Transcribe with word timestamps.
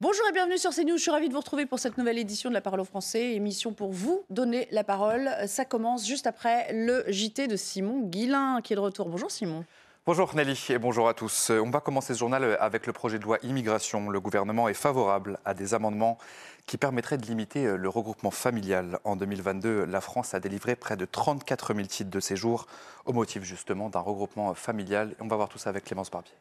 Bonjour 0.00 0.24
et 0.28 0.32
bienvenue 0.32 0.58
sur 0.58 0.70
CNews. 0.70 0.96
Je 0.96 1.02
suis 1.02 1.10
ravie 1.10 1.26
de 1.26 1.32
vous 1.32 1.40
retrouver 1.40 1.66
pour 1.66 1.80
cette 1.80 1.98
nouvelle 1.98 2.18
édition 2.18 2.50
de 2.50 2.54
La 2.54 2.60
Parole 2.60 2.78
aux 2.78 2.84
Français, 2.84 3.34
émission 3.34 3.72
pour 3.72 3.90
vous 3.90 4.24
donner 4.30 4.68
la 4.70 4.84
parole. 4.84 5.28
Ça 5.48 5.64
commence 5.64 6.06
juste 6.06 6.28
après 6.28 6.72
le 6.72 7.02
JT 7.08 7.48
de 7.48 7.56
Simon 7.56 8.02
Guillain 8.04 8.60
qui 8.62 8.74
est 8.74 8.76
de 8.76 8.80
retour. 8.80 9.08
Bonjour 9.08 9.28
Simon. 9.28 9.64
Bonjour 10.06 10.32
Nelly 10.36 10.56
et 10.68 10.78
bonjour 10.78 11.08
à 11.08 11.14
tous. 11.14 11.50
On 11.50 11.70
va 11.70 11.80
commencer 11.80 12.14
ce 12.14 12.20
journal 12.20 12.56
avec 12.60 12.86
le 12.86 12.92
projet 12.92 13.18
de 13.18 13.24
loi 13.24 13.38
immigration. 13.42 14.08
Le 14.08 14.20
gouvernement 14.20 14.68
est 14.68 14.74
favorable 14.74 15.40
à 15.44 15.52
des 15.52 15.74
amendements 15.74 16.16
qui 16.66 16.76
permettraient 16.76 17.18
de 17.18 17.26
limiter 17.26 17.76
le 17.76 17.88
regroupement 17.88 18.30
familial. 18.30 19.00
En 19.02 19.16
2022, 19.16 19.84
la 19.84 20.00
France 20.00 20.32
a 20.32 20.38
délivré 20.38 20.76
près 20.76 20.96
de 20.96 21.06
34 21.06 21.74
000 21.74 21.88
titres 21.88 22.10
de 22.10 22.20
séjour 22.20 22.68
au 23.04 23.12
motif 23.12 23.42
justement 23.42 23.88
d'un 23.88 23.98
regroupement 23.98 24.54
familial. 24.54 25.16
On 25.18 25.26
va 25.26 25.34
voir 25.34 25.48
tout 25.48 25.58
ça 25.58 25.70
avec 25.70 25.86
Clémence 25.86 26.12
Barbier. 26.12 26.34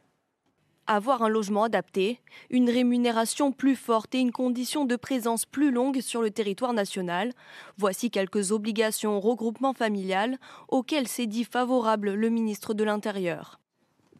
Avoir 0.87 1.21
un 1.21 1.29
logement 1.29 1.65
adapté, 1.65 2.21
une 2.49 2.69
rémunération 2.69 3.51
plus 3.51 3.75
forte 3.75 4.15
et 4.15 4.19
une 4.19 4.31
condition 4.31 4.85
de 4.85 4.95
présence 4.95 5.45
plus 5.45 5.69
longue 5.69 5.99
sur 5.99 6.21
le 6.21 6.31
territoire 6.31 6.73
national. 6.73 7.33
Voici 7.77 8.09
quelques 8.09 8.53
obligations 8.53 9.17
au 9.17 9.19
regroupement 9.19 9.73
familial 9.73 10.37
auxquelles 10.69 11.09
s'est 11.09 11.27
dit 11.27 11.43
favorable 11.43 12.13
le 12.13 12.29
ministre 12.29 12.73
de 12.73 12.85
l'Intérieur. 12.85 13.59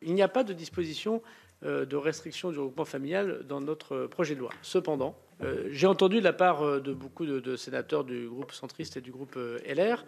Il 0.01 0.13
n'y 0.13 0.21
a 0.21 0.27
pas 0.27 0.43
de 0.43 0.53
disposition 0.53 1.21
euh, 1.65 1.85
de 1.85 1.95
restriction 1.95 2.51
du 2.51 2.59
regroupement 2.59 2.85
familial 2.85 3.43
dans 3.47 3.59
notre 3.59 4.05
projet 4.05 4.35
de 4.35 4.41
loi. 4.41 4.51
Cependant, 4.61 5.15
euh, 5.41 5.67
j'ai 5.71 5.87
entendu 5.87 6.19
de 6.19 6.23
la 6.23 6.33
part 6.33 6.61
euh, 6.61 6.79
de 6.79 6.93
beaucoup 6.93 7.25
de, 7.25 7.55
sénateurs 7.55 8.03
du 8.03 8.27
groupe 8.27 8.51
centriste 8.51 8.97
et 8.97 9.01
du 9.01 9.11
groupe 9.11 9.39
LR 9.65 10.05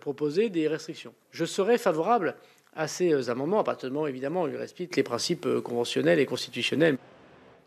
proposer 0.00 0.48
des 0.48 0.66
restrictions. 0.66 1.12
Je 1.30 1.44
serais 1.44 1.76
favorable 1.76 2.36
à 2.76 2.88
ces 2.88 3.30
amendements, 3.30 3.60
à 3.60 3.64
partir 3.64 3.88
du 3.88 3.94
moment, 3.94 4.06
évidemment, 4.06 4.46
les 4.46 5.02
principes 5.02 5.48
conventionnels 5.60 6.18
et 6.18 6.26
constitutionnels. 6.26 6.98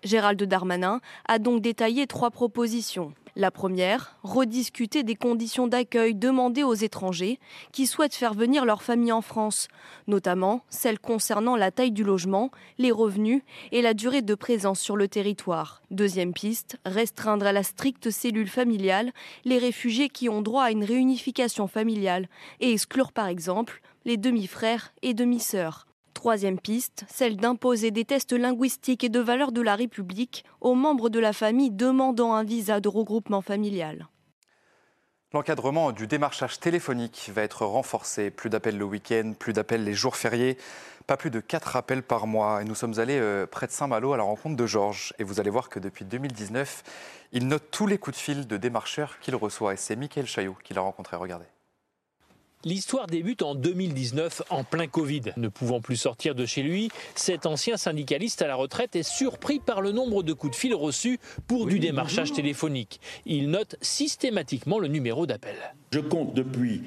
Gérald 0.04 0.42
Darmanin 0.44 1.02
a 1.28 1.40
donc 1.40 1.62
détaillé 1.62 2.08
trois 2.08 2.30
propositions. 2.30 3.14
La 3.36 3.52
première, 3.52 4.18
rediscuter 4.24 5.04
des 5.04 5.14
conditions 5.14 5.68
d'accueil 5.68 6.16
demandées 6.16 6.64
aux 6.64 6.74
étrangers 6.74 7.40
qui 7.72 7.86
souhaitent 7.86 8.16
faire 8.16 8.34
venir 8.34 8.66
leur 8.66 8.82
famille 8.82 9.12
en 9.12 9.22
France, 9.22 9.68
notamment 10.08 10.64
celles 10.70 10.98
concernant 10.98 11.56
la 11.56 11.70
taille 11.70 11.92
du 11.92 12.04
logement, 12.04 12.50
les 12.80 12.92
revenus 12.92 13.44
et 13.72 13.84
la 13.84 13.94
durée 13.94 14.24
de 14.24 14.34
présence 14.34 14.80
sur 14.80 14.98
le 14.98 15.08
territoire. 15.08 15.84
Deuxième 15.92 16.34
piste, 16.34 16.80
restreindre 16.84 17.46
à 17.46 17.52
la 17.52 17.62
stricte 17.62 18.10
cellule 18.10 18.50
familiale 18.50 19.12
les 19.46 19.60
réfugiés 19.60 20.10
qui 20.10 20.30
ont 20.30 20.42
droit 20.42 20.64
à 20.64 20.72
une 20.72 20.84
réunification 20.84 21.68
familiale 21.68 22.30
et 22.60 22.72
exclure 22.72 23.12
par 23.12 23.28
exemple 23.28 23.82
les 24.08 24.16
demi-frères 24.16 24.94
et 25.02 25.14
demi-sœurs. 25.14 25.86
Troisième 26.14 26.60
piste, 26.60 27.04
celle 27.10 27.36
d'imposer 27.36 27.92
des 27.92 28.06
tests 28.06 28.32
linguistiques 28.32 29.04
et 29.04 29.10
de 29.10 29.20
valeur 29.20 29.52
de 29.52 29.62
la 29.62 29.76
République 29.76 30.46
aux 30.62 30.76
membres 30.76 31.10
de 31.10 31.20
la 31.20 31.34
famille 31.34 31.72
demandant 31.72 32.34
un 32.34 32.46
visa 32.46 32.80
de 32.80 32.88
regroupement 32.88 33.42
familial. 33.42 34.08
L'encadrement 35.34 35.92
du 35.92 36.08
démarchage 36.08 36.58
téléphonique 36.62 37.30
va 37.36 37.42
être 37.42 37.66
renforcé. 37.66 38.32
Plus 38.32 38.50
d'appels 38.50 38.78
le 38.78 38.86
week-end, 38.86 39.34
plus 39.38 39.52
d'appels 39.52 39.84
les 39.84 39.94
jours 39.94 40.16
fériés, 40.16 40.58
pas 41.06 41.18
plus 41.18 41.30
de 41.30 41.42
4 41.42 41.76
appels 41.76 42.02
par 42.02 42.28
mois. 42.28 42.62
Et 42.62 42.66
nous 42.66 42.76
sommes 42.76 42.98
allés 43.00 43.20
euh, 43.20 43.46
près 43.46 43.68
de 43.68 43.74
Saint-Malo 43.74 44.14
à 44.14 44.18
la 44.18 44.24
rencontre 44.24 44.56
de 44.56 44.66
Georges. 44.66 45.14
Et 45.20 45.26
vous 45.26 45.42
allez 45.42 45.50
voir 45.50 45.68
que 45.68 45.80
depuis 45.80 46.06
2019, 46.06 46.84
il 47.34 47.50
note 47.50 47.70
tous 47.72 47.88
les 47.88 47.98
coups 47.98 48.16
de 48.16 48.22
fil 48.22 48.48
de 48.48 48.56
démarcheurs 48.56 49.20
qu'il 49.20 49.36
reçoit. 49.36 49.74
Et 49.74 49.78
c'est 49.78 49.98
Mickaël 49.98 50.28
Chaillot 50.28 50.56
qui 50.64 50.74
l'a 50.74 50.82
rencontré. 50.82 51.18
Regardez. 51.18 51.46
L'histoire 52.66 53.06
débute 53.06 53.44
en 53.44 53.54
2019, 53.54 54.42
en 54.50 54.64
plein 54.64 54.88
Covid. 54.88 55.22
Ne 55.38 55.48
pouvant 55.48 55.80
plus 55.80 55.96
sortir 55.96 56.34
de 56.34 56.46
chez 56.46 56.64
lui, 56.64 56.90
cet 57.14 57.46
ancien 57.46 57.78
syndicaliste 57.78 58.42
à 58.42 58.48
la 58.48 58.56
retraite 58.56 58.96
est 58.96 59.04
surpris 59.04 59.60
par 59.60 59.80
le 59.80 59.92
nombre 59.92 60.24
de 60.24 60.34
coups 60.34 60.54
de 60.54 60.58
fil 60.58 60.74
reçus 60.74 61.20
pour 61.48 61.68
du 61.68 61.78
démarchage 61.80 62.34
téléphonique. 62.34 63.00
Il 63.28 63.52
note 63.52 63.76
systématiquement 63.82 64.80
le 64.80 64.88
numéro 64.88 65.28
d'appel. 65.28 65.56
Je 65.92 66.00
compte 66.00 66.34
depuis 66.34 66.82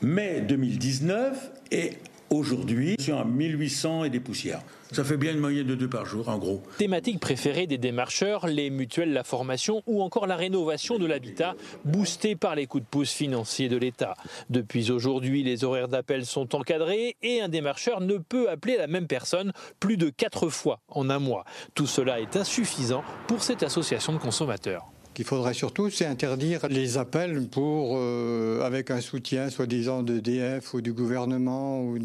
mai 0.00 0.40
2019 0.40 1.52
et 1.70 1.92
Aujourd'hui, 2.32 2.96
suis 2.98 3.12
à 3.12 3.24
1800 3.24 4.04
et 4.04 4.10
des 4.10 4.18
poussières. 4.18 4.62
Ça 4.90 5.04
fait 5.04 5.18
bien 5.18 5.32
une 5.32 5.40
moyenne 5.40 5.66
de 5.66 5.74
deux 5.74 5.88
par 5.88 6.06
jour, 6.06 6.30
en 6.30 6.38
gros. 6.38 6.62
Thématique 6.78 7.20
préférée 7.20 7.66
des 7.66 7.76
démarcheurs, 7.76 8.46
les 8.46 8.70
mutuelles, 8.70 9.12
la 9.12 9.22
formation 9.22 9.82
ou 9.86 10.02
encore 10.02 10.26
la 10.26 10.36
rénovation 10.36 10.98
de 10.98 11.04
l'habitat, 11.04 11.54
boostée 11.84 12.34
par 12.34 12.54
les 12.54 12.66
coups 12.66 12.84
de 12.84 12.88
pouce 12.88 13.12
financiers 13.12 13.68
de 13.68 13.76
l'État. 13.76 14.14
Depuis 14.48 14.90
aujourd'hui, 14.90 15.42
les 15.42 15.64
horaires 15.64 15.88
d'appel 15.88 16.24
sont 16.24 16.54
encadrés 16.54 17.16
et 17.22 17.42
un 17.42 17.48
démarcheur 17.48 18.00
ne 18.00 18.16
peut 18.16 18.48
appeler 18.48 18.78
la 18.78 18.86
même 18.86 19.06
personne 19.06 19.52
plus 19.78 19.98
de 19.98 20.08
quatre 20.08 20.48
fois 20.48 20.80
en 20.88 21.10
un 21.10 21.18
mois. 21.18 21.44
Tout 21.74 21.86
cela 21.86 22.20
est 22.20 22.36
insuffisant 22.36 23.04
pour 23.28 23.42
cette 23.42 23.62
association 23.62 24.12
de 24.14 24.18
consommateurs 24.18 24.91
qu'il 25.14 25.24
faudrait 25.24 25.54
surtout, 25.54 25.90
c'est 25.90 26.06
interdire 26.06 26.66
les 26.68 26.98
appels 26.98 27.46
pour, 27.48 27.96
euh, 27.96 28.62
avec 28.62 28.90
un 28.90 29.00
soutien 29.00 29.50
soi-disant 29.50 30.02
de 30.02 30.18
DF 30.20 30.74
ou 30.74 30.80
du 30.80 30.92
gouvernement 30.92 31.80
ou. 31.82 31.98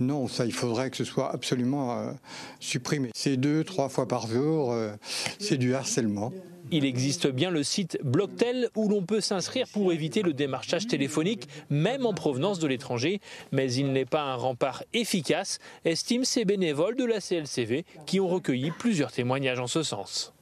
Non, 0.00 0.28
ça, 0.28 0.46
il 0.46 0.52
faudrait 0.52 0.90
que 0.90 0.96
ce 0.96 1.04
soit 1.04 1.32
absolument 1.32 1.98
euh, 1.98 2.12
supprimé. 2.60 3.10
C'est 3.14 3.36
deux, 3.36 3.64
trois 3.64 3.88
fois 3.88 4.06
par 4.06 4.26
jour, 4.26 4.72
euh, 4.72 4.92
c'est 5.38 5.56
du 5.56 5.74
harcèlement. 5.74 6.32
Il 6.70 6.86
existe 6.86 7.26
bien 7.26 7.50
le 7.50 7.62
site 7.62 7.98
Blocktel 8.02 8.70
où 8.76 8.88
l'on 8.88 9.04
peut 9.04 9.20
s'inscrire 9.20 9.66
pour 9.68 9.92
éviter 9.92 10.22
le 10.22 10.32
démarchage 10.32 10.86
téléphonique, 10.86 11.46
même 11.68 12.06
en 12.06 12.14
provenance 12.14 12.58
de 12.58 12.66
l'étranger, 12.66 13.20
mais 13.50 13.70
il 13.74 13.92
n'est 13.92 14.06
pas 14.06 14.22
un 14.22 14.36
rempart 14.36 14.82
efficace, 14.94 15.58
estiment 15.84 16.24
ces 16.24 16.46
bénévoles 16.46 16.96
de 16.96 17.04
la 17.04 17.20
CLCV 17.20 17.84
qui 18.06 18.20
ont 18.20 18.28
recueilli 18.28 18.70
plusieurs 18.70 19.12
témoignages 19.12 19.60
en 19.60 19.66
ce 19.66 19.82
sens. 19.82 20.32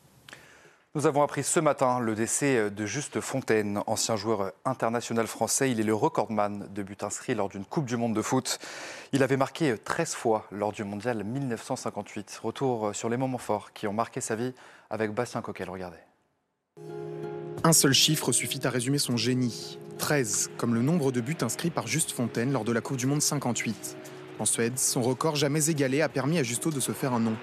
Nous 0.97 1.07
avons 1.07 1.23
appris 1.23 1.45
ce 1.45 1.61
matin 1.61 2.01
le 2.01 2.17
décès 2.17 2.69
de 2.69 2.85
Juste 2.85 3.21
Fontaine, 3.21 3.81
ancien 3.87 4.17
joueur 4.17 4.51
international 4.65 5.29
français. 5.29 5.71
Il 5.71 5.79
est 5.79 5.85
le 5.85 5.95
recordman 5.95 6.67
de 6.69 6.83
buts 6.83 6.97
inscrits 7.03 7.37
lors 7.37 7.49
d'une 7.49 7.65
Coupe 7.65 7.85
du 7.85 7.97
Monde 7.97 8.13
de 8.13 8.23
foot. 8.23 8.59
Il 9.13 9.23
avait 9.23 9.37
marqué 9.37 9.77
13 9.79 10.15
fois 10.15 10.49
lors 10.51 10.73
du 10.73 10.83
Mondial 10.83 11.23
1958. 11.23 12.41
Retour 12.43 12.91
sur 12.93 13.09
les 13.09 13.17
moments 13.17 13.39
forts 13.39 13.73
qui 13.73 13.87
ont 13.87 13.93
marqué 13.93 14.21
sa 14.21 14.35
vie 14.35 14.53
avec 14.91 15.15
Bastien 15.15 15.43
Coquel. 15.43 15.71
Regardez. 15.71 15.99
Un 17.63 17.73
seul 17.73 17.93
chiffre 17.93 18.33
suffit 18.33 18.67
à 18.67 18.71
résumer 18.71 18.99
son 18.99 19.17
génie. 19.17 19.79
13, 19.99 20.51
comme 20.57 20.75
le 20.75 20.83
nombre 20.83 21.13
de 21.13 21.21
buts 21.21 21.37
inscrits 21.43 21.71
par 21.71 21.87
Juste 21.87 22.11
Fontaine 22.11 22.51
lors 22.53 22.65
de 22.65 22.73
la 22.73 22.81
Coupe 22.81 22.97
du 22.97 23.07
Monde 23.07 23.23
58. 23.23 23.97
En 24.41 24.45
Suède, 24.45 24.77
son 24.77 25.03
record 25.03 25.37
jamais 25.37 25.71
égalé 25.71 26.03
a 26.03 26.09
permis 26.09 26.41
à 26.41 26.43
Justo 26.43 26.71
de 26.71 26.81
se 26.81 26.91
faire 26.91 27.13
un 27.13 27.21
nom. 27.21 27.37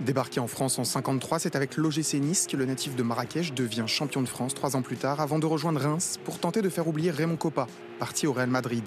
Débarqué 0.00 0.40
en 0.40 0.46
France 0.46 0.78
en 0.78 0.84
53, 0.84 1.40
c'est 1.40 1.56
avec 1.56 1.76
l'OGC 1.76 2.14
Nice 2.14 2.46
que 2.46 2.56
le 2.56 2.64
natif 2.64 2.96
de 2.96 3.02
Marrakech 3.02 3.52
devient 3.52 3.84
champion 3.86 4.22
de 4.22 4.28
France 4.28 4.54
trois 4.54 4.74
ans 4.74 4.80
plus 4.80 4.96
tard, 4.96 5.20
avant 5.20 5.38
de 5.38 5.44
rejoindre 5.44 5.78
Reims 5.78 6.18
pour 6.24 6.38
tenter 6.38 6.62
de 6.62 6.70
faire 6.70 6.88
oublier 6.88 7.10
Raymond 7.10 7.36
Coppa, 7.36 7.66
parti 7.98 8.26
au 8.26 8.32
Real 8.32 8.48
Madrid. 8.48 8.84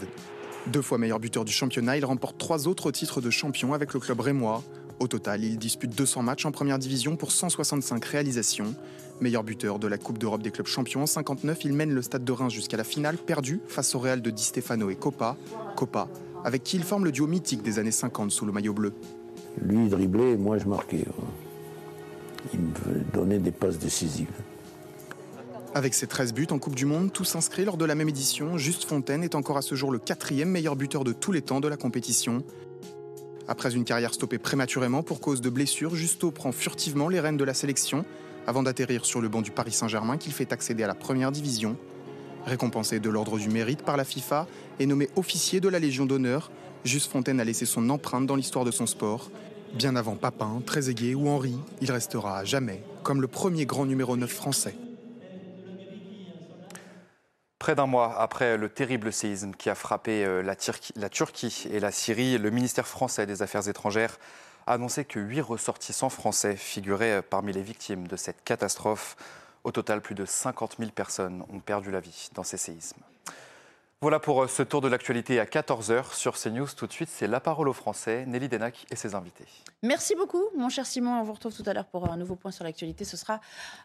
Deux 0.65 0.81
fois 0.81 0.97
meilleur 0.97 1.19
buteur 1.19 1.45
du 1.45 1.51
championnat, 1.51 1.97
il 1.97 2.05
remporte 2.05 2.39
trois 2.39 2.67
autres 2.67 2.89
titres 2.89 3.21
de 3.21 3.29
champion 3.29 3.73
avec 3.73 3.93
le 3.93 3.99
club 3.99 4.21
rémois. 4.21 4.63
Au 4.99 5.07
total, 5.07 5.43
il 5.43 5.59
dispute 5.59 5.95
200 5.95 6.23
matchs 6.23 6.47
en 6.47 6.51
première 6.51 6.79
division 6.79 7.15
pour 7.15 7.31
165 7.31 8.03
réalisations. 8.05 8.73
Meilleur 9.21 9.43
buteur 9.43 9.77
de 9.77 9.87
la 9.87 9.99
Coupe 9.99 10.17
d'Europe 10.17 10.41
des 10.41 10.49
clubs 10.49 10.65
champions 10.65 11.03
en 11.03 11.07
59, 11.07 11.59
il 11.65 11.73
mène 11.73 11.93
le 11.93 12.01
stade 12.01 12.23
de 12.23 12.31
Reims 12.31 12.51
jusqu'à 12.51 12.77
la 12.77 12.83
finale, 12.83 13.17
perdu 13.17 13.59
face 13.67 13.93
au 13.93 13.99
Real 13.99 14.23
de 14.23 14.31
Di 14.31 14.43
Stefano 14.43 14.89
et 14.89 14.95
Coppa. 14.95 15.37
Coppa, 15.75 16.07
avec 16.43 16.63
qui 16.63 16.77
il 16.77 16.83
forme 16.83 17.05
le 17.05 17.11
duo 17.11 17.27
mythique 17.27 17.61
des 17.61 17.77
années 17.77 17.91
50 17.91 18.31
sous 18.31 18.47
le 18.47 18.51
maillot 18.51 18.73
bleu. 18.73 18.93
Lui, 19.61 19.85
il 19.85 19.89
driblait, 19.89 20.35
moi, 20.35 20.57
je 20.57 20.65
marquais. 20.65 21.05
Il 22.53 22.59
me 22.59 23.11
donnait 23.13 23.39
des 23.39 23.51
passes 23.51 23.77
décisives. 23.77 24.31
Avec 25.75 25.93
ses 25.93 26.05
13 26.05 26.33
buts 26.33 26.47
en 26.51 26.59
Coupe 26.59 26.75
du 26.75 26.85
Monde, 26.85 27.11
tous 27.11 27.35
inscrits 27.35 27.65
lors 27.65 27.77
de 27.77 27.85
la 27.85 27.95
même 27.95 28.09
édition, 28.09 28.57
Juste 28.57 28.83
Fontaine 28.83 29.23
est 29.23 29.33
encore 29.33 29.57
à 29.57 29.63
ce 29.63 29.73
jour 29.73 29.91
le 29.91 29.97
quatrième 29.97 30.49
meilleur 30.49 30.75
buteur 30.75 31.03
de 31.03 31.13
tous 31.13 31.31
les 31.31 31.41
temps 31.41 31.61
de 31.61 31.67
la 31.67 31.77
compétition. 31.77 32.43
Après 33.47 33.73
une 33.75 33.83
carrière 33.83 34.13
stoppée 34.13 34.37
prématurément 34.37 35.01
pour 35.01 35.19
cause 35.19 35.41
de 35.41 35.49
blessures, 35.49 35.95
Justo 35.95 36.31
prend 36.31 36.51
furtivement 36.51 37.09
les 37.09 37.19
rênes 37.19 37.37
de 37.37 37.43
la 37.43 37.55
sélection 37.55 38.05
avant 38.45 38.61
d'atterrir 38.61 39.05
sur 39.05 39.19
le 39.19 39.29
banc 39.29 39.41
du 39.41 39.51
Paris 39.51 39.71
Saint-Germain 39.71 40.17
qu'il 40.17 40.33
fait 40.33 40.53
accéder 40.53 40.83
à 40.83 40.87
la 40.87 40.95
première 40.95 41.31
division. 41.31 41.75
Récompensé 42.45 42.99
de 42.99 43.09
l'ordre 43.09 43.39
du 43.39 43.49
mérite 43.49 43.81
par 43.81 43.97
la 43.97 44.03
FIFA 44.03 44.47
et 44.79 44.85
nommé 44.85 45.09
officier 45.15 45.59
de 45.59 45.69
la 45.69 45.79
Légion 45.79 46.05
d'honneur, 46.05 46.51
Juste 46.83 47.11
Fontaine 47.11 47.39
a 47.39 47.45
laissé 47.45 47.65
son 47.65 47.89
empreinte 47.89 48.25
dans 48.25 48.35
l'histoire 48.35 48.65
de 48.65 48.71
son 48.71 48.85
sport. 48.85 49.31
Bien 49.73 49.95
avant 49.95 50.15
Papin, 50.15 50.61
Trezeguet 50.65 51.15
ou 51.15 51.29
Henri, 51.29 51.57
il 51.81 51.91
restera 51.91 52.39
à 52.39 52.43
jamais 52.43 52.83
comme 53.03 53.21
le 53.21 53.27
premier 53.27 53.65
grand 53.65 53.85
numéro 53.85 54.17
9 54.17 54.29
français. 54.29 54.75
Près 57.57 57.75
d'un 57.75 57.85
mois 57.85 58.19
après 58.19 58.57
le 58.57 58.67
terrible 58.67 59.13
séisme 59.13 59.53
qui 59.53 59.69
a 59.69 59.75
frappé 59.75 60.25
euh, 60.25 60.43
la, 60.43 60.55
la, 60.97 61.09
Turquie 61.09 61.67
et 61.71 61.79
la 61.79 61.91
Syrie, 61.91 62.37
le 62.37 62.49
ministère 62.49 62.85
français 62.85 63.25
des 63.25 63.41
Affaires 63.41 63.69
étrangères 63.69 64.19
a 64.67 64.73
annoncé 64.73 65.05
que 65.05 65.19
huit 65.19 65.39
ressortissants 65.39 66.09
français 66.09 66.57
figuraient 66.57 67.19
euh, 67.19 67.21
parmi 67.21 67.53
les 67.53 67.63
victimes 67.63 68.07
de 68.07 68.17
cette 68.17 68.43
catastrophe. 68.43 69.15
Au 69.63 69.71
total, 69.71 70.01
plus 70.01 70.15
de 70.15 70.25
50 70.25 70.75
000 70.79 70.91
personnes 70.91 71.45
ont 71.53 71.59
perdu 71.59 71.89
la 71.89 72.01
vie 72.01 72.29
dans 72.33 72.43
ces 72.43 72.57
séismes. 72.57 73.01
Voilà 74.03 74.19
pour 74.19 74.43
euh, 74.43 74.47
ce 74.49 74.63
tour 74.63 74.81
de 74.81 74.89
l'actualité 74.89 75.39
à 75.39 75.45
14h 75.45 76.13
sur 76.13 76.37
CNews. 76.37 76.67
Tout 76.75 76.87
de 76.87 76.91
suite, 76.91 77.07
c'est 77.09 77.25
la 77.25 77.39
parole 77.39 77.69
aux 77.69 77.73
Français, 77.73 78.25
Nelly 78.27 78.49
Denac 78.49 78.85
et 78.91 78.97
ses 78.97 79.15
invités. 79.15 79.45
Merci 79.81 80.13
beaucoup, 80.13 80.43
mon 80.57 80.67
cher 80.67 80.85
Simon. 80.85 81.21
On 81.21 81.23
vous 81.23 81.31
retrouve 81.31 81.55
tout 81.55 81.63
à 81.65 81.73
l'heure 81.73 81.85
pour 81.85 82.11
un 82.11 82.17
nouveau 82.17 82.35
point 82.35 82.51
sur 82.51 82.65
l'actualité. 82.65 83.05
Ce 83.05 83.15
sera 83.15 83.39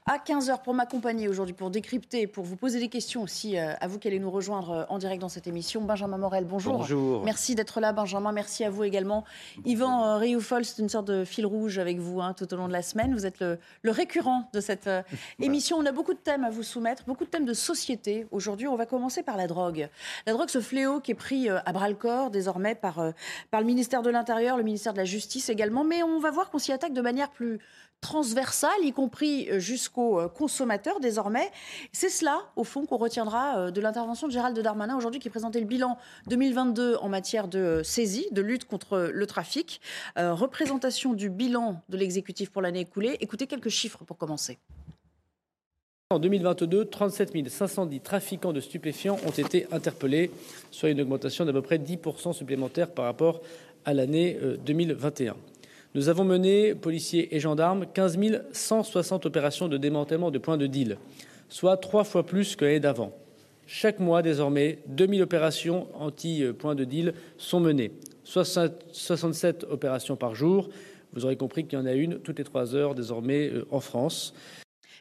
à 0.06 0.18
15h 0.18 0.64
pour 0.64 0.74
m'accompagner 0.74 1.28
aujourd'hui, 1.28 1.54
pour 1.54 1.70
décrypter, 1.70 2.26
pour 2.26 2.42
vous 2.42 2.56
poser 2.56 2.80
des 2.80 2.88
questions 2.88 3.22
aussi 3.22 3.56
euh, 3.56 3.74
à 3.80 3.86
vous 3.86 4.00
qui 4.00 4.08
allez 4.08 4.18
nous 4.18 4.32
rejoindre 4.32 4.70
euh, 4.70 4.84
en 4.88 4.98
direct 4.98 5.20
dans 5.20 5.28
cette 5.28 5.46
émission. 5.46 5.82
Benjamin 5.82 6.18
Morel, 6.18 6.46
bonjour. 6.46 6.78
Bonjour. 6.78 7.22
Merci 7.24 7.54
d'être 7.54 7.78
là, 7.78 7.92
Benjamin. 7.92 8.32
Merci 8.32 8.64
à 8.64 8.70
vous 8.70 8.82
également. 8.82 9.24
Yvan 9.66 10.18
Rioufol, 10.18 10.64
c'est 10.64 10.82
une 10.82 10.88
sorte 10.88 11.06
de 11.06 11.24
fil 11.24 11.46
rouge 11.46 11.78
avec 11.78 12.00
vous 12.00 12.20
hein, 12.20 12.34
tout 12.36 12.52
au 12.52 12.56
long 12.56 12.66
de 12.66 12.72
la 12.72 12.82
semaine. 12.82 13.14
Vous 13.14 13.24
êtes 13.24 13.38
le, 13.38 13.58
récurrent 13.84 14.50
de 14.52 14.60
cette 14.60 14.90
émission. 15.40 15.76
On 15.76 15.86
a 15.86 15.92
beaucoup 15.92 16.14
de 16.14 16.18
thèmes 16.18 16.42
à 16.42 16.50
vous 16.50 16.64
soumettre, 16.64 17.04
beaucoup 17.04 17.24
de 17.24 17.30
thèmes 17.30 17.46
de 17.46 17.54
société. 17.54 18.26
Aujourd'hui, 18.32 18.66
on 18.66 18.74
va 18.74 18.84
commencer 18.84 19.22
par 19.22 19.36
la 19.36 19.46
drogue. 19.46 19.88
La 20.26 20.32
drogue, 20.32 20.48
ce 20.48 20.60
fléau 20.60 21.00
qui 21.00 21.12
est 21.12 21.14
pris 21.14 21.48
euh, 21.48 21.58
à 21.64 21.72
bras 21.72 21.88
le 21.88 21.94
corps 21.94 22.30
désormais 22.30 22.74
par, 22.74 22.98
euh, 22.98 23.12
par 23.50 23.60
le 23.60 23.66
ministère 23.66 24.02
de 24.02 24.10
l'Intérieur, 24.10 24.56
le 24.56 24.62
ministère 24.62 24.92
de 24.92 24.98
la 24.98 25.04
Justice 25.04 25.48
également, 25.48 25.84
mais 25.84 26.02
on 26.02 26.18
va 26.18 26.30
voir 26.30 26.50
qu'on 26.50 26.58
s'y 26.58 26.72
attaque 26.72 26.92
de 26.92 27.00
manière 27.00 27.30
plus 27.30 27.58
transversale, 28.00 28.78
y 28.82 28.92
compris 28.92 29.48
euh, 29.50 29.58
jusqu'aux 29.58 30.28
consommateurs 30.28 31.00
désormais. 31.00 31.50
C'est 31.92 32.08
cela, 32.08 32.38
au 32.56 32.64
fond, 32.64 32.86
qu'on 32.86 32.96
retiendra 32.96 33.70
de 33.70 33.80
l'intervention 33.80 34.28
de 34.28 34.32
Gérald 34.32 34.58
Darmanin 34.58 34.96
aujourd'hui 34.96 35.20
qui 35.20 35.30
présentait 35.30 35.60
le 35.60 35.66
bilan 35.66 35.98
2022 36.28 36.96
en 36.96 37.08
matière 37.08 37.48
de 37.48 37.82
saisie, 37.82 38.26
de 38.32 38.42
lutte 38.42 38.66
contre 38.66 39.10
le 39.12 39.26
trafic. 39.26 39.80
représentation 40.16 41.12
du 41.12 41.28
bilan 41.28 41.82
de 41.88 41.96
l'exécutif 41.96 42.50
pour 42.50 42.62
l'année 42.62 42.80
écoulée. 42.80 43.16
Écoutez 43.20 43.46
quelques 43.46 43.68
chiffres 43.68 44.04
pour 44.04 44.16
commencer. 44.16 44.58
En 46.10 46.20
2022, 46.20 46.86
37 46.86 47.50
510 47.50 48.00
trafiquants 48.00 48.54
de 48.54 48.60
stupéfiants 48.60 49.18
ont 49.26 49.30
été 49.30 49.66
interpellés, 49.70 50.30
soit 50.70 50.88
une 50.88 51.02
augmentation 51.02 51.44
d'à 51.44 51.52
peu 51.52 51.60
près 51.60 51.76
10% 51.76 52.32
supplémentaire 52.32 52.90
par 52.92 53.04
rapport 53.04 53.42
à 53.84 53.92
l'année 53.92 54.38
2021. 54.64 55.32
Euh, 55.32 55.34
Nous 55.94 56.08
avons 56.08 56.24
mené, 56.24 56.74
policiers 56.74 57.36
et 57.36 57.40
gendarmes, 57.40 57.84
15 57.92 58.18
160 58.52 59.26
opérations 59.26 59.68
de 59.68 59.76
démantèlement 59.76 60.30
de 60.30 60.38
points 60.38 60.56
de 60.56 60.66
deal, 60.66 60.96
soit 61.50 61.76
trois 61.76 62.04
fois 62.04 62.24
plus 62.24 62.56
que 62.56 62.64
l'année 62.64 62.80
d'avant. 62.80 63.12
Chaque 63.66 64.00
mois, 64.00 64.22
désormais, 64.22 64.78
2000 64.86 65.20
opérations 65.20 65.88
anti-points 65.92 66.74
de 66.74 66.84
deal 66.84 67.12
sont 67.36 67.60
menées, 67.60 67.92
67 68.24 69.64
opérations 69.64 70.16
par 70.16 70.34
jour. 70.34 70.70
Vous 71.12 71.26
aurez 71.26 71.36
compris 71.36 71.66
qu'il 71.66 71.78
y 71.78 71.82
en 71.82 71.84
a 71.84 71.92
une 71.92 72.18
toutes 72.18 72.38
les 72.38 72.44
trois 72.44 72.74
heures 72.74 72.94
désormais 72.94 73.50
euh, 73.50 73.66
en 73.70 73.80
France. 73.80 74.32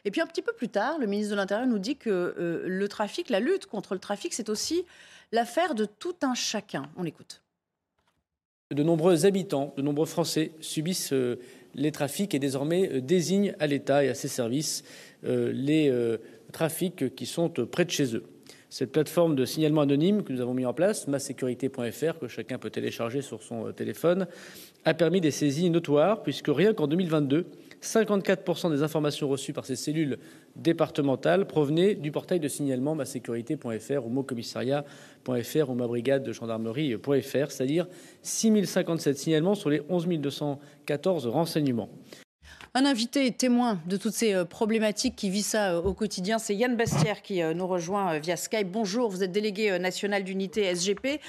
Et 0.04 0.10
puis 0.10 0.20
un 0.20 0.26
petit 0.26 0.42
peu 0.42 0.52
plus 0.52 0.68
tard, 0.68 0.98
le 0.98 1.06
ministre 1.06 1.32
de 1.32 1.36
l'Intérieur 1.36 1.66
nous 1.66 1.78
dit 1.78 1.96
que 1.96 2.10
euh, 2.10 2.62
le 2.66 2.88
trafic, 2.88 3.30
la 3.30 3.40
lutte 3.40 3.66
contre 3.66 3.94
le 3.94 4.00
trafic, 4.00 4.32
c'est 4.32 4.48
aussi 4.48 4.84
l'affaire 5.32 5.74
de 5.74 5.84
tout 5.84 6.16
un 6.22 6.34
chacun. 6.34 6.90
On 6.96 7.02
l'écoute. 7.02 7.42
De 8.70 8.82
nombreux 8.82 9.24
habitants, 9.24 9.72
de 9.76 9.82
nombreux 9.82 10.06
Français 10.06 10.52
subissent 10.60 11.12
euh, 11.12 11.38
les 11.74 11.90
trafics 11.90 12.34
et 12.34 12.38
désormais 12.38 12.90
euh, 12.92 13.00
désignent 13.00 13.54
à 13.58 13.66
l'État 13.66 14.04
et 14.04 14.08
à 14.08 14.14
ses 14.14 14.28
services 14.28 14.84
les 15.24 15.92
trafics 16.52 17.12
qui 17.16 17.26
sont 17.26 17.50
près 17.50 17.84
de 17.84 17.90
chez 17.90 18.14
eux. 18.14 18.22
Cette 18.70 18.92
plateforme 18.92 19.34
de 19.34 19.44
signalement 19.44 19.80
anonyme 19.80 20.22
que 20.22 20.32
nous 20.32 20.40
avons 20.40 20.54
mis 20.54 20.64
en 20.64 20.72
place, 20.72 21.08
masécurité.fr, 21.08 22.18
que 22.20 22.28
chacun 22.28 22.58
peut 22.58 22.70
télécharger 22.70 23.20
sur 23.20 23.42
son 23.42 23.72
téléphone, 23.72 24.28
a 24.84 24.94
permis 24.94 25.20
des 25.20 25.32
saisies 25.32 25.70
notoires, 25.70 26.22
puisque 26.22 26.46
rien 26.48 26.72
qu'en 26.72 26.86
2022, 26.86 27.46
54% 27.82 28.70
des 28.70 28.82
informations 28.82 29.28
reçues 29.28 29.52
par 29.52 29.64
ces 29.64 29.76
cellules 29.76 30.18
départementales 30.56 31.46
provenaient 31.46 31.94
du 31.94 32.10
portail 32.10 32.40
de 32.40 32.48
signalement 32.48 32.94
masécurité.fr 32.94 34.04
ou 34.04 34.08
mocommissariat.fr 34.08 35.70
ou 35.70 35.74
ma 35.74 35.86
brigade 35.86 36.22
de 36.22 36.32
gendarmerie.fr, 36.32 37.50
c'est-à-dire 37.50 37.86
6057 38.22 39.16
signalements 39.16 39.54
sur 39.54 39.70
les 39.70 39.82
11 39.88 40.08
214 40.08 41.26
renseignements. 41.26 41.90
Un 42.78 42.84
invité 42.84 43.32
témoin 43.32 43.80
de 43.86 43.96
toutes 43.96 44.12
ces 44.12 44.34
euh, 44.34 44.44
problématiques 44.44 45.16
qui 45.16 45.30
vit 45.30 45.42
ça 45.42 45.72
euh, 45.72 45.82
au 45.82 45.94
quotidien, 45.94 46.38
c'est 46.38 46.54
Yann 46.54 46.76
Bastière 46.76 47.22
qui 47.22 47.42
euh, 47.42 47.52
nous 47.52 47.66
rejoint 47.66 48.20
via 48.20 48.36
Skype. 48.36 48.70
Bonjour, 48.70 49.10
vous 49.10 49.24
êtes 49.24 49.32
délégué 49.32 49.76
national 49.80 50.22
d'unité 50.22 50.72
SGP. 50.72 51.20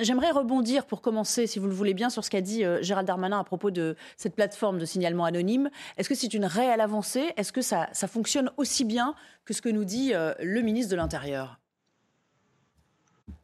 J'aimerais 0.00 0.32
rebondir 0.32 0.86
pour 0.86 1.00
commencer, 1.00 1.46
si 1.46 1.60
vous 1.60 1.68
le 1.68 1.72
voulez 1.72 1.94
bien, 1.94 2.10
sur 2.10 2.24
ce 2.24 2.30
qu'a 2.30 2.40
dit 2.40 2.64
Gérald 2.80 3.06
Darmanin 3.06 3.38
à 3.38 3.44
propos 3.44 3.70
de 3.70 3.94
cette 4.16 4.34
plateforme 4.34 4.78
de 4.80 4.84
signalement 4.84 5.24
anonyme. 5.24 5.70
Est-ce 5.96 6.08
que 6.08 6.16
c'est 6.16 6.34
une 6.34 6.44
réelle 6.44 6.80
avancée? 6.80 7.32
Est-ce 7.36 7.52
que 7.52 7.62
ça, 7.62 7.86
fonctionne 8.08 8.50
aussi 8.56 8.84
bien 8.84 9.14
que 9.44 9.54
ce 9.54 9.62
que 9.62 9.68
nous 9.68 9.84
dit 9.84 10.12
le 10.12 10.60
ministre 10.60 10.90
de 10.90 10.96
l'Intérieur? 10.96 11.60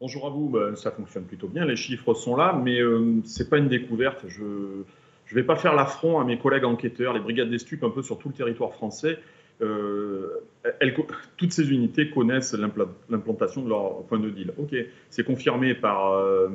Bonjour 0.01 0.27
à 0.27 0.29
vous, 0.31 0.49
ben, 0.49 0.75
ça 0.75 0.91
fonctionne 0.91 1.23
plutôt 1.23 1.47
bien, 1.47 1.63
les 1.63 1.77
chiffres 1.77 2.13
sont 2.13 2.35
là, 2.35 2.53
mais 2.53 2.79
ce 2.79 3.43
n'est 3.43 3.49
pas 3.49 3.57
une 3.57 3.69
découverte. 3.69 4.25
Je 5.31 5.37
ne 5.37 5.41
vais 5.41 5.47
pas 5.47 5.55
faire 5.55 5.73
l'affront 5.73 6.19
à 6.19 6.25
mes 6.25 6.37
collègues 6.37 6.65
enquêteurs, 6.65 7.13
les 7.13 7.21
brigades 7.21 7.49
des 7.49 7.57
stupes 7.57 7.85
un 7.85 7.89
peu 7.89 8.01
sur 8.01 8.19
tout 8.19 8.27
le 8.27 8.33
territoire 8.33 8.73
français. 8.73 9.17
Euh, 9.61 10.41
toutes 11.37 11.53
ces 11.53 11.71
unités 11.71 12.09
connaissent 12.09 12.53
l'implantation 12.53 13.61
de 13.61 13.69
leur 13.69 14.03
point 14.07 14.19
de 14.19 14.29
deal. 14.29 14.51
Ok, 14.57 14.75
c'est 15.09 15.23
confirmé 15.23 15.73
par 15.73 16.11
euh, 16.11 16.49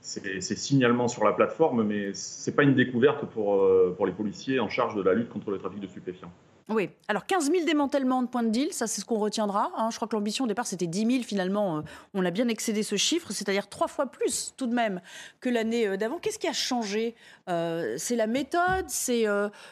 ces, 0.00 0.40
signalements 0.40 1.06
sur 1.06 1.22
la 1.22 1.30
plateforme, 1.30 1.84
mais 1.84 2.12
ce 2.12 2.50
n'est 2.50 2.56
pas 2.56 2.64
une 2.64 2.74
découverte 2.74 3.22
euh, 3.36 3.92
pour 3.92 4.04
les 4.04 4.12
policiers 4.12 4.58
en 4.58 4.68
charge 4.68 4.96
de 4.96 5.02
la 5.02 5.14
lutte 5.14 5.28
contre 5.28 5.52
le 5.52 5.58
trafic 5.58 5.78
de 5.78 5.86
stupéfiants. 5.86 6.32
Oui, 6.70 6.90
alors 7.08 7.24
15 7.24 7.50
000 7.50 7.64
démantèlements 7.64 8.22
de 8.22 8.28
points 8.28 8.42
de 8.42 8.50
deal, 8.50 8.74
ça 8.74 8.86
c'est 8.86 9.00
ce 9.00 9.06
qu'on 9.06 9.18
retiendra. 9.18 9.72
Hein. 9.74 9.88
Je 9.90 9.96
crois 9.96 10.06
que 10.06 10.14
l'ambition 10.14 10.44
au 10.44 10.48
départ 10.48 10.66
c'était 10.66 10.86
10 10.86 11.10
000, 11.12 11.22
finalement 11.22 11.78
euh, 11.78 11.82
on 12.12 12.22
a 12.26 12.30
bien 12.30 12.46
excédé 12.48 12.82
ce 12.82 12.96
chiffre, 12.96 13.32
c'est-à-dire 13.32 13.70
trois 13.70 13.88
fois 13.88 14.04
plus 14.04 14.52
tout 14.54 14.66
de 14.66 14.74
même 14.74 15.00
que 15.40 15.48
l'année 15.48 15.86
euh, 15.86 15.96
d'avant. 15.96 16.18
Qu'est-ce 16.18 16.38
qui 16.38 16.46
a 16.46 16.52
changé 16.52 17.14
euh, 17.48 17.94
C'est 17.96 18.16
la 18.16 18.26
méthode, 18.26 18.84
c'est 18.88 19.24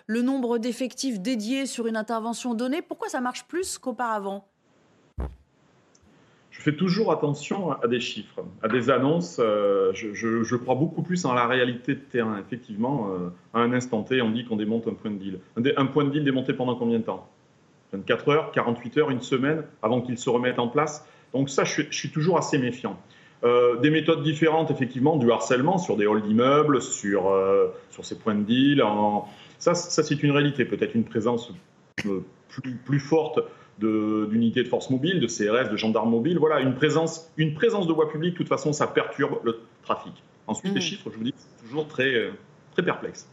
le 0.06 0.22
nombre 0.22 0.56
d'effectifs 0.56 1.20
dédiés 1.20 1.67
sur 1.67 1.86
une 1.86 1.96
intervention 1.96 2.55
donnée? 2.55 2.81
Pourquoi 2.81 3.10
ça 3.10 3.20
marche 3.20 3.44
plus 3.44 3.76
qu'auparavant? 3.76 4.48
Je 6.56 6.63
fais 6.63 6.72
toujours 6.72 7.13
attention 7.13 7.72
à 7.72 7.86
des 7.86 8.01
chiffres, 8.01 8.43
à 8.63 8.69
des 8.69 8.89
annonces. 8.89 9.36
Euh, 9.39 9.93
je, 9.93 10.56
crois 10.56 10.75
beaucoup 10.75 11.03
plus 11.03 11.25
en 11.27 11.34
la 11.34 11.46
réalité 11.46 11.94
de 11.94 12.01
terrain. 12.01 12.39
Effectivement, 12.39 13.10
euh, 13.10 13.29
à 13.53 13.60
un 13.60 13.72
instant 13.75 14.03
T, 14.03 14.22
on 14.22 14.31
dit 14.31 14.46
qu'on 14.46 14.56
démonte 14.56 14.89
un 14.89 14.94
point 14.94 15.10
de 15.10 15.19
deal. 15.19 15.39
Un, 15.56 15.86
point 15.86 16.05
de 16.05 16.10
deal 16.10 16.25
démonté 16.25 16.55
pendant 16.55 16.75
combien 16.75 16.98
de 16.98 17.05
temps? 17.05 17.29
24 17.93 18.29
heures, 18.31 18.53
48 18.53 18.98
heures, 18.98 19.10
une 19.10 19.20
semaine 19.20 19.65
avant 19.82 20.01
qu'il 20.01 20.17
se 20.17 20.31
remette 20.31 20.58
en 20.58 20.69
place. 20.69 21.06
Donc 21.34 21.51
ça, 21.51 21.65
je, 21.65 21.82
suis 21.91 22.10
toujours 22.10 22.39
assez 22.39 22.56
méfiant. 22.56 22.98
Euh, 23.44 23.77
des 23.77 23.91
méthodes 23.91 24.22
différentes, 24.22 24.70
effectivement, 24.70 25.17
du 25.17 25.31
harcèlement 25.31 25.77
sur 25.77 25.98
des 25.98 26.06
halls 26.06 26.22
d'immeubles, 26.22 26.81
sur, 26.81 27.31
sur 27.91 28.05
ces 28.05 28.19
points 28.19 28.34
de 28.34 28.44
deal. 28.44 28.82
Ça, 29.58 29.75
ça 29.75 30.03
c'est 30.03 30.22
une 30.22 30.31
réalité, 30.31 30.65
peut-être 30.65 30.94
une 30.94 31.05
présence 31.05 31.53
plus, 31.96 32.75
plus 32.77 33.01
forte 33.01 33.41
d'unités 33.78 34.62
de, 34.62 34.68
force 34.68 34.90
mobile, 34.90 35.20
de 35.20 35.26
CRS, 35.26 35.70
de 35.70 35.76
gendarmes 35.76 36.10
mobiles. 36.10 36.38
Voilà, 36.38 36.60
une 36.60 36.74
présence, 36.74 37.30
une 37.36 37.54
présence 37.54 37.86
de 37.86 37.92
voie 37.92 38.10
publique, 38.10 38.32
de 38.32 38.38
toute 38.38 38.48
façon, 38.48 38.72
ça 38.72 38.86
perturbe 38.86 39.38
le 39.44 39.60
trafic. 39.82 40.12
Ensuite, 40.46 40.72
les 40.72 40.78
mm. 40.78 40.82
chiffres, 40.82 41.10
je 41.12 41.18
vous 41.18 41.24
dis, 41.24 41.34
c'est 41.36 41.66
toujours 41.66 41.86
très, 41.86 42.14
euh, 42.14 42.30
très 42.72 42.82
perplexe. 42.82 43.28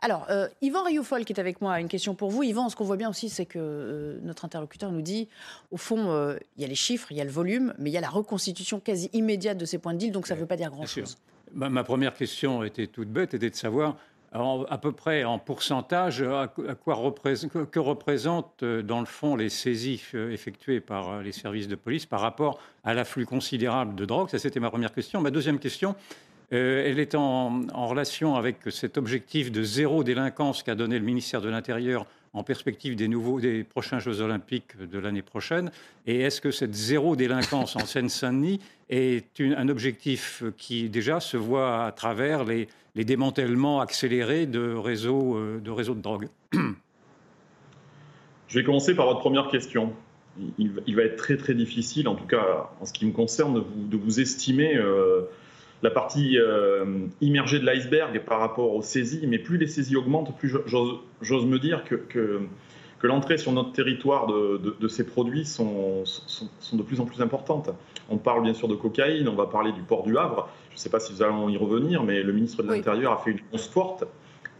Alors, 0.00 0.26
euh, 0.30 0.48
Yvan 0.60 0.82
Rioufol 0.82 1.24
qui 1.24 1.32
est 1.32 1.40
avec 1.40 1.60
moi, 1.60 1.80
une 1.80 1.88
question 1.88 2.14
pour 2.14 2.30
vous. 2.30 2.42
Yvan, 2.42 2.68
ce 2.68 2.76
qu'on 2.76 2.84
voit 2.84 2.96
bien 2.96 3.08
aussi, 3.08 3.28
c'est 3.28 3.46
que 3.46 3.58
euh, 3.58 4.18
notre 4.22 4.44
interlocuteur 4.44 4.92
nous 4.92 5.00
dit, 5.00 5.28
au 5.70 5.76
fond, 5.76 6.36
il 6.56 6.62
y 6.62 6.64
a 6.64 6.68
les 6.68 6.74
chiffres, 6.74 7.08
il 7.10 7.16
y 7.16 7.20
a 7.20 7.24
le 7.24 7.30
volume, 7.30 7.74
mais 7.78 7.90
il 7.90 7.92
y 7.92 7.98
a 7.98 8.02
la 8.02 8.10
reconstitution 8.10 8.80
quasi 8.80 9.08
immédiate 9.12 9.56
de 9.56 9.64
ces 9.64 9.78
points 9.78 9.94
de 9.94 9.98
deal, 9.98 10.12
donc 10.12 10.26
ça 10.26 10.34
ne 10.34 10.40
veut 10.40 10.46
pas 10.46 10.56
dire 10.56 10.70
grand-chose. 10.70 11.16
Ma, 11.54 11.84
première 11.84 12.14
question 12.14 12.64
était 12.64 12.88
toute 12.88 13.08
bête, 13.08 13.32
était 13.34 13.50
de 13.50 13.54
savoir 13.54 13.96
à 14.34 14.78
peu 14.78 14.90
près 14.90 15.22
en 15.24 15.38
pourcentage, 15.38 16.22
à 16.22 16.48
quoi 16.48 17.12
que 17.70 17.78
représentent 17.78 18.62
euh, 18.64 18.82
dans 18.82 18.98
le 18.98 19.06
fond 19.06 19.36
les 19.36 19.48
saisies 19.48 20.02
euh, 20.14 20.32
effectuées 20.32 20.80
par 20.80 21.08
euh, 21.08 21.22
les 21.22 21.30
services 21.30 21.68
de 21.68 21.76
police 21.76 22.04
par 22.04 22.20
rapport 22.20 22.58
à 22.82 22.94
l'afflux 22.94 23.26
considérable 23.26 23.94
de 23.94 24.04
drogue? 24.04 24.28
Ça, 24.30 24.40
c'était 24.40 24.58
ma 24.58 24.70
première 24.70 24.92
question. 24.92 25.20
Ma 25.20 25.30
deuxième 25.30 25.60
question, 25.60 25.94
elle 26.50 26.98
est 26.98 27.14
en, 27.14 27.62
relation 27.72 28.36
avec 28.36 28.58
cet 28.70 28.98
objectif 28.98 29.50
de 29.50 29.62
zéro 29.62 30.04
délinquance 30.04 30.62
qu'a 30.62 30.74
donné 30.74 30.98
le 30.98 31.04
ministère 31.04 31.40
de 31.40 31.48
l'Intérieur 31.48 32.06
en 32.34 32.42
perspective 32.42 32.96
des, 32.96 33.08
nouveaux, 33.08 33.40
des 33.40 33.64
prochains 33.64 34.00
Jeux 34.00 34.20
olympiques 34.20 34.76
de 34.78 34.98
l'année 34.98 35.22
prochaine 35.22 35.70
Et 36.06 36.20
est-ce 36.20 36.40
que 36.40 36.50
cette 36.50 36.74
zéro 36.74 37.16
délinquance 37.16 37.76
en 37.76 37.86
Seine-Saint-Denis 37.86 38.60
est 38.90 39.40
un 39.40 39.68
objectif 39.68 40.42
qui 40.58 40.90
déjà 40.90 41.20
se 41.20 41.36
voit 41.36 41.86
à 41.86 41.92
travers 41.92 42.44
les, 42.44 42.68
démantèlements 42.94 43.80
accélérés 43.80 44.46
de 44.46 44.74
réseaux 44.74 45.36
euh, 45.36 45.60
de, 45.60 45.70
réseaux 45.70 45.94
de 45.94 46.02
drogue? 46.02 46.28
Je 48.48 48.58
vais 48.58 48.64
commencer 48.64 48.94
par 48.94 49.06
votre 49.06 49.20
première 49.20 49.48
question. 49.48 49.92
Il, 50.58 50.96
va 50.96 51.02
être 51.02 51.16
très 51.16 51.36
très 51.36 51.54
difficile, 51.54 52.08
en 52.08 52.16
tout 52.16 52.26
cas 52.26 52.70
en 52.80 52.84
ce 52.86 52.92
qui 52.92 53.06
me 53.06 53.12
concerne, 53.12 53.64
de 53.76 53.96
vous, 53.96 54.20
estimer 54.20 54.76
euh, 54.76 55.22
la 55.84 55.90
partie 55.90 56.38
euh, 56.38 56.86
immergée 57.20 57.58
de 57.58 57.66
l'iceberg 57.66 58.18
par 58.24 58.40
rapport 58.40 58.74
aux 58.74 58.80
saisies, 58.80 59.26
mais 59.26 59.38
plus 59.38 59.58
les 59.58 59.66
saisies 59.66 59.96
augmentent, 59.96 60.34
plus 60.38 60.50
j'ose 60.66 61.46
me 61.46 61.58
dire 61.58 61.84
que, 61.84 61.94
que, 61.94 62.40
l'entrée 63.02 63.36
sur 63.36 63.52
notre 63.52 63.72
territoire 63.72 64.26
de, 64.26 64.88
ces 64.88 65.04
produits 65.04 65.44
sont, 65.44 66.06
sont, 66.06 66.76
de 66.76 66.82
plus 66.82 67.00
en 67.00 67.04
plus 67.04 67.20
importantes. 67.20 67.68
On 68.08 68.16
parle 68.16 68.42
bien 68.42 68.54
sûr 68.54 68.66
de 68.66 68.74
cocaïne, 68.74 69.28
on 69.28 69.34
va 69.34 69.44
parler 69.44 69.72
du 69.72 69.82
port 69.82 70.04
du 70.04 70.16
Havre. 70.16 70.48
Je 70.70 70.76
ne 70.76 70.78
sais 70.78 70.88
pas 70.88 71.00
si 71.00 71.12
nous 71.12 71.22
allons 71.22 71.50
y 71.50 71.58
revenir, 71.58 72.02
mais 72.02 72.22
le 72.22 72.32
ministre 72.32 72.62
de 72.62 72.72
l'Intérieur 72.72 73.12
a 73.12 73.18
fait 73.18 73.32
une 73.32 73.40
annonce 73.50 73.68
forte, 73.68 74.04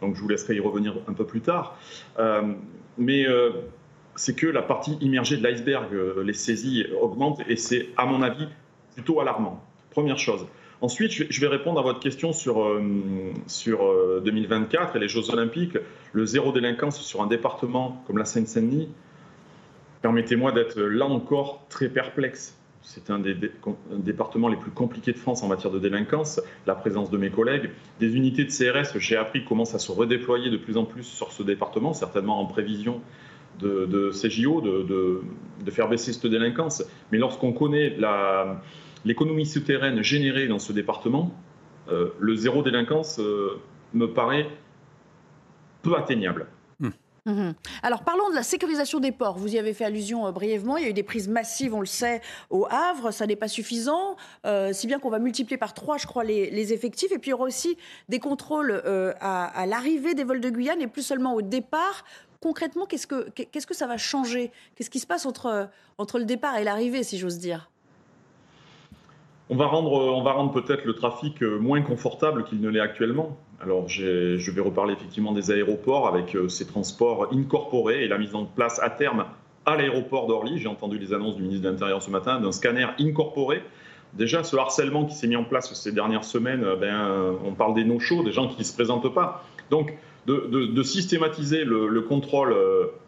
donc 0.03 0.15
je 0.15 0.21
vous 0.21 0.29
laisserai 0.29 0.57
y 0.57 0.61
revenir 0.61 0.95
un 1.09 1.15
peu 1.15 1.25
plus 1.25 1.41
tard. 1.41 1.79
Euh, 2.19 2.53
mais 2.99 3.27
euh, 3.27 3.49
c'est 4.15 4.37
que 4.37 4.47
la 4.47 4.61
partie 4.61 4.99
immergée 5.01 5.39
de 5.39 5.43
l'iceberg, 5.43 5.89
les 6.23 6.35
saisies 6.35 6.85
augmentent, 7.01 7.41
et 7.49 7.57
c'est, 7.57 7.89
à 7.97 8.05
mon 8.05 8.21
avis, 8.21 8.47
plutôt 8.93 9.21
alarmant. 9.21 9.65
Première 9.91 10.19
chose. 10.19 10.45
Ensuite, 10.85 11.13
je 11.13 11.41
vais 11.41 11.47
répondre 11.47 11.81
à 11.81 11.83
votre 11.83 11.99
question 11.99 12.35
sur, 12.35 12.63
euh, 12.63 12.83
sur 13.47 13.91
2024 14.23 14.91
euh, 14.95 14.99
et 14.99 15.01
les 15.01 15.09
Jeux 15.09 15.31
Olympiques. 15.31 15.79
Le 16.13 16.27
zéro 16.27 16.53
délinquance 16.53 17.01
sur 17.01 17.23
un 17.23 17.27
département 17.27 18.05
comme 18.07 18.19
la 18.19 18.27
Seine-Saint-Denis, 18.27 18.91
permettez-moi 20.03 20.53
d'être 20.53 20.79
là 20.79 21.07
encore 21.07 21.65
très 21.71 21.89
perplexe. 21.89 22.59
C'est 22.83 23.09
un 23.09 23.19
des, 23.19 23.35
départements 23.93 24.49
les 24.49 24.59
plus 24.59 24.73
compliqués 24.73 25.13
de 25.13 25.17
France 25.17 25.43
en 25.43 25.49
matière 25.49 25.73
de 25.73 25.79
délinquance. 25.79 26.39
La 26.67 26.75
présence 26.75 27.11
de 27.11 27.17
mes 27.17 27.31
collègues, 27.31 27.71
des 27.99 28.15
unités 28.15 28.45
de 28.45 28.51
CRS, 28.51 28.99
j'ai 28.99 29.17
appris, 29.17 29.43
commencent 29.43 29.75
à 29.75 29.79
se 29.79 29.91
redéployer 29.91 30.51
de 30.51 30.59
plus 30.59 30.77
en 30.77 30.85
plus 30.85 31.05
sur 31.05 31.33
ce 31.33 31.43
département, 31.43 31.95
certainement 31.95 32.39
en 32.39 32.45
prévision 32.45 33.01
de, 33.59 33.87
de 33.87 34.11
CJO, 34.11 34.61
de, 34.61 35.71
faire 35.71 35.89
baisser 35.89 36.13
cette 36.13 36.27
délinquance. 36.27 36.85
Mais 37.11 37.17
lorsqu'on 37.17 37.55
connaît 37.55 37.97
la, 37.97 38.61
l'économie 39.05 39.47
souterraine 39.47 40.03
générée 40.03 40.49
dans 40.49 40.59
ce 40.59 40.73
département, 40.73 41.33
euh, 41.89 42.11
le 42.19 42.35
zéro 42.35 42.63
délinquance 42.63 43.19
euh, 43.19 43.61
me 43.93 44.07
paraît 44.07 44.49
peu 45.83 45.97
atteignable. 45.97 46.47
Hmm. 46.81 46.91
Mhm. 47.27 47.55
Alors 47.83 48.05
parlons 48.05 48.31
de 48.31 48.35
la 48.35 48.43
sécurisation 48.43 49.01
des 49.01 49.13
ports. 49.13 49.37
Vous 49.37 49.55
y 49.55 49.59
avez 49.59 49.75
fait 49.75 49.85
allusion 49.85 50.27
euh, 50.27 50.33
brièvement. 50.33 50.79
Il 50.79 50.85
y 50.85 50.87
a 50.87 50.91
eu 50.91 50.95
des 50.95 51.03
prises 51.03 51.29
massives, 51.29 51.75
on 51.75 51.81
le 51.81 51.87
sait, 51.87 52.23
au 52.49 52.67
Havre. 52.71 53.11
Ça 53.11 53.27
n'est 53.27 53.37
pas 53.37 53.49
suffisant, 53.49 54.17
si 54.73 54.87
bien 54.87 54.99
qu'on 54.99 55.11
va 55.11 55.19
multiplier 55.19 55.59
par 55.59 55.75
trois, 55.75 55.99
je 55.99 56.07
crois, 56.07 56.25
les, 56.25 56.73
effectifs. 56.73 57.13
Et 57.13 57.19
puis 57.19 57.29
il 57.29 57.33
y 57.33 57.35
aura 57.35 57.45
aussi 57.45 57.77
des 58.09 58.19
contrôles 58.19 58.83
à, 59.21 59.67
l'arrivée 59.67 60.15
des 60.15 60.25
vols 60.25 60.41
de 60.41 60.51
Guyane 60.51 60.81
et 60.81 60.87
plus 60.87 61.03
seulement 61.03 61.35
au 61.35 61.43
départ. 61.43 62.05
Concrètement, 62.41 62.85
qu'est-ce 62.87 63.07
que, 63.07 63.31
qu'est-ce 63.31 63.67
que 63.67 63.75
ça 63.75 63.87
va 63.87 63.97
changer? 63.97 64.51
Qu'est-ce 64.75 64.91
qui 64.91 65.01
se 65.01 65.07
passe 65.07 65.25
entre, 65.25 65.69
entre 65.97 66.19
le 66.19 66.25
départ 66.25 66.57
et 66.59 66.65
l'arrivée, 66.65 67.03
si 67.03 67.19
j'ose 67.19 67.39
dire? 67.39 67.71
On 69.51 69.57
va 69.57 69.67
rendre, 69.67 69.93
on 69.93 70.23
va 70.23 70.33
rendre 70.33 70.53
peut-être 70.53 70.85
le 70.85 70.95
trafic 70.95 71.43
euh, 71.43 71.59
moins 71.59 71.83
confortable 71.83 72.45
qu'il 72.45 72.61
ne 72.61 72.69
l'est 72.69 72.81
actuellement. 72.81 73.37
Alors, 73.61 73.89
je 73.89 74.51
vais 74.51 74.61
reparler 74.61 74.95
effectivement 74.95 75.33
des 75.33 75.51
aéroports 75.51 76.09
avec 76.09 76.35
euh, 76.35 76.49
ces 76.49 76.67
transports 76.67 77.29
incorporés 77.33 78.05
et 78.05 78.09
la 78.09 78.19
mise 78.19 78.35
en 78.35 78.45
place 78.47 78.81
à 78.83 78.91
terme 78.91 79.27
à 79.67 79.77
l'aéroport 79.77 80.27
d'Orly. 80.27 80.59
J'ai 80.59 80.69
entendu 80.69 80.99
les 80.99 81.13
annonces 81.13 81.37
du 81.37 81.43
ministre 81.43 81.65
de 81.65 81.71
l'Intérieur 81.71 82.03
ce 82.03 82.11
matin 82.11 82.41
d'un 82.41 82.53
scanner 82.53 82.87
incorporé. 82.99 83.63
Déjà, 84.15 84.45
ce 84.45 84.57
harcèlement 84.57 85.05
qui 85.05 85.15
s'est 85.15 85.27
mis 85.27 85.37
en 85.37 85.45
place 85.45 85.73
ces 85.75 85.93
dernières 85.93 86.25
semaines, 86.25 86.65
euh, 86.65 86.77
ben, 86.77 87.39
on 87.45 87.53
parle 87.53 87.75
des 87.75 87.85
no-shows, 87.85 88.23
des 88.23 88.33
gens 88.33 88.49
qui 88.49 88.59
ne 88.59 88.65
se 88.65 88.75
présentent 88.75 89.13
pas. 89.13 89.45
Donc, 89.71 89.95
de, 90.27 90.83
systématiser 90.83 91.65
le, 91.65 92.01
contrôle 92.01 92.57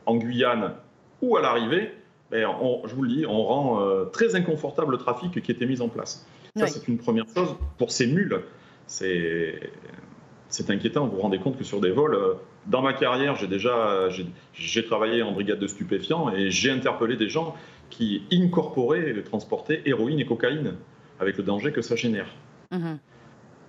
en 0.04 0.16
Guyane 0.16 0.74
ou 1.22 1.38
à 1.38 1.40
l'arrivée, 1.40 1.90
ben, 2.30 2.48
je 2.84 2.94
vous 2.94 3.02
le 3.02 3.08
dis, 3.08 3.26
on 3.26 3.42
rend 3.44 3.80
euh, 3.80 4.04
très 4.06 4.34
inconfortable 4.34 4.92
le 4.92 4.98
trafic 4.98 5.40
qui 5.40 5.50
était 5.50 5.66
mis 5.66 5.80
en 5.80 5.88
place. 5.88 6.26
Ça, 6.56 6.66
c'est 6.66 6.88
une 6.88 6.98
première 6.98 7.26
chose. 7.34 7.54
Pour 7.76 7.90
ces 7.90 8.06
mules, 8.06 8.40
c'est 8.86 9.60
inquiétant. 10.68 11.06
Vous 11.06 11.16
vous 11.16 11.22
rendez 11.22 11.38
compte 11.38 11.58
que 11.58 11.64
sur 11.64 11.80
des 11.80 11.90
vols, 11.90 12.14
euh, 12.14 12.34
dans 12.66 12.82
ma 12.82 12.94
carrière, 12.94 13.36
j'ai 13.36 13.46
déjà 13.46 14.08
j'ai 14.54 14.84
travaillé 14.84 15.22
en 15.22 15.32
brigade 15.32 15.58
de 15.58 15.66
stupéfiants 15.66 16.32
et 16.32 16.50
j'ai 16.50 16.70
interpellé 16.70 17.16
des 17.16 17.28
gens 17.28 17.54
qui 17.90 18.22
incorporaient 18.32 19.10
et 19.10 19.22
transportaient 19.22 19.82
héroïne 19.84 20.18
et 20.18 20.26
cocaïne 20.26 20.74
avec 21.20 21.36
le 21.36 21.44
danger 21.44 21.72
que 21.72 21.82
ça 21.82 21.96
génère. 21.96 22.28
Mhm. 22.72 22.98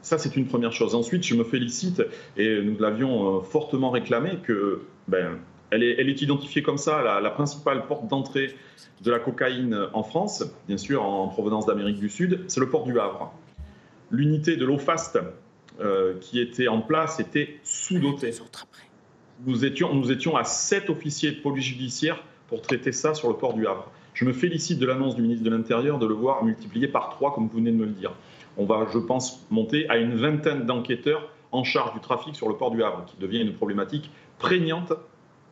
Ça, 0.01 0.17
c'est 0.17 0.35
une 0.35 0.47
première 0.47 0.71
chose. 0.71 0.95
Ensuite, 0.95 1.23
je 1.23 1.35
me 1.35 1.43
félicite, 1.43 2.01
et 2.37 2.61
nous 2.61 2.77
l'avions 2.79 3.37
euh, 3.37 3.41
fortement 3.41 3.89
réclamé, 3.89 4.37
que 4.43 4.83
ben, 5.07 5.37
elle 5.71 5.83
est, 5.83 6.21
identifiée 6.21 6.61
comme 6.61 6.77
ça, 6.77 7.19
la, 7.21 7.29
principale 7.29 7.85
porte 7.87 8.07
d'entrée 8.07 8.55
de 9.01 9.11
la 9.11 9.19
cocaïne 9.19 9.77
en 9.93 10.03
France, 10.03 10.43
bien 10.67 10.77
sûr 10.77 11.03
en 11.03 11.27
provenance 11.27 11.65
d'Amérique 11.65 11.99
du 11.99 12.09
Sud, 12.09 12.45
c'est 12.47 12.59
le 12.59 12.69
port 12.69 12.85
du 12.85 12.99
Havre. 12.99 13.33
L'unité 14.11 14.55
de 14.55 14.65
l'OFAST 14.65 15.19
euh, 15.79 16.13
qui 16.21 16.39
était 16.39 16.67
en 16.67 16.81
place 16.81 17.19
était 17.19 17.59
sous-dotée. 17.63 18.31
Nous 19.45 19.65
étions, 19.65 19.93
nous 19.93 20.11
étions 20.11 20.35
à 20.35 20.43
sept 20.43 20.89
officiers 20.89 21.31
de 21.31 21.41
police 21.41 21.65
judiciaire 21.65 22.23
pour 22.47 22.61
traiter 22.61 22.91
ça 22.91 23.13
sur 23.13 23.27
le 23.27 23.35
port 23.35 23.53
du 23.53 23.67
Havre. 23.67 23.91
Je 24.13 24.25
me 24.25 24.33
félicite 24.33 24.79
de 24.79 24.85
l'annonce 24.87 25.15
du 25.15 25.21
ministre 25.21 25.43
de 25.43 25.49
l'Intérieur 25.49 25.99
de 25.99 26.07
le 26.07 26.15
voir 26.15 26.43
multiplié 26.43 26.87
par 26.87 27.09
trois, 27.09 27.35
comme 27.35 27.47
vous 27.47 27.57
venez 27.57 27.71
de 27.71 27.75
me 27.75 27.85
le 27.85 27.91
dire. 27.91 28.13
On 28.57 28.65
va, 28.65 28.87
je 28.91 28.97
pense, 28.97 29.45
monter 29.51 29.87
à 29.89 29.97
une 29.97 30.15
vingtaine 30.15 30.65
d'enquêteurs 30.65 31.29
en 31.51 31.63
charge 31.63 31.93
du 31.93 31.99
trafic 31.99 32.35
sur 32.35 32.49
le 32.49 32.55
port 32.55 32.71
du 32.71 32.81
Havre, 32.83 33.05
qui 33.05 33.17
devient 33.17 33.41
une 33.41 33.53
problématique 33.53 34.09
prégnante 34.39 34.93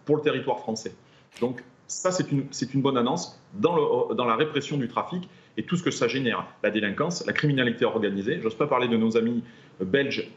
pour 0.06 0.16
le 0.16 0.22
territoire 0.22 0.60
français. 0.60 0.94
Donc 1.42 1.64
ça, 1.88 2.12
c'est 2.12 2.32
une, 2.32 2.48
une, 2.74 2.82
bonne 2.82 2.98
annonce 2.98 3.40
dans, 3.54 4.14
dans, 4.14 4.26
la 4.26 4.36
répression 4.36 4.78
du 4.78 4.88
trafic 4.88 5.30
et 5.58 5.64
tout 5.64 5.78
ce 5.78 5.84
que 5.84 5.92
ça 5.92 6.08
génère, 6.08 6.48
la 6.64 6.72
délinquance, 6.72 7.26
la 7.26 7.34
criminalité 7.34 7.86
organisée. 7.86 8.40
J'ose 8.42 8.56
pas 8.56 8.68
parler 8.68 8.88
de 8.88 8.98
nos 8.98 9.18
amis 9.18 9.44
belges 9.80 10.32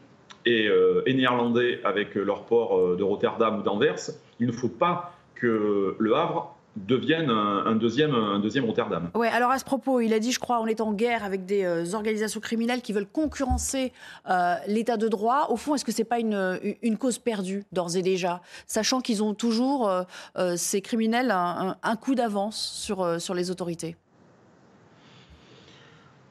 et, 0.45 0.67
euh, 0.67 1.01
et 1.05 1.13
néerlandais 1.13 1.79
avec 1.83 2.15
leur 2.15 2.45
port 2.45 2.77
euh, 2.77 2.95
de 2.95 3.03
Rotterdam 3.03 3.59
ou 3.59 3.63
d'Anvers. 3.63 4.11
Il 4.39 4.47
ne 4.47 4.51
faut 4.51 4.69
pas 4.69 5.13
que 5.35 5.95
le 5.97 6.15
Havre 6.15 6.55
deviennent 6.87 7.29
un, 7.29 7.75
deuxième, 7.75 8.15
un 8.15 8.39
deuxième 8.39 8.65
Rotterdam. 8.65 9.09
Ouais, 9.15 9.27
alors 9.27 9.51
à 9.51 9.59
ce 9.59 9.65
propos, 9.65 9.99
il 9.99 10.13
a 10.13 10.19
dit, 10.19 10.31
je 10.31 10.39
crois, 10.39 10.61
on 10.61 10.67
est 10.67 10.81
en 10.81 10.93
guerre 10.93 11.23
avec 11.23 11.45
des 11.45 11.63
euh, 11.63 11.93
organisations 11.93 12.39
criminelles 12.39 12.81
qui 12.81 12.93
veulent 12.93 13.07
concurrencer 13.07 13.91
euh, 14.29 14.55
l'état 14.67 14.97
de 14.97 15.07
droit. 15.07 15.47
Au 15.49 15.57
fond, 15.57 15.75
est-ce 15.75 15.85
que 15.85 15.91
c'est 15.91 16.03
pas 16.03 16.19
une, 16.19 16.59
une, 16.81 16.97
cause 16.97 17.17
perdue 17.17 17.63
d'ores 17.71 17.95
et 17.95 18.01
déjà, 18.01 18.41
sachant 18.67 19.01
qu'ils 19.01 19.23
ont 19.23 19.33
toujours 19.33 19.89
euh, 19.89 20.55
ces 20.55 20.81
criminels 20.81 21.31
un, 21.31 21.75
un 21.81 21.95
coup 21.95 22.15
d'avance 22.15 22.57
sur, 22.57 23.21
sur 23.21 23.33
les 23.33 23.51
autorités? 23.51 23.95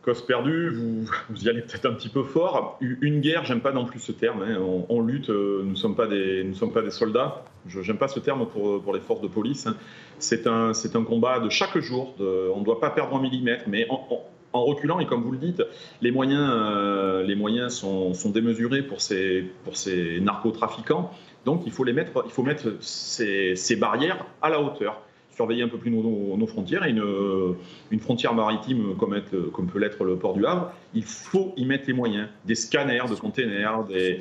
Cause 0.02 0.24
perdue, 0.24 0.70
vous, 0.70 1.10
vous 1.28 1.44
y 1.44 1.48
allez 1.48 1.60
peut-être 1.62 1.86
un 1.86 1.94
petit 1.94 2.08
peu 2.08 2.22
fort. 2.22 2.78
Une 2.80 3.20
guerre, 3.20 3.44
j'aime 3.44 3.60
pas 3.60 3.72
non 3.72 3.84
plus 3.84 4.00
ce 4.00 4.12
terme. 4.12 4.42
Hein. 4.42 4.56
On, 4.88 5.00
lutte, 5.00 5.28
nous 5.28 5.64
ne 5.64 5.74
sommes, 5.74 5.96
pas 5.96 6.06
des, 6.06 6.44
nous 6.44 6.54
sommes 6.54 6.72
pas 6.72 6.82
des 6.82 6.90
soldats. 6.90 7.44
Je 7.66 7.80
n'aime 7.80 7.98
pas 7.98 8.08
ce 8.08 8.20
terme 8.20 8.46
pour, 8.46 8.82
pour 8.82 8.94
les 8.94 9.00
forces 9.00 9.20
de 9.20 9.28
police. 9.28 9.66
Hein. 9.66 9.76
C'est 10.18 10.46
un, 10.46 10.72
un, 10.72 11.04
combat 11.04 11.40
de 11.40 11.48
chaque 11.48 11.78
jour. 11.78 12.14
De, 12.18 12.50
on 12.54 12.60
ne 12.60 12.64
doit 12.64 12.80
pas 12.80 12.90
perdre 12.90 13.16
un 13.16 13.20
millimètre, 13.20 13.64
mais 13.66 13.86
en, 13.90 14.06
en, 14.52 14.64
reculant, 14.64 15.00
et 15.00 15.06
comme 15.06 15.22
vous 15.22 15.32
le 15.32 15.38
dites, 15.38 15.62
les 16.00 16.10
moyens, 16.10 16.50
euh, 16.50 17.22
les 17.22 17.34
moyens 17.34 17.74
sont, 17.74 18.14
sont, 18.14 18.30
démesurés 18.30 18.82
pour 18.82 19.00
ces, 19.00 19.44
pour 19.64 19.76
ces 19.76 20.20
narcotrafiquants. 20.20 21.10
Donc 21.44 21.62
il 21.66 21.72
faut, 21.72 21.84
les 21.84 21.92
mettre, 21.92 22.22
il 22.24 22.30
faut 22.30 22.42
mettre 22.42 22.76
ces, 22.80 23.54
ces 23.54 23.76
barrières 23.76 24.26
à 24.42 24.50
la 24.50 24.60
hauteur 24.60 25.00
surveiller 25.38 25.62
un 25.62 25.68
peu 25.68 25.78
plus 25.78 25.92
nos, 25.92 26.36
nos 26.36 26.46
frontières. 26.48 26.84
Et 26.84 26.90
une, 26.90 27.54
une, 27.92 28.00
frontière 28.00 28.34
maritime 28.34 28.96
comme, 28.96 29.14
être, 29.14 29.36
comme 29.52 29.68
peut 29.68 29.78
l'être 29.78 30.02
le 30.04 30.16
port 30.16 30.34
du 30.34 30.44
Havre, 30.44 30.72
il 30.94 31.04
faut 31.04 31.54
y 31.56 31.64
mettre 31.64 31.84
les 31.86 31.92
moyens. 31.92 32.28
Des 32.44 32.56
scanners 32.56 33.08
de 33.08 33.14
containers, 33.14 33.84
des, 33.84 34.18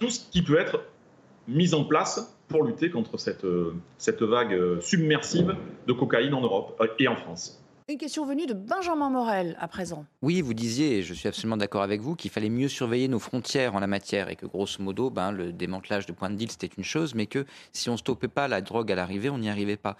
tout 0.00 0.10
ce 0.10 0.28
qui 0.32 0.42
peut 0.42 0.58
être 0.58 0.80
mis 1.46 1.72
en 1.72 1.84
place 1.84 2.33
pour 2.48 2.64
lutter 2.64 2.90
contre 2.90 3.18
cette, 3.18 3.46
cette 3.98 4.22
vague 4.22 4.80
submersive 4.80 5.56
de 5.86 5.92
cocaïne 5.92 6.34
en 6.34 6.40
Europe 6.40 6.76
euh, 6.80 6.86
et 6.98 7.08
en 7.08 7.16
France. 7.16 7.60
Une 7.86 7.98
question 7.98 8.24
venue 8.24 8.46
de 8.46 8.54
Benjamin 8.54 9.10
Morel 9.10 9.58
à 9.60 9.68
présent. 9.68 10.06
Oui, 10.22 10.40
vous 10.40 10.54
disiez, 10.54 10.98
et 10.98 11.02
je 11.02 11.12
suis 11.12 11.28
absolument 11.28 11.58
d'accord 11.58 11.82
avec 11.82 12.00
vous, 12.00 12.14
qu'il 12.14 12.30
fallait 12.30 12.48
mieux 12.48 12.68
surveiller 12.68 13.08
nos 13.08 13.18
frontières 13.18 13.74
en 13.74 13.80
la 13.80 13.86
matière 13.86 14.30
et 14.30 14.36
que 14.36 14.46
grosso 14.46 14.82
modo, 14.82 15.10
ben, 15.10 15.32
le 15.32 15.52
démantelage 15.52 16.06
de 16.06 16.12
points 16.12 16.30
de 16.30 16.36
deal, 16.36 16.50
c'était 16.50 16.70
une 16.78 16.82
chose, 16.82 17.14
mais 17.14 17.26
que 17.26 17.44
si 17.72 17.90
on 17.90 17.92
ne 17.92 17.98
stoppait 17.98 18.28
pas 18.28 18.48
la 18.48 18.62
drogue 18.62 18.90
à 18.90 18.94
l'arrivée, 18.94 19.28
on 19.28 19.36
n'y 19.36 19.50
arrivait 19.50 19.76
pas. 19.76 19.98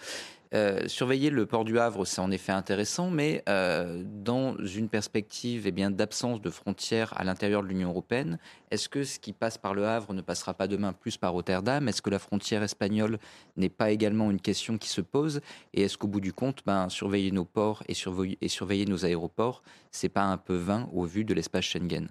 Euh, 0.54 0.86
surveiller 0.86 1.30
le 1.30 1.46
port 1.46 1.64
du 1.64 1.80
Havre, 1.80 2.04
c'est 2.04 2.20
en 2.20 2.30
effet 2.30 2.52
intéressant, 2.52 3.10
mais 3.10 3.42
euh, 3.48 4.04
dans 4.06 4.56
une 4.58 4.88
perspective 4.88 5.66
eh 5.66 5.72
bien 5.72 5.90
d'absence 5.90 6.40
de 6.40 6.48
frontières 6.48 7.12
à 7.16 7.24
l'intérieur 7.24 7.60
de 7.64 7.66
l'Union 7.66 7.88
européenne, 7.88 8.38
est-ce 8.70 8.88
que 8.88 9.02
ce 9.02 9.18
qui 9.18 9.32
passe 9.32 9.58
par 9.58 9.74
le 9.74 9.84
Havre 9.84 10.14
ne 10.14 10.20
passera 10.20 10.54
pas 10.54 10.68
demain 10.68 10.92
plus 10.92 11.16
par 11.16 11.32
Rotterdam? 11.32 11.88
Est-ce 11.88 12.02
que 12.02 12.10
la 12.10 12.20
frontière 12.20 12.62
espagnole 12.62 13.18
n'est 13.56 13.68
pas 13.68 13.90
également 13.90 14.30
une 14.30 14.40
question 14.40 14.78
qui 14.78 14.88
se 14.88 15.00
pose? 15.00 15.40
Et 15.72 15.82
est-ce 15.82 15.98
qu'au 15.98 16.06
bout 16.06 16.20
du 16.20 16.32
compte, 16.32 16.62
ben, 16.64 16.88
surveiller 16.88 17.32
nos 17.32 17.44
ports 17.44 17.82
et 17.88 17.94
surveiller, 17.94 18.38
et 18.40 18.48
surveiller 18.48 18.86
nos 18.86 19.04
aéroports, 19.04 19.64
c'est 19.90 20.08
pas 20.08 20.22
un 20.22 20.36
peu 20.36 20.54
vain 20.54 20.88
au 20.92 21.02
vu 21.02 21.24
de 21.24 21.34
l'espace 21.34 21.64
Schengen? 21.64 22.08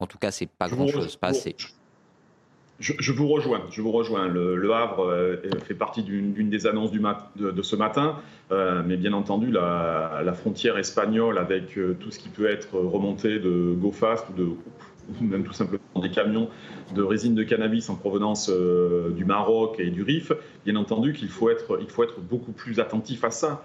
En 0.00 0.06
tout 0.06 0.18
cas, 0.18 0.30
c'est 0.30 0.46
pas 0.46 0.68
grand-chose, 0.68 1.16
pas 1.16 1.28
assez. 1.28 1.54
Je, 2.82 3.12
vous 3.12 3.28
rejoins. 3.28 3.62
Je 3.70 3.80
vous 3.80 3.92
rejoins. 3.92 4.26
Le, 4.26 4.72
Havre 4.72 5.06
euh, 5.06 5.36
fait 5.64 5.74
partie 5.74 6.02
d'une 6.02 6.50
des 6.50 6.66
annonces 6.66 6.90
de, 6.90 7.62
ce 7.62 7.76
matin, 7.76 8.16
euh, 8.50 8.82
mais 8.84 8.96
bien 8.96 9.12
entendu, 9.12 9.52
la, 9.52 10.32
frontière 10.34 10.76
espagnole 10.78 11.38
avec 11.38 11.78
euh, 11.78 11.96
tout 12.00 12.10
ce 12.10 12.18
qui 12.18 12.28
peut 12.28 12.50
être 12.50 12.76
remonté 12.76 13.38
de 13.38 13.72
GoFast 13.74 14.26
ou, 14.30 14.56
même 15.20 15.44
tout 15.44 15.52
simplement 15.52 15.80
des 16.00 16.10
camions 16.10 16.48
de 16.94 17.02
résine 17.02 17.34
de 17.34 17.42
cannabis 17.44 17.88
en 17.90 17.96
provenance 17.96 18.50
du 18.50 19.24
Maroc 19.24 19.76
et 19.78 19.90
du 19.90 20.02
Rif, 20.02 20.32
bien 20.64 20.76
entendu 20.76 21.12
qu'il 21.12 21.28
faut 21.28 21.50
être, 21.50 21.78
faut 21.88 22.02
être 22.02 22.20
beaucoup 22.20 22.52
plus 22.52 22.80
attentif 22.80 23.22
à 23.24 23.30
ça. 23.30 23.64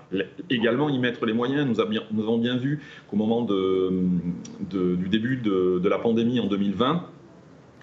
Également 0.50 0.90
y 0.90 1.00
mettre 1.00 1.26
les 1.26 1.34
moyens. 1.34 1.68
Nous, 1.68 1.80
avons 1.80 2.38
bien 2.38 2.58
vu 2.58 2.82
qu'au 3.10 3.18
moment 3.18 3.44
du 3.44 5.10
début 5.10 5.38
de 5.38 5.88
la 5.88 5.98
pandémie 5.98 6.40
en 6.40 6.48
2020, 6.48 7.06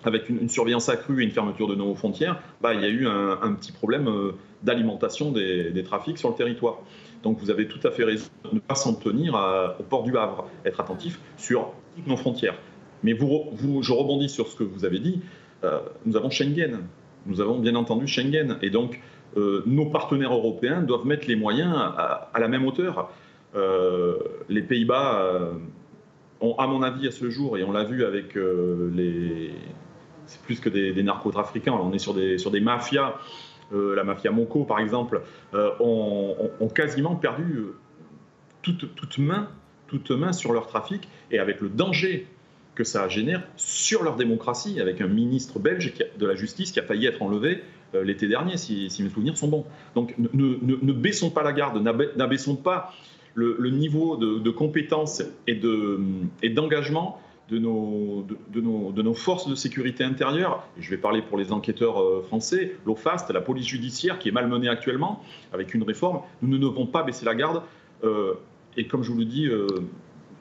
avec 0.04 0.28
une, 0.28 0.48
surveillance 0.48 0.88
accrue 0.88 1.22
et 1.22 1.24
une 1.24 1.30
fermeture 1.30 1.66
de 1.66 1.74
nos 1.74 1.94
frontières, 1.94 2.40
bah, 2.60 2.74
il 2.74 2.80
y 2.80 2.84
a 2.84 2.88
eu 2.88 3.06
un, 3.06 3.52
petit 3.54 3.72
problème 3.72 4.08
euh, 4.08 4.32
d'alimentation 4.62 5.32
des, 5.32 5.82
trafics 5.84 6.18
sur 6.18 6.28
le 6.30 6.34
territoire. 6.34 6.78
Donc 7.22 7.38
vous 7.38 7.50
avez 7.50 7.66
tout 7.66 7.84
à 7.86 7.90
fait 7.90 8.04
raison 8.04 8.28
de 8.50 8.56
ne 8.56 8.60
pas 8.60 8.74
s'en 8.74 8.94
tenir 8.94 9.34
au 9.78 9.82
port 9.82 10.02
du 10.02 10.16
Havre, 10.16 10.46
être 10.64 10.80
attentif 10.80 11.18
sur 11.38 11.72
toutes 11.96 12.06
nos 12.06 12.16
frontières. 12.16 12.56
Mais 13.02 13.16
je 13.16 13.92
rebondis 13.92 14.28
sur 14.28 14.48
ce 14.48 14.56
que 14.56 14.64
vous 14.64 14.84
avez 14.84 14.98
dit, 14.98 15.20
euh, 15.64 15.80
nous 16.04 16.16
avons 16.16 16.30
Schengen, 16.30 16.80
nous 17.26 17.40
avons 17.40 17.58
bien 17.58 17.74
entendu 17.76 18.06
Schengen, 18.06 18.58
et 18.60 18.70
donc 18.70 19.00
euh, 19.36 19.62
nos 19.66 19.86
partenaires 19.86 20.34
européens 20.34 20.82
doivent 20.82 21.06
mettre 21.06 21.26
les 21.26 21.36
moyens 21.36 21.72
à, 21.74 22.30
à 22.32 22.40
la 22.40 22.48
même 22.48 22.66
hauteur. 22.66 23.10
les 24.48 24.62
Pays-Bas 24.62 25.52
ont, 26.40 26.54
à 26.56 26.66
mon 26.66 26.82
avis, 26.82 27.08
à 27.08 27.10
ce 27.10 27.30
jour, 27.30 27.56
et 27.56 27.64
on 27.64 27.72
l'a 27.72 27.84
vu 27.84 28.04
avec 28.04 28.34
les, 28.34 29.52
c'est 30.26 30.40
plus 30.42 30.60
que 30.60 30.68
des, 30.68 31.02
narcotrafiquants. 31.02 31.78
On 31.80 31.92
est 31.92 31.98
sur 31.98 32.14
des, 32.14 32.38
sur 32.38 32.50
des 32.50 32.60
mafias. 32.60 33.14
Euh, 33.72 33.94
la 33.94 34.04
mafia 34.04 34.30
Moko, 34.30 34.64
par 34.64 34.78
exemple, 34.78 35.22
euh, 35.54 35.70
ont, 35.80 36.68
quasiment 36.74 37.16
perdu 37.16 37.54
euh, 37.56 37.76
toute, 38.62 38.94
toute, 38.94 39.18
main, 39.18 39.48
toute 39.86 40.10
main 40.10 40.32
sur 40.32 40.52
leur 40.52 40.66
trafic 40.66 41.08
et 41.30 41.38
avec 41.38 41.60
le 41.60 41.68
danger 41.68 42.26
que 42.74 42.84
ça 42.84 43.08
génère 43.08 43.42
sur 43.56 44.02
leur 44.02 44.16
démocratie, 44.16 44.80
avec 44.80 45.00
un 45.00 45.06
ministre 45.06 45.58
belge 45.60 45.94
de 46.18 46.26
la 46.26 46.34
justice 46.34 46.72
qui 46.72 46.80
a 46.80 46.82
failli 46.82 47.06
être 47.06 47.22
enlevé 47.22 47.62
l'été 48.02 48.26
dernier, 48.26 48.56
si, 48.56 48.90
mes 49.00 49.08
souvenirs 49.08 49.36
sont 49.36 49.46
bons. 49.46 49.64
Donc 49.94 50.16
ne, 50.18 50.92
baissons 50.92 51.30
pas 51.30 51.44
la 51.44 51.52
garde, 51.52 51.80
n'abaissons 52.16 52.56
pas 52.56 52.92
le, 53.34 53.70
niveau 53.70 54.16
de, 54.16 54.50
compétences 54.50 55.22
et 55.46 55.54
d'engagement 56.50 57.20
de 57.20 57.23
nos, 57.50 58.26
de, 58.48 58.60
nos, 58.60 58.92
de 58.92 59.02
nos, 59.02 59.14
forces 59.14 59.48
de 59.48 59.54
sécurité 59.54 60.04
intérieure, 60.04 60.66
et 60.78 60.82
je 60.82 60.90
vais 60.90 60.96
parler 60.96 61.22
pour 61.22 61.36
les 61.36 61.52
enquêteurs 61.52 62.00
euh, 62.00 62.22
français, 62.26 62.76
l'OFAST, 62.86 63.30
la 63.30 63.40
police 63.40 63.66
judiciaire 63.66 64.18
qui 64.18 64.28
est 64.28 64.32
malmenée 64.32 64.68
actuellement 64.68 65.22
avec 65.52 65.74
une 65.74 65.82
réforme, 65.82 66.20
nous 66.42 66.48
ne 66.48 66.58
devons 66.58 66.86
pas 66.86 67.02
baisser 67.02 67.24
la 67.24 67.34
garde, 67.34 67.62
euh, 68.02 68.34
et 68.76 68.86
comme 68.86 69.02
je 69.02 69.12
vous 69.12 69.18
le 69.18 69.24
dis, 69.24 69.46
euh, 69.46 69.66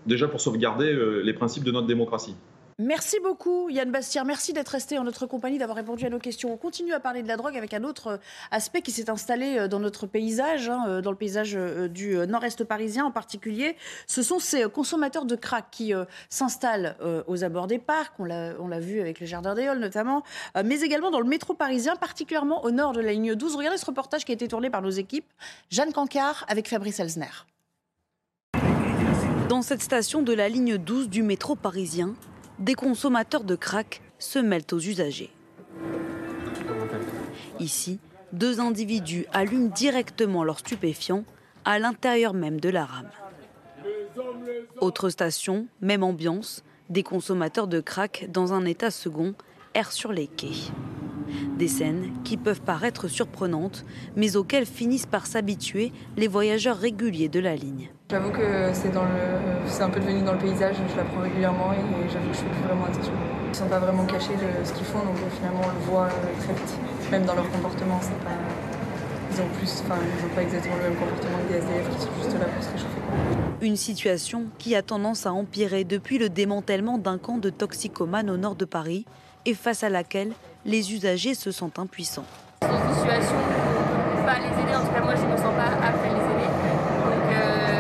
déjà 0.06 0.28
pour 0.28 0.42
sauvegarder 0.42 1.22
les 1.24 1.34
principes 1.34 1.64
de 1.64 1.72
notre 1.72 1.88
démocratie. 1.88 2.36
Merci 2.80 3.18
beaucoup 3.22 3.70
Yann 3.70 3.92
Bastien, 3.92 4.24
merci 4.24 4.52
d'être 4.52 4.70
resté 4.70 4.98
en 4.98 5.04
notre 5.04 5.28
compagnie, 5.28 5.60
d'avoir 5.60 5.78
répondu 5.78 6.06
à 6.06 6.10
nos 6.10 6.18
questions. 6.18 6.52
On 6.52 6.58
continue 6.58 6.94
à 6.94 7.00
parler 7.00 7.22
de 7.22 7.28
la 7.28 7.38
drogue 7.38 7.56
avec 7.56 7.74
un 7.74 7.84
autre 7.84 8.08
euh, 8.08 8.18
aspect 8.50 8.82
qui 8.82 8.92
s'est 8.92 9.12
installé 9.12 9.60
euh, 9.60 9.68
dans 9.68 9.80
notre 9.80 10.08
paysage, 10.08 10.70
hein, 10.70 10.86
euh, 10.88 11.02
dans 11.02 11.12
le 11.12 11.18
paysage 11.18 11.54
du 11.90 12.16
nord-est 12.28 12.64
parisien 12.64 13.06
en 13.06 13.12
particulier. 13.12 13.76
Ce 14.08 14.24
sont 14.24 14.40
ces 14.40 14.64
consommateurs 14.70 15.26
de 15.26 15.36
crack 15.36 15.66
qui 15.72 15.94
s'installent 16.30 16.96
aux 17.28 17.44
abords 17.44 17.68
des 17.68 17.80
parcs, 17.80 18.14
on 18.20 18.26
l'a 18.26 18.80
vu 18.80 19.00
avec 19.00 19.20
le 19.20 19.26
Jardin 19.26 19.56
Halles 19.56 19.80
notamment, 19.80 20.24
mais 20.64 20.82
également 20.82 21.12
dans 21.12 21.20
le 21.20 21.28
métro 21.28 21.54
parisien, 21.54 21.96
particulièrement 21.96 22.64
au 22.64 22.72
nord 22.72 22.94
de 22.94 23.02
la 23.02 23.12
ligne 23.12 23.36
12. 23.36 23.56
Regardez 23.56 23.78
ce 23.78 23.86
reportage 23.86 24.26
qui 24.26 24.32
a 24.32 24.36
été 24.36 24.48
tourné 24.48 24.70
par 24.70 24.82
nos 24.82 24.90
équipes. 24.90 25.26
Jeanne 25.70 25.94
Cancard 25.94 26.46
avec 26.48 26.68
Fabrice 26.68 27.00
Elsner. 27.00 27.46
Dans 29.50 29.62
cette 29.62 29.82
station 29.82 30.22
de 30.22 30.34
la 30.34 30.50
ligne 30.50 30.78
12 30.78 31.10
du 31.10 31.24
métro 31.24 31.56
parisien, 31.56 32.16
des 32.60 32.76
consommateurs 32.76 33.44
de 33.44 33.56
crack 33.56 34.02
se 34.20 34.40
mêlent 34.40 34.66
aux 34.72 34.80
usagers. 34.80 35.32
Ici, 37.60 38.00
deux 38.32 38.60
individus 38.60 39.26
allument 39.32 39.70
directement 39.70 40.44
leurs 40.44 40.60
stupéfiants 40.60 41.24
à 41.66 41.80
l'intérieur 41.80 42.34
même 42.34 42.60
de 42.60 42.70
la 42.70 42.86
rame. 42.86 43.10
Autre 44.82 45.10
station, 45.10 45.68
même 45.82 46.04
ambiance, 46.04 46.64
des 46.90 47.04
consommateurs 47.04 47.68
de 47.68 47.80
crack 47.80 48.28
dans 48.32 48.54
un 48.54 48.66
état 48.66 48.92
second 48.92 49.34
errent 49.74 49.92
sur 49.92 50.12
les 50.12 50.28
quais. 50.28 50.72
Des 51.58 51.68
scènes 51.68 52.12
qui 52.24 52.38
peuvent 52.38 52.62
paraître 52.62 53.08
surprenantes, 53.08 53.86
mais 54.16 54.36
auxquelles 54.36 54.66
finissent 54.66 55.06
par 55.06 55.26
s'habituer 55.26 55.92
les 56.18 56.28
voyageurs 56.28 56.78
réguliers 56.78 57.30
de 57.30 57.40
la 57.40 57.56
ligne. 57.56 57.90
J'avoue 58.14 58.30
que 58.30 58.70
c'est, 58.74 58.94
dans 58.94 59.06
le, 59.06 59.42
c'est 59.66 59.82
un 59.82 59.90
peu 59.90 60.00
devenu 60.00 60.22
dans 60.22 60.34
le 60.34 60.38
paysage, 60.38 60.76
je 60.76 60.96
la 60.96 61.04
prends 61.04 61.22
régulièrement 61.22 61.74
et 61.74 61.78
j'avoue 62.14 62.30
que 62.30 62.36
je 62.36 62.42
fais 62.42 62.46
plus 62.46 62.62
vraiment 62.62 62.86
attention. 62.86 63.12
Ils 63.46 63.50
ne 63.50 63.56
sont 63.56 63.66
pas 63.66 63.80
vraiment 63.80 64.06
cachés 64.06 64.36
de 64.36 64.64
ce 64.64 64.72
qu'ils 64.72 64.86
font, 64.86 65.00
donc 65.00 65.16
finalement 65.36 65.62
on 65.64 65.74
le 65.74 65.86
voit 65.90 66.06
euh, 66.06 66.44
très 66.44 66.54
vite. 66.54 66.78
Même 67.10 67.26
dans 67.26 67.34
leur 67.34 67.50
comportement, 67.50 67.98
c'est 68.04 68.24
pas... 68.24 68.38
Ils 69.32 69.42
ont 69.42 69.48
plus, 69.58 69.82
enfin, 69.84 69.96
ils 70.00 70.24
n'ont 70.28 70.36
pas 70.36 70.44
exactement 70.44 70.76
le 70.76 70.84
même 70.90 70.96
comportement 70.96 71.38
que 71.48 71.54
des 71.54 71.58
SDF 71.58 71.90
qui 71.90 72.02
sont 72.04 72.12
juste 72.22 72.40
là 72.40 72.46
pour 72.46 72.64
se 72.64 72.70
réchauffer. 72.70 73.02
Une 73.62 73.78
situation 73.78 74.44
qui 74.60 74.76
a 74.76 74.84
tendance 74.84 75.26
à 75.26 75.34
empirer 75.34 75.84
depuis 75.84 76.20
le 76.20 76.30
démantèlement 76.30 77.00
d'un 77.00 77.18
camp 77.18 77.40
de 77.40 77.50
toxicomanes 77.50 78.30
au 78.30 78.38
nord 78.38 78.54
de 78.54 78.66
Paris 78.66 79.08
et 79.48 79.56
face 79.56 79.84
à 79.84 79.90
laquelle 79.90 80.34
les 80.66 80.94
usagers 80.94 81.34
se 81.34 81.50
sentent 81.50 81.80
impuissants. 81.80 82.26
C'est 82.62 82.70
une 82.70 82.94
situation 82.94 83.34
où 83.34 83.40
on 83.42 84.12
ne 84.12 84.20
peut 84.20 84.26
pas 84.28 84.38
les 84.38 84.54
aider, 84.62 84.76
en 84.76 84.86
tout 84.86 84.94
cas 84.94 85.02
moi 85.02 85.16
je 85.16 85.26
ne 85.26 85.32
me 85.32 85.38
sens 85.38 85.56
pas 85.56 85.88
apte 85.88 86.04
les 86.04 86.12
aider. 86.12 86.50
Donc 87.04 87.28
euh, 87.34 87.74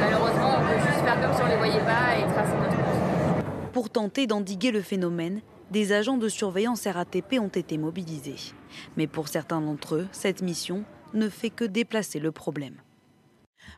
malheureusement 0.00 0.50
on 0.58 0.60
peut 0.66 0.80
juste 0.88 1.04
faire 1.04 1.20
comme 1.20 1.32
si 1.34 1.42
on 1.42 1.46
ne 1.46 1.50
les 1.50 1.56
voyait 1.56 1.80
pas 1.80 2.18
et 2.18 2.22
tracer 2.32 2.56
notre 2.60 2.76
route. 2.76 3.61
Pour 3.72 3.88
tenter 3.88 4.26
d'endiguer 4.26 4.70
le 4.70 4.82
phénomène, 4.82 5.40
des 5.70 5.92
agents 5.92 6.18
de 6.18 6.28
surveillance 6.28 6.86
RATP 6.86 7.38
ont 7.40 7.48
été 7.48 7.78
mobilisés. 7.78 8.52
Mais 8.98 9.06
pour 9.06 9.28
certains 9.28 9.62
d'entre 9.62 9.94
eux, 9.94 10.08
cette 10.12 10.42
mission 10.42 10.84
ne 11.14 11.30
fait 11.30 11.48
que 11.48 11.64
déplacer 11.64 12.18
le 12.18 12.32
problème. 12.32 12.76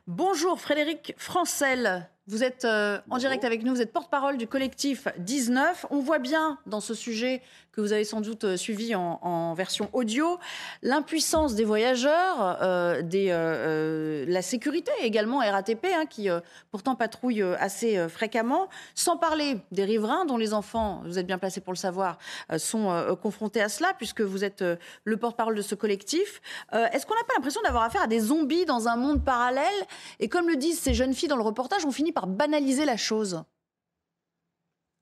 Bonjour 0.08 0.60
Frédéric 0.60 1.14
Francel. 1.16 2.10
Vous 2.26 2.42
êtes 2.42 2.64
euh, 2.64 2.98
en 3.10 3.18
direct 3.18 3.44
avec 3.44 3.64
nous, 3.64 3.74
vous 3.74 3.82
êtes 3.82 3.92
porte-parole 3.92 4.38
du 4.38 4.46
collectif 4.46 5.08
19. 5.18 5.84
On 5.90 6.00
voit 6.00 6.18
bien 6.18 6.58
dans 6.64 6.80
ce 6.80 6.94
sujet 6.94 7.42
que 7.70 7.82
vous 7.82 7.92
avez 7.92 8.04
sans 8.04 8.22
doute 8.22 8.44
euh, 8.44 8.56
suivi 8.56 8.94
en, 8.94 9.52
version 9.52 9.90
audio, 9.92 10.38
l'impuissance 10.82 11.54
des 11.54 11.64
voyageurs, 11.64 12.58
euh, 12.62 13.02
des, 13.02 13.26
la 14.26 14.40
sécurité 14.40 14.90
également 15.02 15.38
RATP, 15.38 15.86
hein, 15.94 16.06
qui 16.06 16.28
pourtant 16.70 16.94
patrouille 16.94 17.42
assez 17.42 18.08
fréquemment, 18.08 18.68
sans 18.94 19.18
parler 19.18 19.58
des 19.70 19.84
riverains 19.84 20.24
dont 20.24 20.38
les 20.38 20.54
enfants, 20.54 21.02
vous 21.04 21.18
êtes 21.18 21.26
bien 21.26 21.38
placés 21.38 21.60
pour 21.60 21.72
le 21.72 21.78
savoir, 21.78 22.18
sont 22.56 23.16
confrontés 23.22 23.60
à 23.60 23.68
cela, 23.68 23.92
puisque 23.96 24.22
vous 24.22 24.44
êtes 24.44 24.64
le 25.04 25.16
porte-parole 25.16 25.54
de 25.54 25.62
ce 25.62 25.74
collectif. 25.74 26.40
Est-ce 26.72 27.06
qu'on 27.06 27.14
n'a 27.14 27.24
pas 27.24 27.34
l'impression 27.34 27.60
d'avoir 27.62 27.84
affaire 27.84 28.02
à 28.02 28.06
des 28.06 28.20
zombies 28.20 28.64
dans 28.64 28.88
un 28.88 28.96
monde 28.96 29.24
parallèle? 29.24 29.64
Et 30.20 30.28
comme 30.28 30.48
le 30.48 30.56
disent 30.56 30.80
ces 30.80 30.94
jeunes 30.94 31.14
filles 31.14 31.28
dans 31.28 31.36
le 31.36 31.42
reportage, 31.42 31.84
on 31.84 31.92
finit 31.92 32.12
par 32.14 32.26
banaliser 32.26 32.84
la 32.84 32.96
chose. 32.96 33.42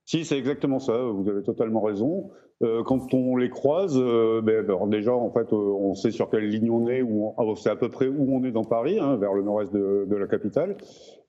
Si, 0.05 0.25
c'est 0.25 0.38
exactement 0.38 0.81
ça, 0.81 0.96
vous 0.96 1.29
avez 1.29 1.42
totalement 1.42 1.81
raison. 1.81 2.31
Euh, 2.62 2.83
quand 2.85 3.12
on 3.12 3.37
les 3.37 3.51
croise, 3.51 3.96
euh, 3.96 4.40
ben, 4.40 4.64
déjà, 4.88 5.14
en 5.14 5.31
fait, 5.31 5.53
euh, 5.53 5.57
on 5.57 5.94
sait 5.94 6.11
sur 6.11 6.31
quelle 6.31 6.48
ligne 6.48 6.70
on 6.70 6.88
est, 6.88 7.03
ou 7.03 7.35
on 7.37 7.55
sait 7.57 7.70
à 7.70 7.77
peu 7.77 7.88
près 7.88 8.07
où 8.07 8.35
on 8.35 8.44
est 8.44 8.53
dans 8.53 8.64
Paris, 8.64 8.98
hein, 9.01 9.16
vers 9.16 9.35
le 9.35 9.42
nord-est 9.42 9.72
de, 9.72 10.14
la 10.14 10.27
capitale. 10.27 10.77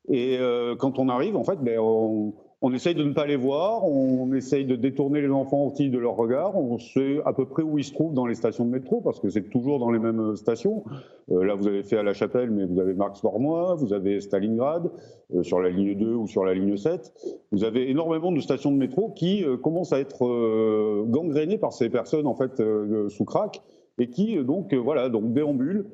Et 0.09 0.37
quand 0.79 0.99
on 0.99 1.07
arrive, 1.07 1.37
en 1.37 1.43
fait, 1.43 1.57
ben, 1.61 1.79
on, 1.79 2.33
on 2.65 2.71
essaye 2.71 2.95
de 2.95 3.03
ne 3.03 3.11
pas 3.11 3.27
les 3.27 3.35
voir, 3.35 3.85
on 3.85 4.31
essaye 4.33 4.63
de 4.63 4.77
détourner 4.77 5.19
les 5.19 5.29
enfants 5.29 5.65
aussi 5.65 5.89
de 5.89 5.99
leur 5.99 6.15
regard, 6.15 6.55
on 6.55 6.79
sait 6.79 7.19
à 7.25 7.33
peu 7.33 7.45
près 7.45 7.61
où 7.61 7.77
ils 7.77 7.83
se 7.83 7.91
trouvent 7.91 8.13
dans 8.13 8.25
les 8.25 8.35
stations 8.35 8.63
de 8.63 8.69
métro, 8.69 9.01
parce 9.01 9.19
que 9.19 9.29
c'est 9.29 9.49
toujours 9.49 9.79
dans 9.79 9.91
les 9.91 9.99
mêmes 9.99 10.37
stations. 10.37 10.85
Euh, 11.29 11.43
là, 11.43 11.55
vous 11.55 11.67
avez 11.67 11.83
fait 11.83 11.97
à 11.97 12.03
La 12.03 12.13
Chapelle, 12.13 12.51
mais 12.51 12.63
vous 12.65 12.79
avez 12.79 12.93
Marx-Vormois, 12.93 13.75
vous 13.75 13.91
avez 13.91 14.21
Stalingrad, 14.21 14.89
euh, 15.35 15.43
sur 15.43 15.59
la 15.59 15.69
ligne 15.69 15.93
2 15.93 16.13
ou 16.13 16.25
sur 16.25 16.45
la 16.45 16.53
ligne 16.53 16.77
7. 16.77 17.11
Vous 17.51 17.65
avez 17.65 17.89
énormément 17.89 18.31
de 18.31 18.39
stations 18.39 18.71
de 18.71 18.77
métro 18.77 19.09
qui 19.09 19.43
euh, 19.43 19.57
commencent 19.57 19.91
à 19.91 19.99
être 19.99 21.05
gangrénées 21.09 21.57
par 21.57 21.73
ces 21.73 21.89
personnes, 21.89 22.27
en 22.27 22.35
fait, 22.35 22.63
sous 23.09 23.25
crack, 23.25 23.61
et 23.99 24.09
qui 24.09 24.41
donc 24.41 24.73
voilà 24.73 25.09
donc 25.09 25.33
déambulent 25.33 25.85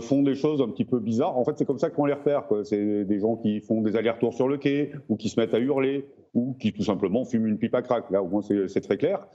font 0.00 0.22
des 0.22 0.34
choses 0.34 0.62
un 0.62 0.68
petit 0.68 0.84
peu 0.84 1.00
bizarres. 1.00 1.36
En 1.36 1.44
fait, 1.44 1.52
c'est 1.56 1.64
comme 1.64 1.78
ça 1.78 1.90
qu'on 1.90 2.06
les 2.06 2.14
repère. 2.14 2.44
C'est 2.64 3.04
des 3.04 3.18
gens 3.18 3.36
qui 3.36 3.60
font 3.60 3.80
des 3.80 3.96
allers-retours 3.96 4.34
sur 4.34 4.48
le 4.48 4.56
quai, 4.56 4.92
ou 5.08 5.16
qui 5.16 5.28
se 5.28 5.40
mettent 5.40 5.54
à 5.54 5.58
hurler, 5.58 6.06
ou 6.34 6.54
qui 6.58 6.72
tout 6.72 6.84
simplement 6.84 7.24
fument 7.24 7.46
une 7.46 7.58
pipe 7.58 7.74
à 7.74 7.82
crack. 7.82 8.10
Là, 8.10 8.22
au 8.22 8.28
moins, 8.28 8.42
c'est 8.42 8.80
très 8.80 8.96
clair. 8.96 9.26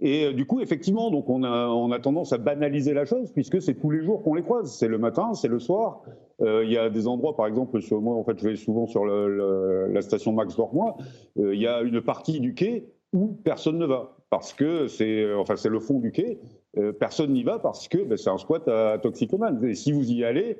Et 0.00 0.32
du 0.34 0.44
coup, 0.44 0.60
effectivement, 0.60 1.10
donc 1.10 1.30
on 1.30 1.42
a, 1.42 1.68
on 1.68 1.90
a 1.90 1.98
tendance 1.98 2.32
à 2.32 2.38
banaliser 2.38 2.92
la 2.92 3.06
chose 3.06 3.32
puisque 3.32 3.62
c'est 3.62 3.74
tous 3.74 3.90
les 3.90 4.02
jours 4.02 4.22
qu'on 4.22 4.34
les 4.34 4.42
croise. 4.42 4.76
C'est 4.76 4.88
le 4.88 4.98
matin, 4.98 5.32
c'est 5.32 5.48
le 5.48 5.58
soir. 5.58 6.02
Euh, 6.42 6.64
il 6.64 6.70
y 6.70 6.76
a 6.76 6.90
des 6.90 7.08
endroits, 7.08 7.34
par 7.34 7.46
exemple, 7.46 7.80
sur 7.80 8.00
moi, 8.02 8.14
en 8.14 8.22
fait, 8.22 8.38
je 8.38 8.48
vais 8.48 8.56
souvent 8.56 8.86
sur 8.86 9.06
la 9.06 10.02
station 10.02 10.32
Max 10.32 10.54
Dormois. 10.56 10.96
Euh, 11.38 11.54
il 11.54 11.60
y 11.60 11.66
a 11.66 11.80
une 11.80 12.02
partie 12.02 12.40
du 12.40 12.52
quai 12.52 12.92
où 13.14 13.38
personne 13.42 13.78
ne 13.78 13.86
va 13.86 14.15
parce 14.30 14.52
que 14.52 14.88
c'est, 14.88 15.32
enfin, 15.34 15.56
c'est 15.56 15.68
le 15.68 15.80
fond 15.80 15.98
du 15.98 16.12
quai. 16.12 16.38
Euh, 16.78 16.92
personne 16.92 17.32
n'y 17.32 17.42
va 17.42 17.58
parce 17.58 17.88
que 17.88 17.98
ben, 17.98 18.16
c'est 18.16 18.30
un 18.30 18.38
squat 18.38 18.66
à 18.68 18.98
toxicomane. 18.98 19.64
Et 19.64 19.74
si 19.74 19.92
vous 19.92 20.10
y 20.10 20.24
allez, 20.24 20.58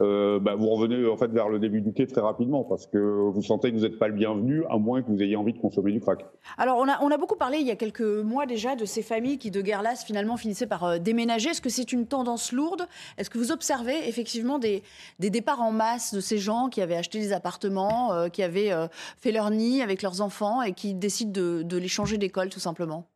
euh, 0.00 0.38
bah, 0.38 0.54
vous 0.54 0.68
revenez 0.68 1.06
en 1.08 1.16
fait 1.16 1.30
vers 1.30 1.48
le 1.48 1.58
début 1.58 1.80
du 1.80 1.92
quai 1.92 2.06
très 2.06 2.20
rapidement 2.20 2.64
parce 2.64 2.86
que 2.86 2.98
vous 2.98 3.42
sentez 3.42 3.70
que 3.70 3.76
vous 3.76 3.82
n'êtes 3.82 3.98
pas 3.98 4.08
le 4.08 4.14
bienvenu 4.14 4.64
à 4.68 4.78
moins 4.78 5.02
que 5.02 5.10
vous 5.10 5.22
ayez 5.22 5.36
envie 5.36 5.52
de 5.52 5.58
consommer 5.58 5.92
du 5.92 6.00
crack. 6.00 6.24
Alors 6.58 6.78
on 6.78 7.10
a, 7.10 7.16
beaucoup 7.16 7.36
parlé 7.36 7.58
il 7.58 7.66
y 7.66 7.70
a 7.70 7.76
quelques 7.76 8.00
mois 8.00 8.46
déjà 8.46 8.76
de 8.76 8.84
ces 8.84 9.02
familles 9.02 9.38
qui 9.38 9.50
de 9.50 9.60
guerre 9.62 9.82
lasse 9.82 10.04
finalement 10.04 10.36
finissaient 10.36 10.66
par 10.66 10.84
euh, 10.84 10.98
déménager. 10.98 11.50
Est-ce 11.50 11.62
que 11.62 11.70
c'est 11.70 11.92
une 11.92 12.06
tendance 12.06 12.52
lourde? 12.52 12.86
Est-ce 13.18 13.30
que 13.30 13.38
vous 13.38 13.52
observez 13.52 14.08
effectivement 14.08 14.58
des, 14.58 14.82
départs 15.18 15.62
en 15.62 15.72
masse 15.72 16.14
de 16.14 16.20
ces 16.20 16.38
gens 16.38 16.68
qui 16.68 16.82
avaient 16.82 16.96
acheté 16.96 17.18
des 17.18 17.32
appartements, 17.32 18.12
euh, 18.12 18.28
qui 18.28 18.42
avaient 18.42 18.72
fait 19.18 19.32
leur 19.32 19.50
nid 19.50 19.82
avec 19.82 20.02
leurs 20.02 20.20
enfants 20.20 20.62
et 20.62 20.72
qui 20.72 20.94
décident 20.94 21.32
de, 21.32 21.62
de 21.62 21.76
les 21.76 21.88
changer 21.88 22.18
d'école 22.18 22.48
tout 22.48 22.60
simplement? 22.60 23.06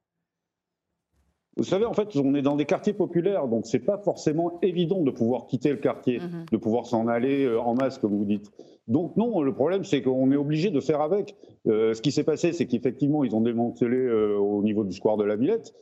Vous 1.60 1.66
savez, 1.66 1.84
en 1.84 1.92
fait, 1.92 2.16
on 2.16 2.34
est 2.34 2.40
dans 2.40 2.56
des 2.56 2.64
quartiers 2.64 2.94
populaires, 2.94 3.46
donc 3.46 3.66
c'est 3.66 3.84
pas 3.84 3.98
forcément 3.98 4.58
évident 4.62 5.02
de 5.02 5.10
pouvoir 5.10 5.44
quitter 5.46 5.68
le 5.68 5.76
quartier, 5.76 6.18
mhm. 6.18 6.46
de 6.50 6.56
pouvoir 6.56 6.86
s'en 6.86 7.06
aller 7.06 7.44
euh, 7.44 7.60
en 7.60 7.74
masse, 7.74 7.98
comme 7.98 8.16
vous 8.16 8.24
dites. 8.24 8.50
Donc 8.88 9.14
non, 9.18 9.42
le 9.42 9.52
problème, 9.52 9.84
c'est 9.84 10.00
qu'on 10.00 10.32
est 10.32 10.36
obligé 10.36 10.70
de 10.70 10.80
faire 10.80 11.02
avec. 11.02 11.36
Euh, 11.66 11.92
ce 11.92 12.00
qui 12.00 12.12
s'est 12.12 12.24
passé, 12.24 12.54
c'est 12.54 12.64
qu'effectivement, 12.64 13.24
ils 13.24 13.36
ont 13.36 13.42
démantelé 13.42 13.98
euh, 13.98 14.38
au 14.38 14.62
niveau 14.62 14.84
du 14.84 14.92
square 14.94 15.18
de 15.18 15.24
la 15.24 15.36
Villette, 15.36 15.74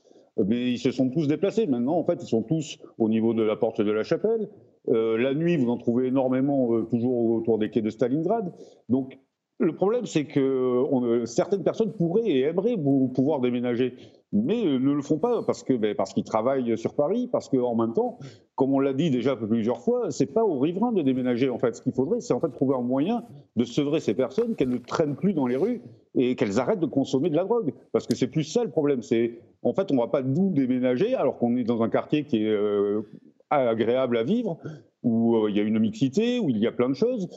mais 0.45 0.73
ils 0.73 0.79
se 0.79 0.91
sont 0.91 1.11
tous 1.11 1.29
déplacés. 1.29 1.69
Maintenant, 1.69 1.97
en 1.97 2.03
fait, 2.03 2.25
ils 2.25 2.29
sont 2.29 2.43
tous 2.43 2.81
au 2.99 3.09
niveau 3.09 3.33
de 3.33 3.45
la 3.45 3.55
porte 3.55 3.81
de 3.81 3.93
la 3.93 4.03
Chapelle. 4.03 4.49
la 4.89 5.33
nuit, 5.33 5.57
vous 5.59 5.71
en 5.71 5.77
trouvez 5.77 6.09
énormément 6.09 6.83
toujours 6.87 7.31
autour 7.31 7.59
des 7.59 7.71
quais 7.71 7.83
de 7.83 7.91
Stalingrad. 7.91 8.53
Donc 8.89 9.21
le 9.61 9.75
problème, 9.75 10.07
c'est 10.07 10.25
que 10.25 11.25
certaines 11.25 11.65
personnes 11.65 11.93
pourraient 11.93 12.29
et 12.29 12.41
aimeraient 12.43 12.77
pouvoir 12.77 13.41
déménager 13.41 13.95
mais 14.33 14.67
euh, 14.67 14.79
ne 14.79 14.93
le 14.93 15.03
font 15.03 15.19
pas 15.19 15.43
parce 15.43 15.63
que 15.63 15.73
ben, 15.73 15.95
parce 15.95 16.13
qu'ils 16.13 16.25
travaillent 16.25 16.77
sur 16.77 16.95
Paris, 16.95 17.29
parce 17.31 17.49
qu'en 17.49 17.75
même 17.75 17.95
temps, 17.95 18.19
comme 18.55 18.75
on 18.75 18.79
l'a 18.79 18.93
dit 18.93 19.11
déjà 19.11 19.37
plusieurs 19.37 19.81
fois, 19.81 20.11
c'est 20.11 20.27
pas 20.27 20.45
aux 20.45 20.59
riverains 20.59 20.93
de 20.93 21.03
déménager. 21.03 21.49
En 21.49 21.59
fait, 21.59 21.75
ce 21.77 21.83
qu'il 21.83 21.93
faudrait, 21.93 22.21
c'est 22.21 22.35
en 22.35 22.41
fait 22.41 22.51
trouver 22.51 22.77
un 22.77 22.83
moyen 22.83 23.25
de 23.57 23.65
sevrer 23.65 24.01
ces 24.01 24.15
personnes, 24.15 24.55
qu'elles 24.55 24.69
ne 24.69 24.79
traînent 24.79 25.17
plus 25.17 25.33
dans 25.33 25.47
les 25.47 25.57
rues 25.57 25.81
et 26.15 26.37
qu'elles 26.37 26.61
arrêtent 26.61 26.81
de 26.81 26.87
consommer 26.87 27.31
de 27.31 27.37
la 27.37 27.45
drogue. 27.45 27.73
Parce 27.93 28.07
que 28.07 28.15
c'est 28.15 28.29
plus 28.29 28.45
ça 28.45 28.65
le 28.65 28.71
problème. 28.71 29.03
C'est 29.03 29.41
en 29.63 29.73
fait, 29.73 29.91
on 29.93 29.97
va 29.97 30.09
pas 30.09 30.23
d'où 30.23 30.51
déménager 30.51 31.15
alors 31.15 31.39
qu'on 31.39 31.57
est 31.57 31.65
dans 31.65 31.83
un 31.83 31.89
quartier 31.89 32.25
qui 32.25 32.45
est 32.45 32.49
euh, 32.49 33.03
agréable 33.51 34.19
à 34.19 34.25
vivre, 34.25 34.59
où 35.03 35.37
euh, 35.37 35.51
il 35.51 35.57
y 35.57 35.61
a 35.61 35.63
une 35.63 35.79
mixité, 35.79 36.39
où 36.39 36.51
il 36.51 36.59
y 36.59 36.67
a 36.67 36.73
plein 36.73 36.89
de 36.89 36.95
choses. 36.95 37.29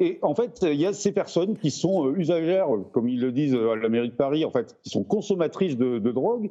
Et 0.00 0.18
en 0.22 0.34
fait, 0.34 0.60
il 0.62 0.80
y 0.80 0.86
a 0.86 0.92
ces 0.92 1.12
personnes 1.12 1.56
qui 1.56 1.70
sont 1.70 2.08
euh, 2.08 2.16
usagères, 2.16 2.66
comme 2.92 3.08
ils 3.08 3.20
le 3.20 3.30
disent 3.30 3.54
à 3.54 3.76
la 3.76 3.88
mairie 3.88 4.08
de 4.08 4.14
Paris, 4.14 4.44
en 4.44 4.50
fait, 4.50 4.76
qui 4.82 4.90
sont 4.90 5.04
consommatrices 5.04 5.76
de, 5.76 5.98
drogue 5.98 6.50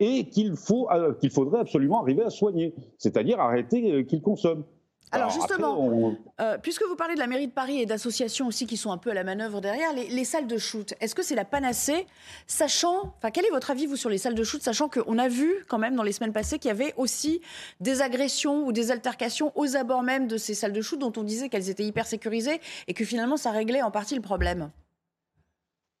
et 0.00 0.28
qu'il 0.28 0.56
faut, 0.56 0.88
euh, 0.90 1.12
qu'il 1.14 1.30
faudrait 1.30 1.60
absolument 1.60 2.00
arriver 2.00 2.22
à 2.22 2.30
soigner, 2.30 2.74
c'est-à-dire 2.96 3.40
arrêter 3.40 3.92
euh, 3.92 4.02
qu'ils 4.04 4.22
consomment. 4.22 4.64
Alors, 5.12 5.30
justement, 5.30 6.14
euh, 6.40 6.58
puisque 6.58 6.82
vous 6.82 6.96
parlez 6.96 7.14
de 7.14 7.18
la 7.18 7.26
mairie 7.26 7.46
de 7.46 7.52
Paris 7.52 7.80
et 7.80 7.86
d'associations 7.86 8.46
aussi 8.46 8.66
qui 8.66 8.76
sont 8.76 8.90
un 8.92 8.98
peu 8.98 9.10
à 9.10 9.14
la 9.14 9.24
manœuvre 9.24 9.60
derrière, 9.60 9.92
les, 9.92 10.24
salles 10.24 10.46
de 10.46 10.58
shoot, 10.58 10.94
est-ce 11.00 11.14
que 11.14 11.22
c'est 11.22 11.34
la 11.34 11.44
panacée 11.44 12.06
Sachant, 12.46 13.14
enfin, 13.16 13.30
quel 13.30 13.46
est 13.46 13.50
votre 13.50 13.70
avis, 13.70 13.86
vous, 13.86 13.96
sur 13.96 14.10
les 14.10 14.18
salles 14.18 14.34
de 14.34 14.44
shoot, 14.44 14.62
sachant 14.62 14.88
qu'on 14.88 15.18
a 15.18 15.28
vu 15.28 15.64
quand 15.68 15.78
même 15.78 15.96
dans 15.96 16.02
les 16.02 16.12
semaines 16.12 16.32
passées 16.32 16.58
qu'il 16.58 16.68
y 16.68 16.72
avait 16.72 16.94
aussi 16.96 17.40
des 17.80 18.02
agressions 18.02 18.66
ou 18.66 18.72
des 18.72 18.90
altercations 18.90 19.52
aux 19.54 19.76
abords 19.76 20.02
même 20.02 20.26
de 20.26 20.36
ces 20.36 20.54
salles 20.54 20.72
de 20.72 20.82
shoot 20.82 20.98
dont 20.98 21.12
on 21.16 21.22
disait 21.22 21.48
qu'elles 21.48 21.70
étaient 21.70 21.84
hyper 21.84 22.06
sécurisées 22.06 22.60
et 22.86 22.94
que 22.94 23.04
finalement 23.04 23.36
ça 23.36 23.50
réglait 23.50 23.82
en 23.82 23.90
partie 23.90 24.14
le 24.14 24.22
problème? 24.22 24.70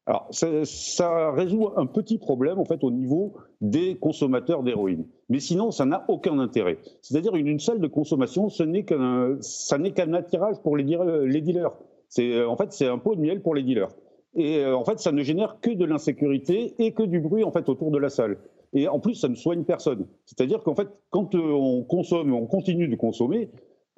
Alors, 0.08 0.26
ça, 0.30 1.32
résout 1.32 1.68
un 1.76 1.84
petit 1.84 2.16
problème 2.16 2.58
en 2.58 2.64
fait 2.64 2.82
au 2.82 2.90
niveau 2.90 3.34
des 3.60 3.98
consommateurs 3.98 4.62
d'héroïne. 4.62 5.04
Mais 5.28 5.38
sinon, 5.38 5.70
ça 5.70 5.84
n'a 5.84 6.06
aucun 6.08 6.38
intérêt. 6.38 6.78
C'est-à-dire 7.02 7.34
une, 7.36 7.60
salle 7.60 7.78
de 7.78 7.86
consommation, 7.88 8.48
ce 8.48 8.62
n'est 8.62 8.84
qu'un, 8.84 9.36
ça 9.42 9.76
n'est 9.76 9.90
qu'un 9.92 10.14
attirage 10.14 10.56
pour 10.62 10.78
les, 10.78 10.84
les 11.26 11.40
dealers. 11.42 11.74
C'est, 12.08 12.42
en 12.42 12.56
fait, 12.56 12.72
c'est 12.72 12.86
un 12.86 12.96
pot 12.96 13.16
de 13.16 13.20
miel 13.20 13.42
pour 13.42 13.54
les 13.54 13.62
dealers. 13.62 13.90
Et 14.34 14.60
euh, 14.60 14.74
en 14.74 14.84
fait, 14.84 14.98
ça 14.98 15.12
ne 15.12 15.22
génère 15.22 15.58
que 15.60 15.70
de 15.70 15.84
l'insécurité 15.84 16.74
et 16.78 16.92
que 16.92 17.02
du 17.02 17.20
bruit 17.20 17.44
en 17.44 17.50
fait 17.50 17.68
autour 17.68 17.90
de 17.90 17.98
la 17.98 18.08
salle. 18.08 18.38
Et 18.72 18.88
en 18.88 19.00
plus, 19.00 19.14
ça 19.14 19.28
ne 19.28 19.34
soigne 19.34 19.64
personne. 19.64 20.06
C'est-à-dire 20.24 20.62
qu'en 20.62 20.74
fait, 20.74 20.88
quand 21.10 21.34
euh, 21.34 21.38
on 21.38 21.82
consomme, 21.82 22.32
on 22.32 22.46
continue 22.46 22.88
de 22.88 22.96
consommer, 22.96 23.50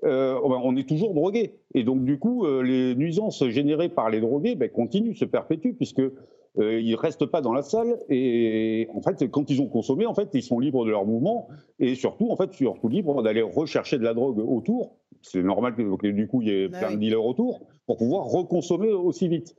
euh, 0.05 0.39
on 0.43 0.77
est 0.77 0.89
toujours 0.89 1.15
drogué. 1.15 1.55
Et 1.75 1.85
donc, 1.85 2.05
du 2.05 2.19
coup, 2.19 2.45
euh, 2.47 2.63
les 2.63 2.95
nuisances 2.95 3.47
générées 3.49 3.89
par 3.89 4.11
les 4.11 4.21
drogués 4.21 4.55
ben, 4.55 4.69
continuent, 4.69 5.15
se 5.15 5.25
perpétuent, 5.25 5.75
puisque 5.75 6.01
euh, 6.01 6.81
ils 6.81 6.95
restent 6.95 7.27
pas 7.27 7.41
dans 7.41 7.53
la 7.53 7.63
salle. 7.63 7.99
Et 8.09 8.89
en 8.95 9.03
fait, 9.03 9.31
quand 9.31 9.51
ils 9.51 9.61
ont 9.61 9.69
consommé, 9.69 10.07
en 10.07 10.15
fait, 10.15 10.31
ils 10.33 10.43
sont 10.43 10.59
libres 10.59 10.85
de 10.85 10.91
leur 10.91 11.05
mouvement 11.05 11.49
et 11.79 11.95
surtout, 11.95 12.31
en 12.31 12.37
fait, 12.37 12.53
surtout 12.53 12.89
libres 12.89 13.23
d'aller 13.23 13.43
rechercher 13.43 13.99
de 13.99 14.05
la 14.05 14.15
drogue 14.15 14.39
autour. 14.39 14.97
C'est 15.23 15.43
normal 15.43 15.75
que 15.75 16.11
du 16.11 16.27
coup, 16.27 16.41
il 16.41 16.49
y 16.49 16.51
ait 16.51 16.69
bah 16.69 16.79
plein 16.79 16.93
de 16.93 16.97
dealers 16.97 17.25
autour 17.25 17.61
pour 17.87 17.99
pouvoir 17.99 18.25
reconsommer 18.25 18.91
aussi 18.91 19.29
vite. 19.29 19.55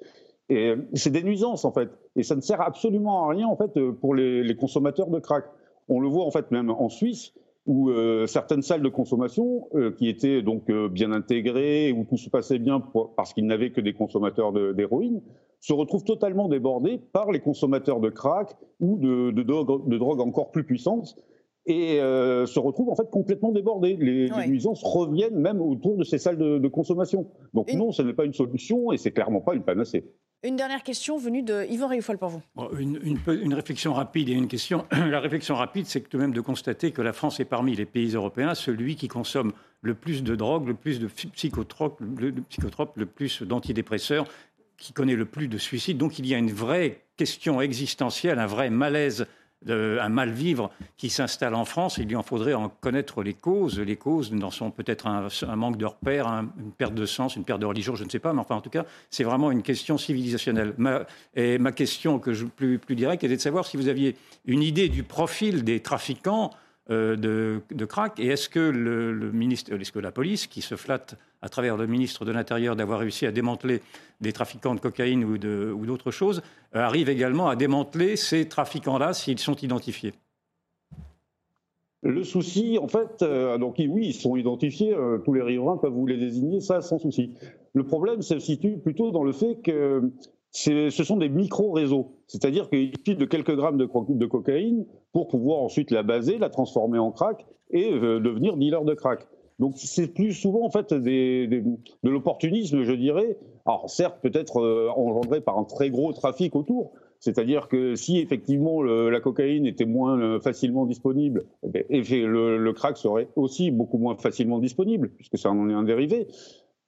Et 0.50 0.74
c'est 0.96 1.12
des 1.12 1.24
nuisances, 1.24 1.66
en 1.66 1.72
fait. 1.72 1.90
Et 2.16 2.24
ça 2.24 2.36
ne 2.36 2.42
sert 2.42 2.62
absolument 2.62 3.26
à 3.26 3.30
rien, 3.30 3.48
en 3.48 3.56
fait, 3.56 3.80
pour 3.92 4.16
les, 4.16 4.44
les 4.44 4.56
consommateurs 4.56 5.10
de 5.10 5.20
crack. 5.20 5.46
On 5.88 6.00
le 6.00 6.10
voit, 6.10 6.26
en 6.26 6.32
fait, 6.32 6.50
même 6.52 6.72
en 6.72 6.90
Suisse 6.90 7.34
où 7.66 7.90
euh, 7.90 8.26
certaines 8.26 8.64
salles 8.64 8.82
de 8.82 8.90
consommation 8.90 9.68
euh, 9.76 9.92
qui 9.92 10.10
étaient 10.10 10.42
donc 10.42 10.70
euh, 10.70 10.90
bien 10.90 11.12
intégrées, 11.12 11.92
où 11.92 12.06
tout 12.06 12.18
se 12.18 12.30
passait 12.30 12.60
bien 12.60 12.84
parce 13.16 13.34
qu'ils 13.34 13.46
n'avaient 13.46 13.72
que 13.72 13.82
des 13.82 13.94
consommateurs 13.94 14.52
d'héroïne, 14.74 15.22
se 15.60 15.74
retrouvent 15.74 16.04
totalement 16.04 16.48
débordées 16.48 17.00
par 17.14 17.32
les 17.32 17.40
consommateurs 17.40 18.00
de 18.00 18.10
crack 18.10 18.56
ou 18.80 18.98
de, 18.98 19.32
de, 19.32 19.44
de 19.44 19.98
drogues 19.98 20.22
encore 20.22 20.52
plus 20.52 20.64
puissantes 20.64 21.16
et 21.68 21.98
se 22.00 22.58
retrouvent 22.58 22.90
en 22.90 22.96
fait 22.96 23.08
complètement 23.12 23.52
débordées. 23.52 23.96
Les, 23.96 24.32
nuisances 24.48 24.82
reviennent 24.84 25.38
même 25.38 25.62
autour 25.62 25.98
de 25.98 26.04
ces 26.04 26.18
salles 26.18 26.40
de, 26.40 26.68
consommation. 26.68 27.28
Donc 27.54 27.72
non, 27.76 27.92
ce 27.92 28.02
n'est 28.02 28.16
pas 28.16 28.26
une 28.26 28.34
solution 28.34 28.92
et 28.92 28.98
c'est 28.98 29.12
clairement 29.12 29.42
pas 29.42 29.54
une 29.54 29.62
panacée. 29.62 30.04
Une 30.44 30.56
dernière 30.56 30.82
question 30.82 31.20
venue 31.20 31.44
de 31.44 31.68
Yvan 31.70 31.88
Rioufol 31.88 32.18
pour 32.18 32.30
vous. 32.30 32.42
Une, 32.80 33.54
réflexion 33.54 33.94
rapide 33.94 34.28
et 34.30 34.32
une 34.32 34.48
question. 34.48 34.88
La 34.92 35.20
réflexion 35.20 35.54
rapide, 35.54 35.86
c'est 35.86 36.02
tout 36.02 36.18
de 36.18 36.22
même 36.22 36.34
de 36.34 36.42
constater 36.42 36.92
que 36.92 37.04
la 37.04 37.14
France 37.14 37.40
est 37.40 37.46
parmi 37.46 37.76
les 37.76 37.86
pays 37.86 38.16
européens 38.16 38.56
celui 38.56 38.96
qui 38.96 39.08
consomme 39.08 39.54
le 39.82 39.94
plus 39.94 40.24
de 40.24 40.36
drogue, 40.36 40.68
le 40.68 40.74
plus 40.74 41.00
de 41.00 41.06
le, 41.06 41.32
psychotropes, 41.32 42.98
le 42.98 43.06
plus 43.06 43.44
d'antidépresseurs, 43.44 44.26
qui 44.78 44.94
connaît 44.94 45.16
le 45.16 45.26
plus 45.26 45.48
de 45.48 45.60
suicides. 45.60 46.00
Donc 46.00 46.18
il 46.18 46.26
y 46.26 46.34
a 46.34 46.40
une 46.40 46.52
vraie 46.52 47.04
question 47.18 47.62
existentielle, 47.62 48.40
un 48.40 48.48
vrai 48.48 48.72
malaise 48.72 49.28
un 49.70 50.10
mal-vivre 50.10 50.72
qui 50.98 51.10
s'installe 51.10 51.54
en 51.54 51.66
France. 51.66 51.98
Il 51.98 52.08
lui 52.08 52.16
en 52.16 52.24
faudrait 52.24 52.54
en 52.54 52.70
connaître 52.70 53.24
les 53.24 53.34
causes. 53.34 53.80
Les 53.80 53.96
causes 53.96 54.32
n'en 54.32 54.50
sont 54.50 54.72
peut-être 54.72 55.08
un, 55.08 55.56
manque 55.56 55.78
de 55.78 55.86
repères, 55.86 56.28
une 56.28 56.72
perte 56.76 56.94
de 56.94 57.06
sens, 57.06 57.36
une 57.36 57.44
perte 57.44 57.60
de 57.60 57.66
religion, 57.66 57.96
je 57.96 58.04
ne 58.04 58.10
sais 58.10 58.20
pas, 58.20 58.34
mais 58.34 58.40
enfin, 58.40 58.56
en 58.56 58.62
tout 58.62 58.70
cas, 58.70 58.86
c'est 59.10 59.24
vraiment 59.24 59.52
une 59.52 59.64
question 59.64 59.98
civilisationnelle. 59.98 60.74
Ma, 60.78 61.06
et 61.36 61.58
ma 61.58 61.72
question 61.72 62.20
que 62.20 62.34
je, 62.34 62.46
plus, 62.46 62.80
directe 62.90 63.24
était 63.24 63.36
de 63.36 63.42
savoir 63.42 63.66
si 63.66 63.78
vous 63.78 63.88
aviez 63.88 64.16
une 64.46 64.64
idée 64.64 64.90
du 64.90 65.04
profil 65.04 65.64
des 65.64 65.80
trafiquants 65.80 66.52
de, 66.90 67.62
de, 67.72 67.86
crack 67.86 68.20
et 68.20 68.28
est-ce 68.28 68.50
que, 68.50 68.60
le, 68.60 69.32
ministre, 69.32 69.72
est-ce 69.74 69.92
que 69.92 70.00
la 70.00 70.12
police, 70.12 70.48
qui 70.48 70.62
se 70.62 70.76
flatte 70.76 71.16
à 71.42 71.50
travers 71.50 71.78
le 71.78 71.88
ministre 71.88 72.26
de 72.26 72.32
l'Intérieur 72.32 72.76
d'avoir 72.76 73.00
réussi 73.00 73.26
à 73.26 73.32
démanteler 73.32 73.82
des 74.20 74.32
trafiquants 74.34 74.76
de 74.76 74.80
cocaïne 74.80 75.24
ou, 75.24 75.38
d'autres 75.38 76.12
choses, 76.12 76.42
euh, 76.76 76.80
arrive 76.80 77.10
également 77.10 77.50
à 77.50 77.56
démanteler 77.56 78.16
ces 78.16 78.48
trafiquants-là 78.48 79.14
s'ils 79.14 79.40
sont 79.40 79.56
identifiés? 79.56 80.14
Le 82.04 82.24
souci, 82.24 82.80
en 82.80 82.88
fait, 82.88 83.22
euh, 83.22 83.58
donc 83.58 83.76
oui, 83.78 84.08
ils 84.08 84.14
sont 84.14 84.36
identifiés, 84.36 84.94
euh, 84.96 85.20
tous 85.20 85.34
les 85.34 85.42
riverains 85.42 85.78
peuvent 85.78 85.94
vous 85.94 86.08
les 86.08 86.18
désigner, 86.18 86.60
ça 86.60 86.82
sans 86.82 86.98
souci. 86.98 87.36
Le 87.74 87.84
problème 87.84 88.22
se 88.22 88.40
situe 88.40 88.78
plutôt 88.80 89.12
dans 89.12 89.24
le 89.24 89.32
fait 89.32 89.60
que 89.64 90.12
ce 90.52 91.04
sont 91.04 91.18
des 91.18 91.30
micro-réseaux, 91.30 92.12
c'est-à-dire 92.28 92.70
qu'il 92.70 92.92
suffit 92.98 93.16
de 93.16 93.26
quelques 93.26 93.56
grammes 93.56 93.78
de, 93.78 94.26
cocaïne 94.26 94.86
pour 95.14 95.28
pouvoir 95.28 95.60
ensuite 95.60 95.92
la 95.92 96.04
baser, 96.04 96.38
la 96.38 96.50
transformer 96.50 97.00
en 97.00 97.12
crack 97.12 97.46
et 97.72 97.92
devenir 97.92 98.58
dealer 98.58 98.84
de 98.84 98.94
crack. 98.94 99.28
Donc 99.62 99.74
c'est 99.78 100.08
plus 100.08 100.34
souvent 100.34 100.66
en 100.66 100.72
fait 100.72 100.92
de 100.92 102.10
l'opportunisme, 102.10 102.82
je 102.82 102.94
dirais. 102.94 103.38
Alors 103.68 103.90
certes, 103.92 104.18
peut-être 104.22 104.58
euh, 104.60 104.90
engendré 104.96 105.40
par 105.40 105.60
un 105.60 105.66
très 105.66 105.92
gros 105.92 106.12
trafic 106.14 106.56
autour, 106.56 106.94
C'est-à-dire 107.20 107.68
que 107.68 107.94
si 107.94 108.18
effectivement 108.18 108.82
la 108.82 109.20
cocaïne 109.20 109.68
était 109.68 109.86
moins 109.86 110.20
euh, 110.20 110.40
facilement 110.40 110.88
disponible, 110.88 111.44
eh 111.64 111.70
ben, 111.70 111.84
le, 111.90 112.72
crack 112.72 112.98
serait 112.98 113.28
aussi 113.36 113.70
beaucoup 113.70 114.00
moins 114.00 114.16
facilement 114.16 114.58
disponible, 114.58 115.10
puisque 115.10 115.38
ça 115.38 115.52
en 115.52 115.70
est 115.70 115.74
un 115.74 115.84
dérivé. 115.84 116.28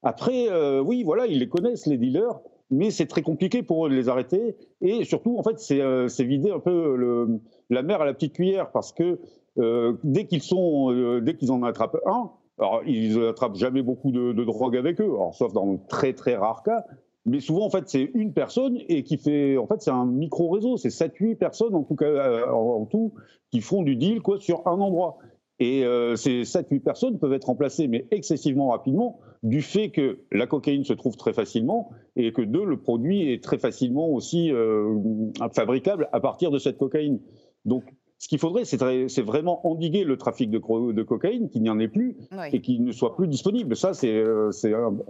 Après, 0.02 0.50
euh, 0.50 0.82
oui, 0.82 1.04
voilà, 1.04 1.28
ils 1.28 1.38
les 1.38 1.48
connaissent, 1.48 1.86
les 1.86 2.00
dealers, 2.00 2.40
mais 2.74 2.92
c'est 2.92 3.06
très 3.06 3.22
compliqué 3.22 3.62
pour 3.62 3.86
eux 3.86 3.90
de 3.90 3.96
les 3.96 4.10
arrêter. 4.10 4.56
Et 4.82 5.04
surtout, 5.06 5.38
en 5.38 5.44
fait, 5.44 5.60
c'est 5.60 5.82
euh, 5.82 6.08
vider 6.20 6.52
un 6.52 6.60
peu 6.60 7.40
la 7.70 7.84
mer 7.84 8.02
à 8.02 8.06
la 8.06 8.14
petite 8.14 8.34
cuillère, 8.34 8.72
parce 8.72 8.92
que 8.92 9.20
euh, 9.60 9.94
dès 10.04 10.26
qu'ils 10.26 10.42
sont, 10.42 10.92
euh, 10.92 11.22
dès 11.22 11.36
qu'ils 11.36 11.52
en 11.52 11.62
attrapent 11.64 12.00
un, 12.06 12.32
alors 12.58 12.82
ils 12.86 13.20
n'attrapent 13.20 13.56
jamais 13.56 13.84
beaucoup 13.84 14.12
de, 14.12 14.34
de, 14.34 14.44
drogue 14.44 14.76
avec 14.76 15.00
eux, 15.02 15.14
sauf 15.34 15.54
dans 15.54 15.78
très 15.88 16.14
très 16.14 16.36
rares 16.36 16.64
cas, 16.64 16.84
mais 17.26 17.40
souvent, 17.40 17.66
en 17.66 17.70
fait, 17.70 17.88
c'est 17.88 18.12
une 18.16 18.34
personne 18.34 18.80
et 18.90 19.04
qui 19.04 19.18
fait. 19.18 19.58
En 19.58 19.68
fait, 19.68 19.82
c'est 19.82 19.92
un 19.92 20.06
micro-réseau. 20.06 20.76
C'est 20.76 20.90
7-8 20.90 21.36
personnes, 21.36 21.74
en 21.74 21.84
tout 21.84 21.96
cas, 21.96 22.52
en, 22.52 22.86
tout, 22.86 23.14
qui 23.50 23.62
font 23.62 23.82
du 23.82 23.96
deal 23.96 24.22
quoi, 24.22 24.40
sur 24.40 24.68
un 24.68 24.78
endroit. 24.82 25.20
Et 25.60 25.86
ces 26.18 26.42
7-8 26.42 26.82
personnes 26.82 27.20
peuvent 27.20 27.32
être 27.32 27.46
remplacées, 27.46 27.88
mais 27.88 28.08
excessivement 28.12 28.68
rapidement, 28.72 29.22
du 29.44 29.62
fait 29.62 29.90
que 29.90 30.20
la 30.32 30.48
cocaïne 30.48 30.86
se 30.86 30.94
trouve 30.94 31.18
très 31.18 31.34
facilement 31.34 31.92
et 32.16 32.32
que, 32.32 32.42
deux, 32.42 32.64
le 32.64 32.78
produit 32.78 33.32
est 33.32 33.44
très 33.44 33.58
facilement 33.58 34.10
aussi 34.10 34.52
euh, 34.52 34.98
fabricable 35.54 36.10
à 36.14 36.20
partir 36.22 36.50
de 36.50 36.60
cette 36.60 36.78
cocaïne. 36.78 37.20
Donc, 37.66 37.84
ce 38.24 38.30
qu'il 38.30 38.40
faudrait, 38.40 38.64
c'est 38.64 39.22
vraiment 39.22 39.68
endiguer 39.68 40.06
le 40.06 40.16
trafic 40.16 40.50
de, 40.50 40.58
de 40.94 41.04
cocaïne, 41.04 41.50
qu'il 41.50 41.62
n'y 41.62 41.70
en 41.70 41.78
ait 41.78 41.90
plus 41.90 42.16
et 42.54 42.62
qu'il 42.62 42.82
ne 42.86 42.94
soit 42.94 43.18
plus 43.18 43.28
disponible. 43.28 43.76
Ça, 43.76 43.94
c'est 43.94 44.14
euh, 44.14 44.50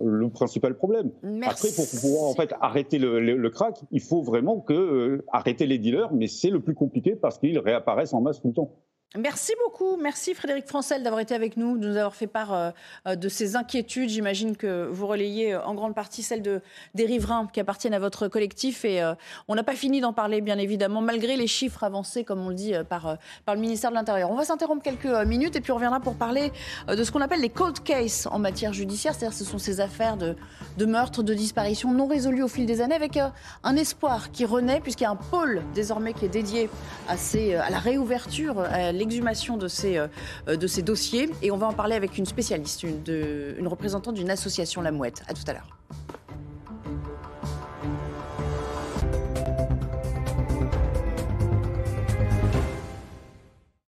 le 0.04 0.30
principal 0.30 0.76
problème. 0.76 1.12
Après, 1.44 1.70
pour 1.76 1.88
pouvoir 1.88 2.24
en 2.24 2.34
fait 2.34 2.56
arrêter 2.60 2.98
le, 2.98 3.20
le, 3.20 3.50
crack, 3.52 3.80
il 3.92 4.02
faut 4.02 4.24
vraiment 4.24 4.60
que 4.62 4.74
euh, 4.74 5.24
arrêter 5.32 5.68
les 5.68 5.78
dealers, 5.78 6.12
mais 6.12 6.26
c'est 6.26 6.50
le 6.50 6.60
plus 6.60 6.74
compliqué 6.74 7.16
parce 7.16 7.38
qu'ils 7.38 7.60
réapparaissent 7.60 8.16
en 8.16 8.22
masse 8.22 8.42
tout 8.42 8.48
le 8.48 8.56
temps. 8.56 8.72
Merci 9.16 9.54
beaucoup. 9.64 9.96
Merci 9.96 10.34
Frédéric 10.34 10.66
Francel 10.66 11.04
d'avoir 11.04 11.20
été 11.20 11.36
avec 11.36 11.56
nous, 11.56 11.78
de 11.78 11.88
nous 11.88 11.98
avoir 11.98 12.16
fait 12.16 12.26
part 12.26 12.52
euh, 12.52 12.72
euh, 13.08 13.16
de 13.16 13.30
ces 13.30 13.56
inquiétudes. 13.56 14.10
J'imagine 14.10 14.58
que 14.58 14.88
vous 14.88 15.06
relayez 15.06 15.54
euh, 15.54 15.64
en 15.64 15.76
grande 15.76 15.94
partie 15.94 16.24
celles 16.24 16.42
de, 16.42 16.62
des 16.96 17.06
riverains 17.06 17.48
qui 17.54 17.60
appartiennent 17.60 17.94
à 17.94 18.00
votre 18.00 18.28
collectif. 18.28 18.86
Et 18.86 19.04
on 19.48 19.54
n'a 19.54 19.62
pas 19.62 19.76
fini 19.76 20.02
d'en 20.02 20.14
parler, 20.14 20.42
bien 20.42 20.58
évidemment, 20.58 21.02
malgré 21.02 21.36
les 21.36 21.46
chiffres 21.46 21.84
avancés, 21.84 22.24
comme 22.24 22.44
on 22.44 22.50
le 22.50 22.56
dit, 22.56 22.74
par, 22.90 23.18
le 23.48 23.56
ministère 23.56 23.92
de 23.92 23.96
l'Intérieur. 23.96 24.32
On 24.32 24.36
va 24.36 24.46
s'interrompre 24.46 24.82
quelques 24.82 25.06
minutes 25.28 25.56
et 25.56 25.62
puis 25.62 25.72
on 25.72 25.76
reviendra 25.76 26.00
pour 26.00 26.16
parler 26.16 26.52
de 26.88 27.04
ce 27.04 27.12
qu'on 27.12 27.22
appelle 27.22 27.42
les 27.42 27.50
cold 27.50 27.84
cases 27.84 28.28
en 28.32 28.40
matière 28.40 28.74
judiciaire. 28.74 29.14
C'est-à-dire 29.14 29.38
ce 29.38 29.46
sont 29.46 29.60
ces 29.60 29.80
affaires 29.80 30.18
de, 30.18 30.36
de 30.78 30.86
meurtres, 30.86 31.22
de 31.22 31.34
disparitions 31.34 31.92
non 31.94 32.08
résolues 32.08 32.44
au 32.44 32.48
fil 32.48 32.66
des 32.66 32.82
années 32.82 32.96
avec 32.96 33.20
un 33.64 33.76
espoir 33.76 34.32
qui 34.32 34.46
renaît 34.46 34.80
puisqu'il 34.80 35.04
y 35.04 35.08
a 35.08 35.12
un 35.12 35.16
pôle 35.16 35.62
désormais 35.76 36.14
qui 36.14 36.26
est 36.26 36.30
dédié 36.30 36.70
à 37.08 37.70
la 37.70 37.80
réouverture, 37.80 38.60
à 38.60 38.92
l'exhumation 39.04 39.58
de 39.58 39.68
ces, 39.68 39.98
euh, 39.98 40.08
de 40.48 40.68
ces 40.68 40.82
dossiers. 40.82 41.30
Et 41.42 41.52
on 41.52 41.58
va 41.58 41.68
en 41.68 41.74
parler 41.74 41.96
avec 41.96 42.18
une 42.18 42.26
spécialiste, 42.26 42.84
une, 42.84 43.04
de, 43.04 43.56
une 43.60 43.68
représentante 43.68 44.16
d'une 44.16 44.30
association 44.30 44.82
La 44.82 44.92
Mouette. 44.92 45.24
À 45.28 45.34
tout 45.34 45.44
à 45.48 45.54
l'heure. 45.54 45.78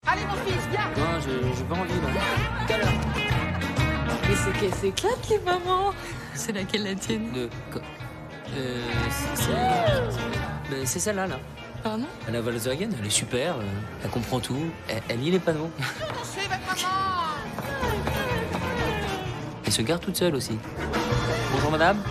Allez 0.08 0.26
mon 0.26 0.36
fils, 0.46 0.64
viens 0.72 0.90
Non, 0.98 1.20
j'ai 1.58 1.64
pas 1.64 1.76
envie 1.76 1.94
là. 1.94 2.22
Quelle 2.68 2.82
heure? 2.82 2.88
Mais 4.28 4.36
c'est 4.36 4.60
qu'elle 4.60 4.74
s'éclate 4.74 5.30
les 5.30 5.40
mamans 5.40 5.94
C'est 6.34 6.52
laquelle 6.52 6.84
la 6.84 6.96
tienne? 6.96 7.50
Euh, 8.58 8.82
c'est 10.86 11.00
celle-là 11.00 11.28
là. 11.28 11.40
La 12.32 12.42
Volkswagen, 12.42 12.90
elle 13.00 13.06
est 13.06 13.12
super, 13.12 13.58
euh, 13.58 13.64
elle 14.04 14.10
comprend 14.10 14.40
tout, 14.40 14.72
elle, 15.08 15.20
lit 15.20 15.30
les 15.30 15.40
panneaux. 15.40 15.70
Elle 19.66 19.72
se 19.72 19.82
garde 19.84 20.02
toute 20.02 20.18
seule 20.18 20.34
aussi. 20.34 20.58
Bonjour 21.52 21.70
madame. 21.70 22.02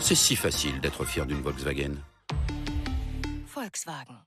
C'est 0.00 0.14
si 0.14 0.36
facile 0.36 0.80
d'être 0.80 1.04
fier 1.06 1.24
d'une 1.24 1.40
Volkswagen. 1.40 1.94
Volkswagen. 3.54 4.18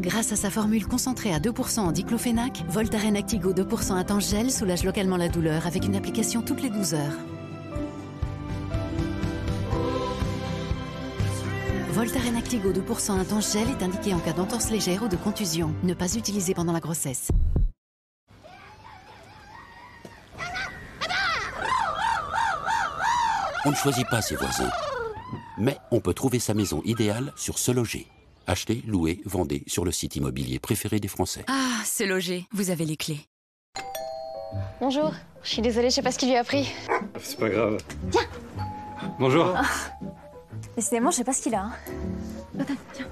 Grâce 0.00 0.32
à 0.32 0.36
sa 0.36 0.50
formule 0.50 0.88
concentrée 0.88 1.32
à 1.32 1.38
2% 1.38 1.80
en 1.80 1.92
diclofénac, 1.92 2.64
Voltaren 2.68 3.16
Actigo 3.16 3.52
2% 3.52 3.92
intense 3.92 4.30
gel 4.30 4.50
soulage 4.50 4.82
localement 4.82 5.16
la 5.16 5.28
douleur 5.28 5.68
avec 5.68 5.84
une 5.84 5.94
application 5.94 6.42
toutes 6.42 6.62
les 6.62 6.70
12 6.70 6.94
heures. 6.94 7.33
Voltaren 11.94 12.34
Actigo 12.34 12.72
2% 12.72 13.12
intense 13.20 13.52
gel 13.52 13.68
est 13.68 13.80
indiqué 13.80 14.14
en 14.14 14.18
cas 14.18 14.32
d'entorse 14.32 14.68
légère 14.72 15.04
ou 15.04 15.08
de 15.08 15.14
contusion. 15.14 15.72
Ne 15.84 15.94
pas 15.94 16.12
utiliser 16.16 16.52
pendant 16.52 16.72
la 16.72 16.80
grossesse. 16.80 17.28
On 23.64 23.70
ne 23.70 23.76
choisit 23.76 24.08
pas 24.08 24.20
ses 24.22 24.34
voisins. 24.34 24.72
Mais 25.56 25.78
on 25.92 26.00
peut 26.00 26.14
trouver 26.14 26.40
sa 26.40 26.52
maison 26.52 26.82
idéale 26.84 27.32
sur 27.36 27.58
Se 27.60 27.70
Loger. 27.70 28.08
Achetez, 28.48 28.82
louez, 28.88 29.20
vendez 29.24 29.62
sur 29.68 29.84
le 29.84 29.92
site 29.92 30.16
immobilier 30.16 30.58
préféré 30.58 30.98
des 30.98 31.06
Français. 31.06 31.44
Ah, 31.46 31.84
Se 31.84 32.02
Loger, 32.02 32.48
vous 32.50 32.70
avez 32.70 32.86
les 32.86 32.96
clés. 32.96 33.20
Bonjour, 34.80 35.12
je 35.44 35.48
suis 35.48 35.62
désolée, 35.62 35.90
je 35.90 35.94
sais 35.94 36.02
pas 36.02 36.10
ce 36.10 36.18
qu'il 36.18 36.28
lui 36.30 36.36
a 36.36 36.42
pris. 36.42 36.68
C'est 37.22 37.38
pas 37.38 37.48
grave. 37.48 37.78
Tiens 38.10 38.26
Bonjour. 39.20 39.54
Ah. 39.56 39.62
Décidément, 40.76 41.10
je 41.10 41.16
sais 41.16 41.24
pas 41.24 41.32
ce 41.32 41.42
qu'il 41.42 41.54
a. 41.54 41.64
Hein. 41.64 41.72
Attends, 42.58 42.74
tiens. 42.92 43.06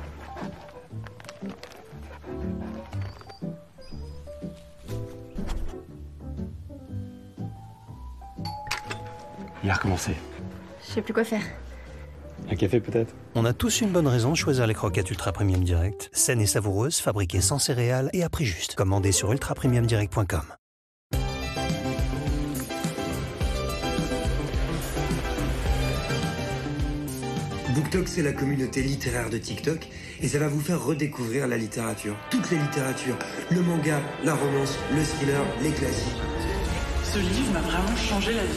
Il 9.64 9.70
a 9.70 9.74
recommencé. 9.74 10.12
Je 10.86 10.92
sais 10.94 11.02
plus 11.02 11.14
quoi 11.14 11.24
faire. 11.24 11.42
Un 12.50 12.56
café 12.56 12.80
peut-être? 12.80 13.14
On 13.34 13.44
a 13.44 13.52
tous 13.52 13.80
une 13.80 13.90
bonne 13.90 14.08
raison 14.08 14.32
de 14.32 14.36
choisir 14.36 14.66
les 14.66 14.74
croquettes 14.74 15.10
Ultra 15.10 15.32
Premium 15.32 15.62
Direct. 15.62 16.10
Saines 16.12 16.40
et 16.40 16.46
savoureuses, 16.46 16.98
fabriquées 16.98 17.40
sans 17.40 17.58
céréales 17.58 18.10
et 18.12 18.24
à 18.24 18.28
prix 18.28 18.44
juste. 18.44 18.74
Commandez 18.74 19.12
sur 19.12 19.30
ultrapremiumdirect.com. 19.32 20.42
BookTok, 27.74 28.06
c'est 28.06 28.22
la 28.22 28.32
communauté 28.32 28.82
littéraire 28.82 29.30
de 29.30 29.38
TikTok 29.38 29.88
et 30.20 30.28
ça 30.28 30.38
va 30.38 30.48
vous 30.48 30.60
faire 30.60 30.82
redécouvrir 30.82 31.48
la 31.48 31.56
littérature. 31.56 32.14
Toutes 32.30 32.50
les 32.50 32.58
littératures. 32.58 33.16
Le 33.50 33.62
manga, 33.62 33.98
la 34.24 34.34
romance, 34.34 34.78
le 34.94 35.02
thriller, 35.02 35.42
les 35.62 35.70
classiques. 35.70 36.20
Ce 37.04 37.18
livre 37.18 37.52
m'a 37.54 37.60
vraiment 37.60 37.96
changé 37.96 38.34
la 38.34 38.44
vie. 38.44 38.48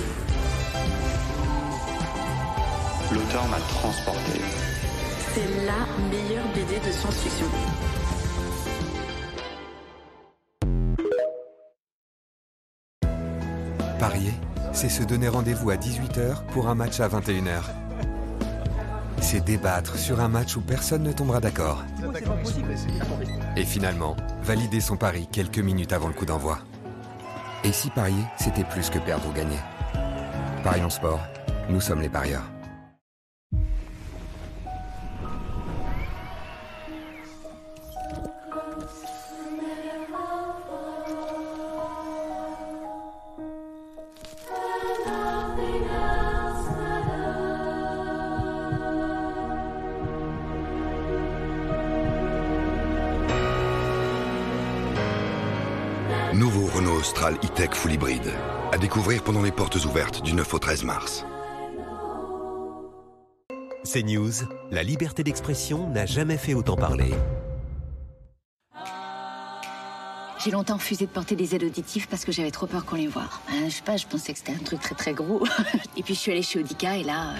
L'auteur 3.13 3.47
m'a 3.47 3.59
transporté. 3.59 4.41
C'est 5.33 5.65
la 5.65 5.87
meilleure 6.09 6.47
BD 6.53 6.85
de 6.85 6.91
science-fiction. 6.91 7.45
Parier, 13.97 14.33
c'est 14.73 14.89
se 14.89 15.03
donner 15.03 15.29
rendez-vous 15.29 15.69
à 15.69 15.75
18h 15.75 16.45
pour 16.51 16.67
un 16.67 16.75
match 16.75 16.99
à 16.99 17.07
21h. 17.07 17.84
C'est 19.21 19.43
débattre 19.43 19.97
sur 19.97 20.19
un 20.19 20.27
match 20.27 20.55
où 20.55 20.61
personne 20.61 21.03
ne 21.03 21.11
tombera 21.11 21.39
d'accord. 21.39 21.83
Et 23.55 23.65
finalement, 23.65 24.15
valider 24.43 24.79
son 24.79 24.97
pari 24.97 25.27
quelques 25.31 25.59
minutes 25.59 25.93
avant 25.93 26.07
le 26.07 26.13
coup 26.13 26.25
d'envoi. 26.25 26.59
Et 27.63 27.71
si 27.71 27.89
parier, 27.89 28.23
c'était 28.37 28.63
plus 28.63 28.89
que 28.89 28.99
perdre 28.99 29.27
ou 29.27 29.33
gagner? 29.33 29.59
Parions 30.63 30.89
sport, 30.89 31.21
nous 31.69 31.81
sommes 31.81 32.01
les 32.01 32.09
parieurs. 32.09 32.43
E-tech 57.55 57.73
full 57.73 57.93
hybride. 57.93 58.33
À 58.73 58.77
découvrir 58.77 59.23
pendant 59.23 59.41
les 59.41 59.51
portes 59.51 59.75
ouvertes 59.85 60.21
du 60.21 60.33
9 60.33 60.53
au 60.53 60.59
13 60.59 60.83
mars. 60.83 61.25
C'est 63.83 64.03
News, 64.03 64.31
la 64.71 64.83
liberté 64.83 65.23
d'expression 65.23 65.89
n'a 65.89 66.05
jamais 66.05 66.37
fait 66.37 66.53
autant 66.53 66.75
parler. 66.75 67.13
J'ai 70.43 70.51
longtemps 70.51 70.75
refusé 70.75 71.05
de 71.05 71.11
porter 71.11 71.35
des 71.35 71.55
aides 71.55 71.63
auditives 71.63 72.07
parce 72.09 72.25
que 72.25 72.31
j'avais 72.31 72.51
trop 72.51 72.67
peur 72.67 72.83
qu'on 72.85 72.97
les 72.97 73.07
voie. 73.07 73.29
Euh, 73.51 73.65
je 73.65 73.75
sais 73.75 73.81
pas, 73.83 73.95
je 73.97 74.05
pensais 74.05 74.33
que 74.33 74.39
c'était 74.39 74.51
un 74.51 74.63
truc 74.63 74.79
très 74.81 74.93
très 74.95 75.13
gros. 75.13 75.43
et 75.97 76.03
puis 76.03 76.13
je 76.13 76.19
suis 76.19 76.31
allée 76.31 76.43
chez 76.43 76.59
Audica 76.59 76.97
et 76.97 77.03
là... 77.03 77.29
euh, 77.31 77.35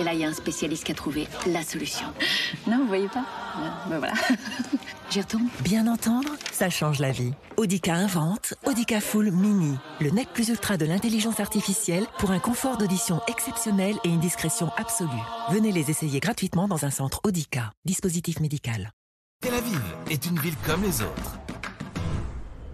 Et 0.00 0.04
là, 0.04 0.12
il 0.14 0.20
y 0.20 0.24
a 0.24 0.28
un 0.28 0.34
spécialiste 0.34 0.84
qui 0.84 0.92
a 0.92 0.94
trouvé 0.94 1.28
la 1.46 1.62
solution. 1.62 2.06
Non, 2.66 2.78
vous 2.78 2.86
voyez 2.88 3.08
pas? 3.08 3.24
Euh, 3.58 3.68
Ben 3.90 3.98
voilà. 3.98 4.14
J'y 5.10 5.20
retourne. 5.20 5.48
Bien 5.60 5.86
entendre, 5.86 6.30
ça 6.52 6.70
change 6.70 6.98
la 6.98 7.12
vie. 7.12 7.32
Audica 7.56 7.94
invente 7.94 8.54
Audica 8.66 9.00
Full 9.00 9.30
Mini, 9.30 9.76
le 10.00 10.10
nec 10.10 10.28
plus 10.32 10.48
ultra 10.48 10.76
de 10.76 10.86
l'intelligence 10.86 11.40
artificielle 11.40 12.06
pour 12.18 12.30
un 12.32 12.38
confort 12.40 12.78
d'audition 12.78 13.20
exceptionnel 13.28 13.96
et 14.04 14.08
une 14.08 14.20
discrétion 14.20 14.70
absolue. 14.76 15.10
Venez 15.50 15.70
les 15.72 15.90
essayer 15.90 16.20
gratuitement 16.20 16.66
dans 16.66 16.84
un 16.84 16.90
centre 16.90 17.20
Audica. 17.24 17.72
Dispositif 17.84 18.40
médical. 18.40 18.92
Tel 19.40 19.54
Aviv 19.54 19.80
est 20.10 20.26
une 20.26 20.38
ville 20.38 20.56
comme 20.66 20.82
les 20.82 21.02
autres. 21.02 21.38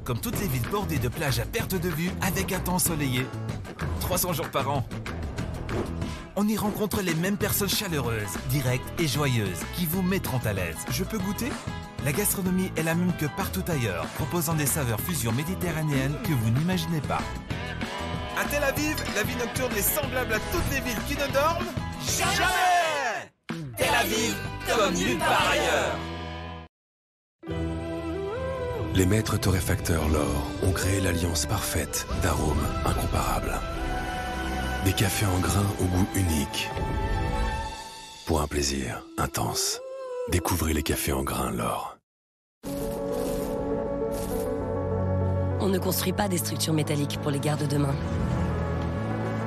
Comme 0.04 0.20
toutes 0.20 0.40
les 0.40 0.48
villes 0.48 0.68
bordées 0.70 0.98
de 0.98 1.08
plages 1.08 1.40
à 1.40 1.44
perte 1.44 1.74
de 1.74 1.88
vue 1.88 2.10
avec 2.22 2.52
un 2.52 2.60
temps 2.60 2.74
ensoleillé. 2.74 3.26
300 4.00 4.32
jours 4.32 4.50
par 4.50 4.70
an. 4.70 4.86
On 6.36 6.48
y 6.48 6.56
rencontre 6.56 7.02
les 7.02 7.14
mêmes 7.14 7.36
personnes 7.36 7.68
chaleureuses, 7.68 8.38
directes 8.48 8.88
et 8.98 9.06
joyeuses 9.06 9.60
qui 9.76 9.84
vous 9.84 10.00
mettront 10.00 10.40
à 10.44 10.52
l'aise. 10.52 10.76
Je 10.90 11.04
peux 11.04 11.18
goûter? 11.18 11.50
La 12.04 12.12
gastronomie 12.12 12.72
est 12.76 12.82
la 12.82 12.94
même 12.94 13.12
que 13.18 13.26
partout 13.26 13.64
ailleurs, 13.68 14.06
proposant 14.14 14.54
des 14.54 14.66
saveurs 14.66 15.00
fusion 15.00 15.32
méditerranéennes 15.32 16.16
que 16.22 16.32
vous 16.32 16.50
n'imaginez 16.50 17.02
pas. 17.02 17.20
À 18.38 18.44
Tel 18.46 18.62
Aviv, 18.64 18.96
la 19.14 19.22
vie 19.22 19.36
nocturne 19.36 19.72
est 19.76 19.82
semblable 19.82 20.32
à 20.32 20.38
toutes 20.50 20.70
les 20.72 20.80
villes 20.80 21.02
qui 21.06 21.14
ne 21.14 21.30
dorment 21.30 21.66
jamais 22.06 23.30
Tel 23.76 23.94
Aviv, 23.94 24.34
comme 24.66 24.94
nulle 24.94 25.18
part 25.18 25.50
ailleurs 25.50 25.98
Les 28.94 29.04
maîtres 29.04 29.38
torréfacteurs 29.38 30.08
L'Or 30.08 30.50
ont 30.62 30.72
créé 30.72 31.00
l'alliance 31.00 31.44
parfaite 31.44 32.06
d'arômes 32.22 32.66
incomparables. 32.86 33.60
Des 34.86 34.92
cafés 34.94 35.26
en 35.26 35.38
grains 35.38 35.70
au 35.80 35.84
goût 35.84 36.08
unique. 36.14 36.70
Pour 38.26 38.40
un 38.40 38.46
plaisir 38.46 39.02
intense. 39.18 39.80
Découvrez 40.30 40.72
les 40.72 40.84
cafés 40.84 41.12
en 41.12 41.24
grains 41.24 41.50
L'Or. 41.50 41.98
On 45.58 45.68
ne 45.68 45.78
construit 45.78 46.12
pas 46.12 46.28
des 46.28 46.38
structures 46.38 46.72
métalliques 46.72 47.18
pour 47.20 47.32
les 47.32 47.40
guerres 47.40 47.56
de 47.56 47.66
demain. 47.66 47.94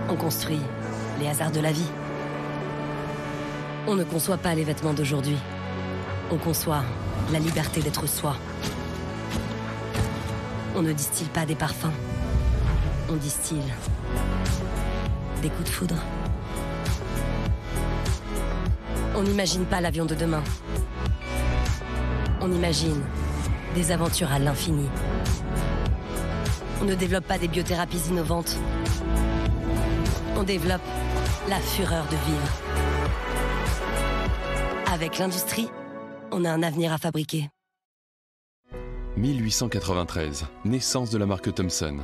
On 0.10 0.16
construit 0.18 0.60
les 1.22 1.28
hasards 1.28 1.54
de 1.54 1.62
la 1.62 1.72
vie. 1.72 1.88
On 3.88 3.96
ne 3.96 4.04
conçoit 4.04 4.38
pas 4.38 4.56
les 4.56 4.66
vêtements 4.66 4.94
d'aujourd'hui. 4.94 5.38
On 6.32 6.38
conçoit 6.38 6.84
la 7.32 7.40
liberté 7.40 7.82
d'être 7.82 8.06
soi. 8.06 8.36
On 10.76 10.82
ne 10.82 10.92
distille 10.92 11.30
pas 11.30 11.46
des 11.46 11.56
parfums. 11.56 11.94
On 13.10 13.16
distille 13.16 13.64
des 15.42 15.50
coups 15.50 15.64
de 15.64 15.70
foudre. 15.70 15.96
On 19.16 19.22
n'imagine 19.22 19.66
pas 19.66 19.80
l'avion 19.80 20.06
de 20.06 20.16
demain. 20.16 20.44
On 22.46 22.52
imagine 22.52 23.02
des 23.74 23.94
aventures 23.94 24.30
à 24.30 24.38
l'infini. 24.38 24.90
On 26.82 26.84
ne 26.84 26.94
développe 26.94 27.26
pas 27.26 27.38
des 27.38 27.48
biothérapies 27.48 28.10
innovantes. 28.10 28.58
On 30.36 30.44
développe 30.44 30.82
la 31.48 31.58
fureur 31.60 32.04
de 32.04 32.18
vivre. 32.18 32.52
Avec 34.92 35.20
l'industrie, 35.20 35.70
on 36.34 36.44
a 36.44 36.52
un 36.52 36.64
avenir 36.64 36.92
à 36.92 36.98
fabriquer. 36.98 37.50
1893, 39.16 40.46
naissance 40.66 41.12
de 41.12 41.18
la 41.18 41.26
marque 41.26 41.54
Thomson. 41.54 42.00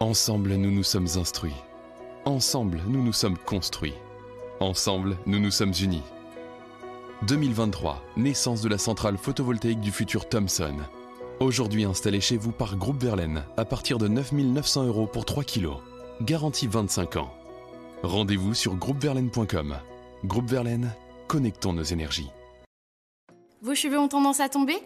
Ensemble, 0.00 0.54
nous 0.54 0.70
nous 0.70 0.84
sommes 0.84 1.08
instruits. 1.16 1.60
Ensemble, 2.24 2.80
nous 2.86 3.04
nous 3.04 3.12
sommes 3.12 3.36
construits. 3.36 3.94
Ensemble, 4.60 5.18
nous 5.26 5.38
nous 5.38 5.50
sommes 5.50 5.74
unis. 5.82 6.02
2023, 7.26 8.02
naissance 8.16 8.60
de 8.60 8.68
la 8.68 8.76
centrale 8.76 9.16
photovoltaïque 9.16 9.80
du 9.80 9.90
futur 9.90 10.28
Thomson. 10.28 10.76
Aujourd'hui 11.40 11.84
installée 11.84 12.20
chez 12.20 12.36
vous 12.36 12.52
par 12.52 12.76
Groupe 12.76 13.02
Verlaine 13.02 13.44
à 13.56 13.64
partir 13.64 13.98
de 13.98 14.08
9 14.08 14.32
900 14.32 14.84
euros 14.86 15.06
pour 15.06 15.24
3 15.24 15.42
kilos. 15.42 15.78
Garantie 16.20 16.66
25 16.66 17.16
ans. 17.16 17.30
Rendez-vous 18.02 18.52
sur 18.52 18.74
groupeverlaine.com. 18.74 19.76
Groupe 20.24 20.50
Verlaine, 20.50 20.92
connectons 21.26 21.72
nos 21.72 21.82
énergies. 21.82 22.30
Vos 23.62 23.74
cheveux 23.74 23.98
ont 23.98 24.08
tendance 24.08 24.40
à 24.40 24.50
tomber? 24.50 24.76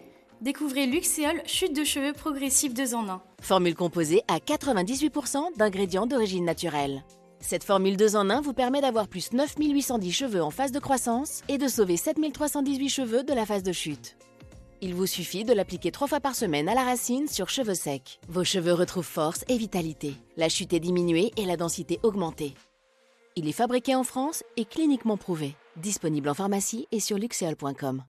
Découvrez 0.41 0.85
Luxéol 0.85 1.41
chute 1.45 1.75
de 1.75 1.83
cheveux 1.83 2.13
progressive 2.13 2.73
2 2.73 2.95
en 2.95 3.09
1. 3.09 3.21
Formule 3.41 3.75
composée 3.75 4.21
à 4.29 4.37
98% 4.37 5.57
d'ingrédients 5.57 6.07
d'origine 6.07 6.45
naturelle. 6.45 7.03
Cette 7.39 7.63
formule 7.63 7.97
2 7.97 8.15
en 8.15 8.29
1 8.29 8.41
vous 8.41 8.53
permet 8.53 8.81
d'avoir 8.81 9.07
plus 9.07 9.31
9810 9.31 10.11
cheveux 10.11 10.43
en 10.43 10.51
phase 10.51 10.71
de 10.71 10.79
croissance 10.79 11.41
et 11.47 11.57
de 11.57 11.67
sauver 11.67 11.97
7318 11.97 12.89
cheveux 12.89 13.23
de 13.23 13.33
la 13.33 13.45
phase 13.45 13.63
de 13.63 13.71
chute. 13.71 14.17
Il 14.81 14.93
vous 14.93 15.07
suffit 15.07 15.43
de 15.43 15.53
l'appliquer 15.53 15.91
trois 15.91 16.07
fois 16.07 16.19
par 16.19 16.35
semaine 16.35 16.69
à 16.69 16.73
la 16.73 16.83
racine 16.83 17.27
sur 17.27 17.49
cheveux 17.49 17.75
secs. 17.75 18.19
Vos 18.29 18.43
cheveux 18.43 18.73
retrouvent 18.73 19.05
force 19.05 19.43
et 19.49 19.57
vitalité. 19.57 20.15
La 20.37 20.47
chute 20.47 20.73
est 20.73 20.79
diminuée 20.79 21.31
et 21.37 21.45
la 21.45 21.57
densité 21.57 21.99
augmentée. 22.03 22.53
Il 23.35 23.47
est 23.47 23.53
fabriqué 23.53 23.95
en 23.95 24.03
France 24.03 24.43
et 24.57 24.65
cliniquement 24.65 25.17
prouvé. 25.17 25.55
Disponible 25.75 26.29
en 26.29 26.33
pharmacie 26.33 26.87
et 26.91 26.99
sur 26.99 27.17
luxeol.com. 27.17 28.03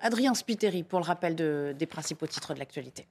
Adrien 0.00 0.34
Spiteri 0.34 0.82
pour 0.82 0.98
le 1.00 1.04
rappel 1.04 1.36
de- 1.36 1.74
des 1.78 1.86
principaux 1.86 2.26
titres 2.26 2.54
de 2.54 2.58
l'actualité. 2.58 3.06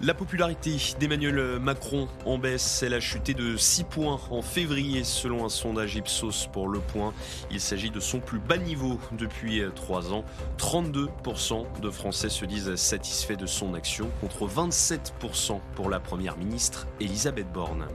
La 0.00 0.14
popularité 0.14 0.76
d'Emmanuel 1.00 1.58
Macron 1.58 2.06
en 2.24 2.38
baisse, 2.38 2.84
elle 2.84 2.94
a 2.94 3.00
chuté 3.00 3.34
de 3.34 3.56
6 3.56 3.82
points 3.82 4.20
en 4.30 4.42
février 4.42 5.02
selon 5.02 5.44
un 5.44 5.48
sondage 5.48 5.96
Ipsos 5.96 6.46
pour 6.52 6.68
Le 6.68 6.78
Point. 6.78 7.12
Il 7.50 7.60
s'agit 7.60 7.90
de 7.90 7.98
son 7.98 8.20
plus 8.20 8.38
bas 8.38 8.58
niveau 8.58 9.00
depuis 9.10 9.60
3 9.74 10.12
ans. 10.12 10.24
32% 10.58 11.66
de 11.80 11.90
Français 11.90 12.28
se 12.28 12.44
disent 12.44 12.76
satisfaits 12.76 13.34
de 13.36 13.46
son 13.46 13.74
action 13.74 14.08
contre 14.20 14.46
27% 14.46 15.60
pour 15.74 15.90
la 15.90 15.98
Première 15.98 16.36
ministre 16.36 16.86
Elisabeth 17.00 17.50
Borne. 17.52 17.88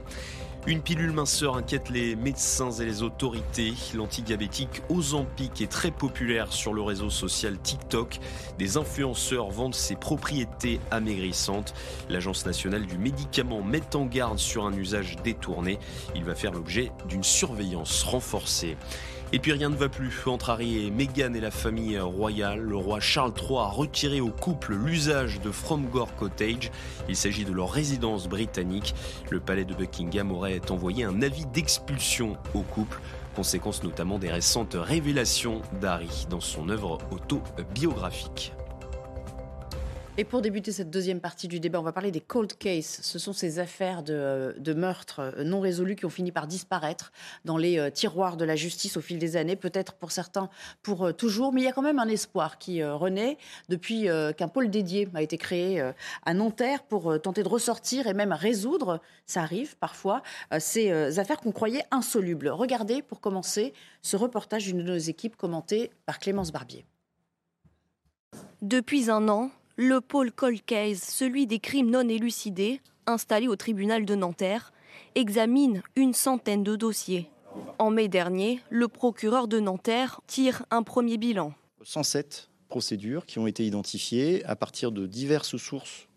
Une 0.66 0.80
pilule 0.80 1.12
minceur 1.12 1.58
inquiète 1.58 1.90
les 1.90 2.16
médecins 2.16 2.70
et 2.70 2.86
les 2.86 3.02
autorités. 3.02 3.74
L'antidiabétique 3.94 4.80
Ozempic 4.88 5.60
est 5.60 5.70
très 5.70 5.90
populaire 5.90 6.50
sur 6.54 6.72
le 6.72 6.80
réseau 6.80 7.10
social 7.10 7.58
TikTok. 7.58 8.18
Des 8.58 8.78
influenceurs 8.78 9.50
vendent 9.50 9.74
ses 9.74 9.94
propriétés 9.94 10.80
amaigrissantes. 10.90 11.74
L'Agence 12.08 12.46
nationale 12.46 12.86
du 12.86 12.96
médicament 12.96 13.60
met 13.60 13.94
en 13.94 14.06
garde 14.06 14.38
sur 14.38 14.64
un 14.64 14.72
usage 14.72 15.16
détourné. 15.22 15.78
Il 16.16 16.24
va 16.24 16.34
faire 16.34 16.52
l'objet 16.52 16.92
d'une 17.10 17.24
surveillance 17.24 18.02
renforcée. 18.02 18.78
Et 19.32 19.38
puis 19.40 19.52
rien 19.52 19.68
ne 19.68 19.74
va 19.74 19.88
plus 19.88 20.12
entre 20.26 20.50
Harry 20.50 20.86
et 20.86 20.90
Meghan 20.90 21.34
et 21.34 21.40
la 21.40 21.50
famille 21.50 21.98
royale. 21.98 22.60
Le 22.60 22.76
roi 22.76 23.00
Charles 23.00 23.32
III 23.36 23.58
a 23.58 23.64
retiré 23.64 24.20
au 24.20 24.30
couple 24.30 24.74
l'usage 24.74 25.40
de 25.40 25.50
Fromgore 25.50 26.14
Cottage. 26.14 26.70
Il 27.08 27.16
s'agit 27.16 27.44
de 27.44 27.52
leur 27.52 27.70
résidence 27.70 28.28
britannique. 28.28 28.94
Le 29.30 29.40
palais 29.40 29.64
de 29.64 29.74
Buckingham 29.74 30.30
aurait 30.30 30.60
envoyé 30.70 31.04
un 31.04 31.20
avis 31.22 31.46
d'expulsion 31.46 32.36
au 32.54 32.62
couple. 32.62 33.00
Conséquence 33.34 33.82
notamment 33.82 34.18
des 34.20 34.30
récentes 34.30 34.76
révélations 34.78 35.62
d'Harry 35.80 36.26
dans 36.30 36.40
son 36.40 36.68
œuvre 36.68 36.98
autobiographique. 37.10 38.52
Et 40.16 40.22
pour 40.22 40.42
débuter 40.42 40.70
cette 40.70 40.90
deuxième 40.90 41.18
partie 41.18 41.48
du 41.48 41.58
débat, 41.58 41.80
on 41.80 41.82
va 41.82 41.90
parler 41.90 42.12
des 42.12 42.20
cold 42.20 42.56
cases. 42.56 43.00
Ce 43.02 43.18
sont 43.18 43.32
ces 43.32 43.58
affaires 43.58 44.04
de, 44.04 44.54
de 44.60 44.72
meurtres 44.72 45.18
euh, 45.18 45.42
non 45.42 45.58
résolues 45.58 45.96
qui 45.96 46.04
ont 46.06 46.10
fini 46.10 46.30
par 46.30 46.46
disparaître 46.46 47.10
dans 47.44 47.56
les 47.56 47.80
euh, 47.80 47.90
tiroirs 47.90 48.36
de 48.36 48.44
la 48.44 48.54
justice 48.54 48.96
au 48.96 49.00
fil 49.00 49.18
des 49.18 49.36
années, 49.36 49.56
peut-être 49.56 49.94
pour 49.94 50.12
certains 50.12 50.50
pour 50.84 51.06
euh, 51.06 51.12
toujours, 51.12 51.52
mais 51.52 51.62
il 51.62 51.64
y 51.64 51.66
a 51.66 51.72
quand 51.72 51.82
même 51.82 51.98
un 51.98 52.06
espoir 52.06 52.58
qui 52.58 52.80
euh, 52.80 52.94
renaît 52.94 53.38
depuis 53.68 54.08
euh, 54.08 54.32
qu'un 54.32 54.46
pôle 54.46 54.70
dédié 54.70 55.08
a 55.14 55.22
été 55.22 55.36
créé 55.36 55.80
euh, 55.80 55.90
à 56.24 56.32
Nanterre 56.32 56.84
pour 56.84 57.10
euh, 57.10 57.18
tenter 57.18 57.42
de 57.42 57.48
ressortir 57.48 58.06
et 58.06 58.14
même 58.14 58.32
résoudre, 58.32 59.00
ça 59.26 59.42
arrive 59.42 59.76
parfois, 59.78 60.22
euh, 60.52 60.58
ces 60.60 60.92
euh, 60.92 61.18
affaires 61.18 61.40
qu'on 61.40 61.50
croyait 61.50 61.86
insolubles. 61.90 62.50
Regardez 62.50 63.02
pour 63.02 63.18
commencer 63.20 63.72
ce 64.00 64.16
reportage 64.16 64.64
d'une 64.66 64.78
de 64.78 64.92
nos 64.92 64.96
équipes 64.96 65.34
commenté 65.34 65.90
par 66.06 66.20
Clémence 66.20 66.52
Barbier. 66.52 66.84
Depuis 68.62 69.10
un 69.10 69.28
an, 69.28 69.50
le 69.76 70.00
pôle 70.00 70.30
Cold 70.30 70.64
Case, 70.64 71.02
celui 71.02 71.46
des 71.46 71.58
crimes 71.58 71.90
non 71.90 72.08
élucidés, 72.08 72.80
installé 73.06 73.48
au 73.48 73.56
tribunal 73.56 74.04
de 74.04 74.14
Nanterre, 74.14 74.72
examine 75.14 75.82
une 75.96 76.14
centaine 76.14 76.62
de 76.62 76.76
dossiers. 76.76 77.28
En 77.78 77.90
mai 77.90 78.08
dernier, 78.08 78.60
le 78.70 78.88
procureur 78.88 79.48
de 79.48 79.60
Nanterre 79.60 80.20
tire 80.26 80.64
un 80.70 80.82
premier 80.82 81.18
bilan. 81.18 81.52
107 81.82 82.50
procédures 82.68 83.26
qui 83.26 83.38
ont 83.38 83.46
été 83.46 83.64
identifiées 83.64 84.44
à 84.44 84.56
partir 84.56 84.90
de 84.90 85.06
diverses 85.06 85.56
sources 85.56 86.08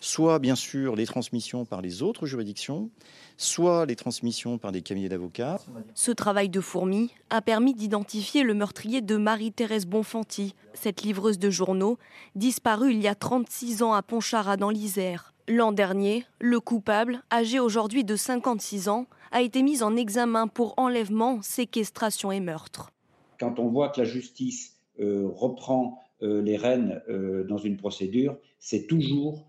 soit 0.00 0.38
bien 0.38 0.56
sûr 0.56 0.96
les 0.96 1.06
transmissions 1.06 1.64
par 1.64 1.80
les 1.82 2.02
autres 2.02 2.26
juridictions, 2.26 2.90
soit 3.36 3.86
les 3.86 3.96
transmissions 3.96 4.58
par 4.58 4.72
des 4.72 4.82
cabinets 4.82 5.08
d'avocats. 5.08 5.58
Ce 5.94 6.10
travail 6.10 6.48
de 6.48 6.60
fourmi 6.60 7.10
a 7.30 7.42
permis 7.42 7.74
d'identifier 7.74 8.42
le 8.42 8.54
meurtrier 8.54 9.00
de 9.00 9.16
Marie-Thérèse 9.16 9.86
Bonfanti, 9.86 10.54
cette 10.74 11.02
livreuse 11.02 11.38
de 11.38 11.50
journaux, 11.50 11.98
disparue 12.34 12.92
il 12.92 13.00
y 13.00 13.08
a 13.08 13.14
36 13.14 13.82
ans 13.82 13.92
à 13.92 14.02
Pontcharra 14.02 14.56
dans 14.56 14.70
l'Isère. 14.70 15.32
L'an 15.48 15.72
dernier, 15.72 16.24
le 16.40 16.60
coupable, 16.60 17.22
âgé 17.32 17.58
aujourd'hui 17.58 18.04
de 18.04 18.16
56 18.16 18.88
ans, 18.88 19.06
a 19.32 19.42
été 19.42 19.62
mis 19.62 19.82
en 19.82 19.96
examen 19.96 20.46
pour 20.46 20.74
enlèvement, 20.76 21.42
séquestration 21.42 22.30
et 22.30 22.40
meurtre. 22.40 22.92
Quand 23.40 23.58
on 23.58 23.68
voit 23.68 23.88
que 23.88 24.00
la 24.00 24.06
justice 24.06 24.76
euh, 25.00 25.26
reprend 25.34 25.98
euh, 25.98 26.01
les 26.22 26.56
rênes 26.56 27.02
euh, 27.08 27.44
dans 27.44 27.58
une 27.58 27.76
procédure, 27.76 28.36
c'est 28.58 28.86
toujours 28.86 29.46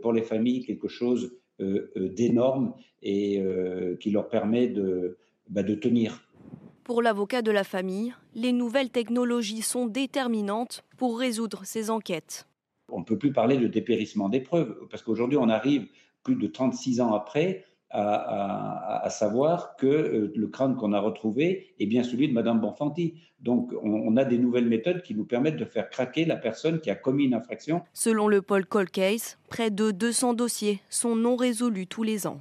pour 0.00 0.14
les 0.14 0.22
familles 0.22 0.64
quelque 0.64 0.88
chose 0.88 1.36
d'énorme 1.60 2.72
et 3.02 3.42
qui 4.00 4.10
leur 4.10 4.30
permet 4.30 4.68
de, 4.68 5.18
bah, 5.50 5.62
de 5.62 5.74
tenir. 5.74 6.26
Pour 6.82 7.02
l'avocat 7.02 7.42
de 7.42 7.50
la 7.50 7.62
famille, 7.62 8.14
les 8.34 8.52
nouvelles 8.52 8.88
technologies 8.88 9.60
sont 9.60 9.86
déterminantes 9.86 10.82
pour 10.96 11.18
résoudre 11.18 11.62
ces 11.64 11.90
enquêtes. 11.90 12.46
On 12.88 13.00
ne 13.00 13.04
peut 13.04 13.18
plus 13.18 13.32
parler 13.32 13.58
de 13.58 13.66
dépérissement 13.66 14.28
des 14.28 14.40
preuves, 14.40 14.78
parce 14.90 15.02
qu'aujourd'hui, 15.02 15.36
on 15.36 15.48
arrive 15.48 15.88
plus 16.22 16.36
de 16.36 16.46
36 16.46 17.00
ans 17.00 17.12
après 17.12 17.64
à, 17.96 19.08
savoir 19.10 19.76
que 19.76 19.86
euh, 19.86 20.32
le 20.34 20.46
crâne 20.48 20.76
qu'on 20.76 20.92
a 20.92 21.00
retrouvé 21.00 21.74
est 21.78 21.86
bien 21.86 22.02
celui 22.02 22.28
de 22.28 22.34
Madame 22.34 22.60
Bonfanti. 22.60 23.14
Donc, 23.40 23.72
on, 23.82 24.16
a 24.16 24.24
des 24.24 24.38
nouvelles 24.38 24.66
méthodes 24.66 25.02
qui 25.02 25.14
nous 25.14 25.24
permettent 25.24 25.56
de 25.56 25.64
faire 25.64 25.88
craquer 25.88 26.24
la 26.24 26.36
personne 26.36 26.80
qui 26.80 26.90
a 26.90 26.94
commis 26.94 27.24
une 27.24 27.34
infraction. 27.34 27.82
Selon 27.92 28.28
le 28.28 28.42
Paul 28.42 28.66
Cold 28.66 28.90
Case, 28.90 29.38
près 29.48 29.70
de 29.70 29.90
200 29.90 30.34
dossiers 30.34 30.80
sont 30.88 31.14
non 31.16 31.36
résolus 31.36 31.86
tous 31.86 32.02
les 32.02 32.26
ans. 32.26 32.40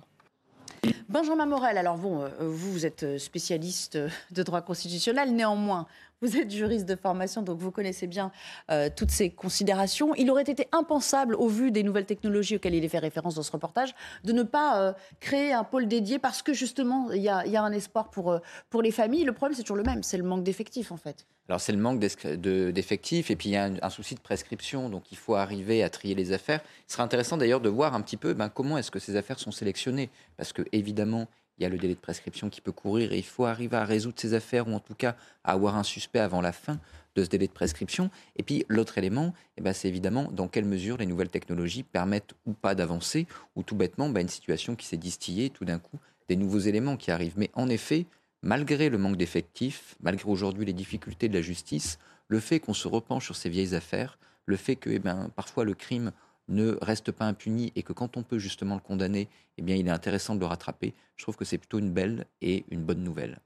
Benjamin 1.10 1.46
Morel, 1.46 1.78
alors 1.78 1.98
bon, 1.98 2.22
euh, 2.22 2.30
vous, 2.40 2.72
vous 2.72 2.86
êtes 2.86 3.18
spécialiste 3.18 3.98
de 4.32 4.44
droit 4.44 4.62
constitutionnel, 4.62 5.34
néanmoins, 5.36 5.86
vous 6.22 6.38
êtes 6.38 6.52
juriste 6.52 6.86
de 6.86 6.96
formation, 6.96 7.42
donc 7.42 7.60
vous 7.60 7.72
connaissez 7.72 8.08
bien 8.08 8.32
euh, 8.72 8.90
toutes 8.96 9.12
ces 9.12 9.30
considérations. 9.30 10.16
Il 10.16 10.32
aurait 10.32 10.44
été 10.44 10.68
impensable, 10.72 11.36
au 11.36 11.48
vu 11.48 11.72
des 11.72 11.84
nouvelles 11.84 12.06
technologies 12.06 12.56
auxquelles 12.56 12.76
il 12.76 12.84
est 12.84 12.90
fait 12.90 13.00
référence 13.00 13.36
dans 13.36 13.44
ce 13.44 13.52
reportage, 13.52 13.94
de 14.24 14.32
ne 14.32 14.44
pas 14.44 14.82
euh, 14.82 14.94
créer 15.20 15.54
un 15.54 15.64
pôle 15.64 15.88
dédié 15.88 16.20
parce 16.20 16.42
que 16.42 16.54
justement, 16.54 17.12
il 17.12 17.22
y, 17.22 17.30
a, 17.30 17.64
un 17.64 17.72
espoir 17.72 18.10
pour, 18.10 18.32
euh, 18.32 18.40
pour 18.70 18.82
les 18.82 18.92
familles. 18.92 19.24
Le 19.24 19.34
problème, 19.34 19.56
c'est 19.56 19.64
toujours 19.64 19.78
le 19.78 19.84
même, 19.84 20.04
c'est 20.04 20.18
le 20.18 20.24
manque 20.24 20.44
d'effectifs 20.44 20.92
en 20.92 20.98
fait. 20.98 21.26
Alors 21.48 21.62
c'est 21.62 21.74
le 21.74 21.78
manque 21.78 22.00
d'effectifs 22.00 23.30
et 23.30 23.36
puis 23.36 23.50
il 23.50 23.52
y 23.52 23.58
a 23.58 23.70
un, 23.80 23.90
souci 23.92 24.16
de 24.16 24.20
prescription, 24.20 24.90
donc 24.90 25.12
il 25.12 25.18
faut 25.18 25.36
arriver 25.36 25.84
à 25.84 25.90
trier 25.90 26.16
les 26.16 26.32
affaires. 26.32 26.62
Il 26.90 26.92
sera 26.92 27.04
intéressant 27.04 27.38
d'ailleurs 27.38 27.62
de 27.62 27.70
voir 27.70 27.94
un 27.94 28.02
petit 28.02 28.18
peu 28.18 28.34
ben, 28.34 28.50
comment 28.50 28.80
est-ce 28.80 28.90
que 28.90 28.98
ces 28.98 29.16
affaires 29.16 29.38
sont 29.38 29.52
sélectionnées, 29.52 30.10
parce 30.38 30.54
que 30.54 30.64
évidemment 30.72 31.28
il 31.58 31.64
y 31.64 31.66
a 31.66 31.70
le 31.70 31.78
délai 31.78 31.96
de 31.96 32.00
prescription 32.00 32.50
qui 32.50 32.62
peut 32.62 32.72
courir 32.72 33.14
et 33.14 33.18
il 33.18 33.24
faut 33.26 33.46
arriver 33.46 33.78
à 33.78 33.86
résoudre 33.86 34.20
ces 34.20 34.34
affaires 34.34 34.68
ou 34.68 34.74
en 34.74 34.80
tout 34.80 34.96
cas 34.96 35.16
à 35.44 35.54
avoir 35.54 35.78
un 35.78 35.84
suspect 35.84 36.20
avant 36.20 36.42
la 36.42 36.52
fin 36.52 36.80
de 37.16 37.24
ce 37.24 37.30
délai 37.30 37.48
de 37.48 37.54
prescription. 37.54 38.10
Et 38.36 38.44
puis 38.44 38.66
l'autre 38.68 38.98
élément, 38.98 39.34
eh 39.58 39.62
ben, 39.62 39.74
c'est 39.74 39.88
évidemment 39.88 40.30
dans 40.32 40.48
quelle 40.48 40.66
mesure 40.66 40.98
les 40.98 41.06
nouvelles 41.06 41.30
technologies 41.30 41.84
permettent 41.84 42.34
ou 42.46 42.54
pas 42.54 42.76
d'avancer 42.76 43.26
ou 43.56 43.64
tout 43.64 43.76
bêtement 43.76 44.10
ben, 44.10 44.22
une 44.22 44.30
situation 44.30 44.76
qui 44.76 44.86
s'est 44.86 44.98
distillée 44.98 45.50
tout 45.50 45.66
d'un 45.66 45.80
coup 45.80 46.00
des 46.28 46.36
nouveaux 46.36 46.60
éléments 46.60 46.98
qui 46.98 47.12
arrivent. 47.12 47.36
Mais 47.38 47.52
en 47.54 47.70
effet, 47.70 48.06
malgré 48.42 48.90
le 48.90 48.98
manque 48.98 49.18
d'effectifs, 49.18 49.96
malgré 50.02 50.30
aujourd'hui 50.30 50.66
les 50.66 50.74
difficultés 50.74 51.30
de 51.30 51.34
la 51.34 51.42
justice, 51.42 52.00
le 52.28 52.40
fait 52.40 52.60
qu'on 52.60 52.74
se 52.74 52.88
repenche 52.88 53.26
sur 53.26 53.36
ces 53.36 53.50
vieilles 53.50 53.76
affaires, 53.76 54.18
le 54.46 54.58
fait 54.58 54.76
que 54.76 54.90
eh 54.90 55.00
ben, 55.00 55.30
parfois 55.36 55.64
le 55.64 55.74
crime 55.74 56.12
ne 56.48 56.78
reste 56.82 57.12
pas 57.12 57.26
impuni 57.26 57.72
et 57.76 57.84
que 57.84 57.94
quand 57.94 58.18
on 58.18 58.24
peut 58.24 58.40
justement 58.40 58.76
le 58.76 58.82
condamner, 58.82 59.28
eh 59.58 59.62
bien, 59.62 59.76
il 59.76 59.88
est 59.88 59.92
intéressant 59.92 60.36
de 60.36 60.40
le 60.40 60.46
rattraper. 60.46 60.94
Je 61.16 61.24
trouve 61.24 61.36
que 61.36 61.46
c'est 61.46 61.58
plutôt 61.58 61.80
une 61.80 61.92
belle 61.92 62.26
et 62.42 62.66
une 62.70 62.84
bonne 62.84 63.04
nouvelle. 63.04 63.40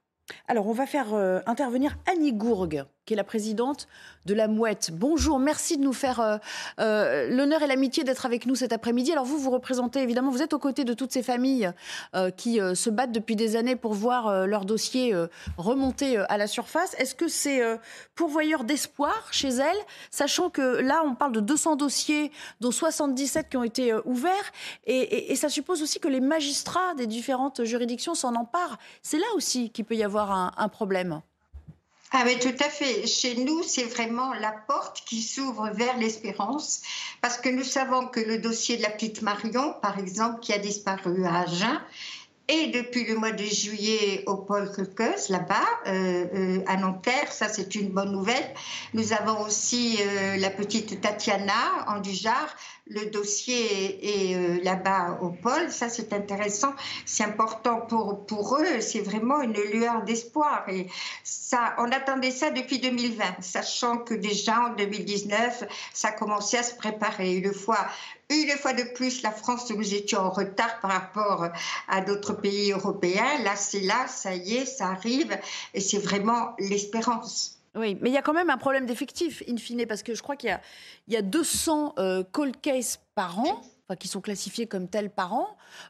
Alors, 0.47 0.68
on 0.68 0.74
va 0.74 0.86
faire 0.86 1.14
euh, 1.14 1.39
intervenir 1.45 1.97
Annie 2.12 2.34
Gourgue, 2.34 2.86
qui 3.10 3.16
est 3.16 3.18
la 3.18 3.24
présidente 3.24 3.88
de 4.28 4.36
la 4.36 4.47
Mouette. 4.47 4.91
Bonjour, 4.93 5.39
merci 5.39 5.78
de 5.78 5.84
nous 5.84 5.93
faire 5.93 6.20
euh, 6.20 6.38
euh, 6.80 7.28
l'honneur 7.36 7.64
et 7.64 7.68
l'amitié 7.68 8.03
d'être 8.03 8.28
avec 8.28 8.45
nous 8.45 8.53
cet 8.53 8.72
après-midi. 8.72 9.12
Alors 9.12 9.26
vous, 9.26 9.39
vous 9.39 9.49
représentez 9.49 10.03
évidemment, 10.03 10.30
vous 10.30 10.43
êtes 10.43 10.53
aux 10.53 10.60
côtés 10.60 10.84
de 10.84 10.93
toutes 10.93 11.12
ces 11.12 11.24
familles 11.24 11.72
euh, 12.16 12.30
qui 12.30 12.60
se 12.76 12.89
battent 12.91 13.12
depuis 13.12 13.36
des 13.36 13.55
années 13.55 13.76
pour 13.76 13.95
voir 13.95 14.45
leur 14.45 14.64
dossier 14.64 15.16
remonter 15.57 16.18
à 16.18 16.38
la 16.38 16.45
surface. 16.45 16.93
Est-ce 16.99 17.16
que 17.16 17.28
c'est 17.28 17.62
pourvoyeur 18.14 18.64
d'espoir 18.64 19.30
chez 19.32 19.49
elles, 19.49 19.78
sachant 20.12 20.51
que 20.51 20.62
là, 20.62 21.01
on 21.03 21.16
parle 21.16 21.32
de 21.32 21.39
200 21.39 21.78
dossiers, 21.78 22.32
dont 22.60 22.70
77 22.70 23.49
qui 23.49 23.57
ont 23.57 23.64
été 23.64 23.91
ouverts, 24.05 24.51
et, 24.86 25.36
ça 25.36 25.49
suppose 25.49 25.82
aussi 25.82 25.99
que 25.99 26.07
les 26.07 26.22
magistrats 26.22 26.93
des 26.95 27.07
différentes 27.07 27.64
juridictions 27.64 28.14
s'en 28.14 28.36
emparent. 28.36 28.78
C'est 29.01 29.18
là 29.18 29.28
aussi 29.36 29.72
qu'il 29.72 29.86
peut 29.86 29.95
y 29.95 30.03
avoir 30.03 30.53
un 30.55 30.70
problème. 30.70 31.24
Ah 32.12 32.24
oui, 32.26 32.39
tout 32.39 32.64
à 32.64 32.70
fait. 32.70 33.05
Chez 33.05 33.36
nous, 33.36 33.62
c'est 33.62 33.84
vraiment 33.84 34.34
la 34.34 34.51
porte 34.51 35.03
qui 35.05 35.22
s'ouvre 35.22 35.70
vers 35.74 35.95
l'espérance, 35.97 36.82
parce 37.22 37.38
que 37.38 37.49
nous 37.49 37.64
savons 37.64 38.07
que 38.07 38.20
le 38.20 38.39
dossier 38.39 38.78
de 38.78 38.82
la 38.82 38.89
petite 38.89 39.22
Marion, 39.22 39.76
par 39.82 39.99
exemple, 39.99 40.39
qui 40.39 40.51
a 40.51 40.57
disparu 40.57 41.24
à 41.26 41.41
Agen, 41.41 41.80
et 42.49 42.68
depuis 42.68 43.05
le 43.05 43.16
mois 43.16 43.32
de 43.32 43.43
juillet 43.43 44.24
au 44.26 44.38
pôle 44.38 44.72
Creuse, 44.72 45.30
là-bas, 45.30 45.68
euh, 45.86 46.26
euh, 46.34 46.64
à 46.66 46.78
Nanterre. 46.78 47.32
Ça, 47.32 47.47
c'est 47.47 47.76
une 47.76 47.89
bonne 47.89 48.12
nouvelle. 48.12 48.55
Nous 48.95 49.14
avons 49.14 49.41
aussi 49.41 49.99
euh, 50.01 50.36
la 50.38 50.49
petite 50.49 50.99
Tatiana 50.99 51.86
en 51.88 51.99
Dujar. 51.99 52.47
Le 52.90 53.06
dossier 53.12 54.32
est 54.34 54.64
là-bas 54.64 55.20
au 55.22 55.30
pôle. 55.30 55.70
Ça, 55.70 55.90
c'est 55.90 56.12
intéressant. 56.12 56.74
C'est 57.06 57.24
important 57.24 57.82
pour, 57.82 58.26
pour 58.26 58.58
eux. 58.58 58.82
C'est 58.82 59.02
vraiment 59.02 59.42
une 59.42 59.54
lueur 59.54 60.04
d'espoir. 60.04 60.68
Et 60.70 60.88
ça, 61.24 61.76
on 61.78 61.92
attendait 61.92 62.32
ça 62.32 62.50
depuis 62.50 62.80
2020, 62.80 63.42
sachant 63.42 64.00
que 64.00 64.14
déjà 64.14 64.60
en 64.62 64.76
2019, 64.76 65.64
ça 65.94 66.12
commençait 66.12 66.58
à 66.58 66.64
se 66.64 66.76
préparer. 66.76 67.36
Une 67.36 67.54
fois 67.54 67.88
une 68.32 68.52
fois 68.52 68.74
de 68.74 68.84
plus, 68.84 69.24
la 69.24 69.32
France, 69.32 69.72
nous 69.72 69.94
étions 69.96 70.20
en 70.20 70.30
retard 70.30 70.80
par 70.82 70.92
rapport 70.92 71.48
à 71.88 72.02
d'autres 72.02 72.34
pays 72.34 72.72
européens. 72.72 73.42
Là, 73.44 73.56
c'est 73.56 73.80
là, 73.80 74.08
ça 74.08 74.36
y 74.36 74.58
est, 74.58 74.66
ça 74.66 74.90
arrive, 74.90 75.36
et 75.74 75.82
c'est 75.82 75.98
vraiment 75.98 76.56
l'espérance. 76.60 77.59
Oui, 77.80 77.98
mais 78.02 78.10
il 78.10 78.14
y 78.14 78.18
a 78.18 78.22
quand 78.22 78.34
même 78.34 78.50
un 78.50 78.58
problème 78.58 78.86
d'effectif, 78.86 79.42
in 79.48 79.56
fine, 79.56 79.86
parce 79.88 80.04
que 80.04 80.14
je 80.14 80.22
crois 80.22 80.36
qu'il 80.36 80.60
y, 81.08 81.16
a 81.16 81.22
200 81.22 81.94
euh, 81.98 82.24
cold 82.30 82.60
cases 82.60 83.00
par 83.16 83.40
an, 83.40 83.62
qui 83.96 84.10
sont 84.10 84.20
classifiés 84.20 84.68
comme 84.68 84.88
tels 84.88 85.10
par 85.10 85.34
an. 85.34 85.48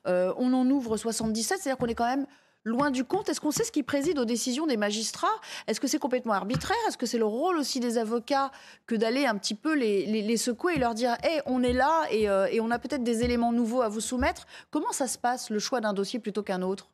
Euh, 0.08 0.34
on 0.38 0.54
en 0.54 0.70
ouvre 0.70 0.98
77, 0.98 1.58
c'est-à-dire 1.60 1.78
qu'on 1.78 1.88
est 1.88 1.96
quand 1.96 2.06
même 2.06 2.28
loin 2.64 2.92
du 2.92 3.04
compte. 3.04 3.28
Est-ce 3.28 3.42
qu'on 3.42 3.52
sait 3.52 3.64
ce 3.64 3.72
qui 3.72 3.82
préside 3.82 4.20
aux 4.20 4.26
décisions 4.26 4.68
des 4.68 4.78
magistrats? 4.78 5.28
Est-ce 5.68 5.80
que 5.80 5.88
c'est 5.88 5.98
complètement 5.98 6.34
arbitraire? 6.34 6.78
Est-ce 6.88 6.98
que 6.98 7.08
c'est 7.08 7.18
le 7.18 7.26
rôle 7.26 7.58
aussi 7.58 7.80
des 7.80 7.98
avocats 7.98 8.52
que 8.86 8.96
d'aller 8.96 9.26
un 9.26 9.36
petit 9.36 9.56
peu 9.56 9.74
les, 9.76 10.38
secouer 10.38 10.76
et 10.76 10.80
leur 10.80 10.94
dire 10.94 11.18
hey, 11.24 11.42
on 11.48 11.64
est 11.64 11.74
là 11.74 12.04
euh, 12.14 12.46
et 12.52 12.62
on 12.62 12.70
a 12.70 12.78
peut-être 12.78 13.04
des 13.04 13.24
éléments 13.24 13.52
nouveaux 13.52 13.82
à 13.82 13.90
vous 13.90 14.02
soumettre 14.02 14.46
Comment 14.70 14.92
ça 14.92 15.08
se 15.08 15.18
passe, 15.18 15.50
le 15.50 15.60
choix 15.60 15.82
d'un 15.82 15.94
dossier 15.94 16.20
plutôt 16.20 16.44
qu'un 16.44 16.62
autre? 16.62 16.90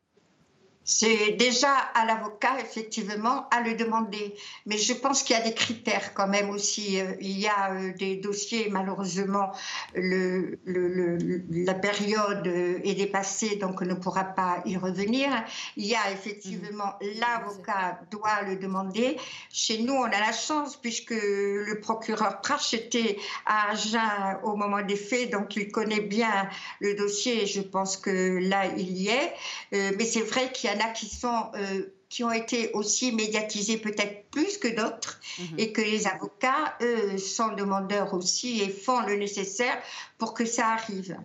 C'est 0.85 1.31
déjà 1.33 1.73
à 1.95 2.05
l'avocat, 2.05 2.59
effectivement, 2.59 3.49
à 3.49 3.61
le 3.61 3.75
demander. 3.75 4.35
Mais 4.65 4.77
je 4.77 4.93
pense 4.93 5.23
qu'il 5.23 5.35
y 5.35 5.39
a 5.39 5.43
des 5.43 5.53
critères 5.53 6.13
quand 6.13 6.27
même 6.27 6.49
aussi. 6.51 7.01
Euh, 7.01 7.13
il 7.19 7.39
y 7.39 7.47
a 7.47 7.73
euh, 7.73 7.91
des 7.93 8.15
dossiers, 8.17 8.69
malheureusement, 8.69 9.51
le, 9.95 10.59
la 10.65 11.73
période 11.73 12.47
est 12.47 12.93
dépassée, 12.93 13.55
donc 13.55 13.81
on 13.81 13.85
ne 13.85 13.95
pourra 13.95 14.23
pas 14.23 14.61
y 14.65 14.77
revenir. 14.77 15.29
Il 15.75 15.85
y 15.85 15.95
a 15.95 16.11
effectivement, 16.11 16.93
mmh. 17.01 17.19
l'avocat 17.19 17.99
doit 18.11 18.43
le 18.47 18.55
demander. 18.55 19.17
Chez 19.51 19.79
nous, 19.79 19.93
on 19.93 20.05
a 20.05 20.19
la 20.19 20.31
chance, 20.31 20.77
puisque 20.77 21.11
le 21.11 21.79
procureur 21.81 22.41
Prache 22.41 22.73
était 22.73 23.17
à 23.45 23.71
Agen 23.71 24.39
au 24.43 24.55
moment 24.55 24.81
des 24.81 24.95
faits, 24.95 25.31
donc 25.31 25.55
il 25.55 25.71
connaît 25.71 26.01
bien 26.01 26.47
le 26.79 26.93
dossier. 26.93 27.47
Je 27.47 27.61
pense 27.61 27.97
que 27.97 28.37
là, 28.39 28.67
il 28.77 28.91
y 28.91 29.07
est. 29.07 29.33
Euh, 29.73 29.91
mais 29.97 30.05
c'est 30.05 30.21
vrai 30.21 30.51
qu'il 30.51 30.69
y 30.69 30.73
a 30.73 30.74
en 30.75 30.79
a 30.79 30.89
qui 30.89 31.07
sont 31.07 31.51
euh, 31.55 31.83
qui 32.09 32.23
ont 32.23 32.31
été 32.31 32.71
aussi 32.73 33.11
médiatisés 33.11 33.77
peut-être 33.77 34.29
plus 34.29 34.57
que 34.57 34.67
d'autres 34.67 35.19
mhm. 35.39 35.59
et 35.59 35.71
que 35.71 35.81
les 35.81 36.07
avocats, 36.07 36.77
eux, 36.81 37.17
sont 37.17 37.53
demandeurs 37.53 38.13
aussi 38.13 38.61
et 38.61 38.69
font 38.69 39.01
le 39.01 39.15
nécessaire 39.15 39.77
pour 40.17 40.33
que 40.33 40.45
ça 40.45 40.67
arrive. 40.69 41.17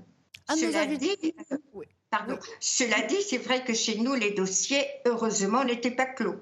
Cela 0.49 0.87
dit, 0.87 1.17
pardon, 2.11 2.39
cela 2.59 3.03
dit, 3.03 3.23
c'est 3.23 3.39
vrai 3.39 3.63
que 3.63 3.73
chez 3.73 3.99
nous, 3.99 4.15
les 4.15 4.33
dossiers, 4.33 4.85
heureusement, 5.07 5.65
n'étaient 5.65 5.93
pas 5.93 6.07
clos. 6.07 6.37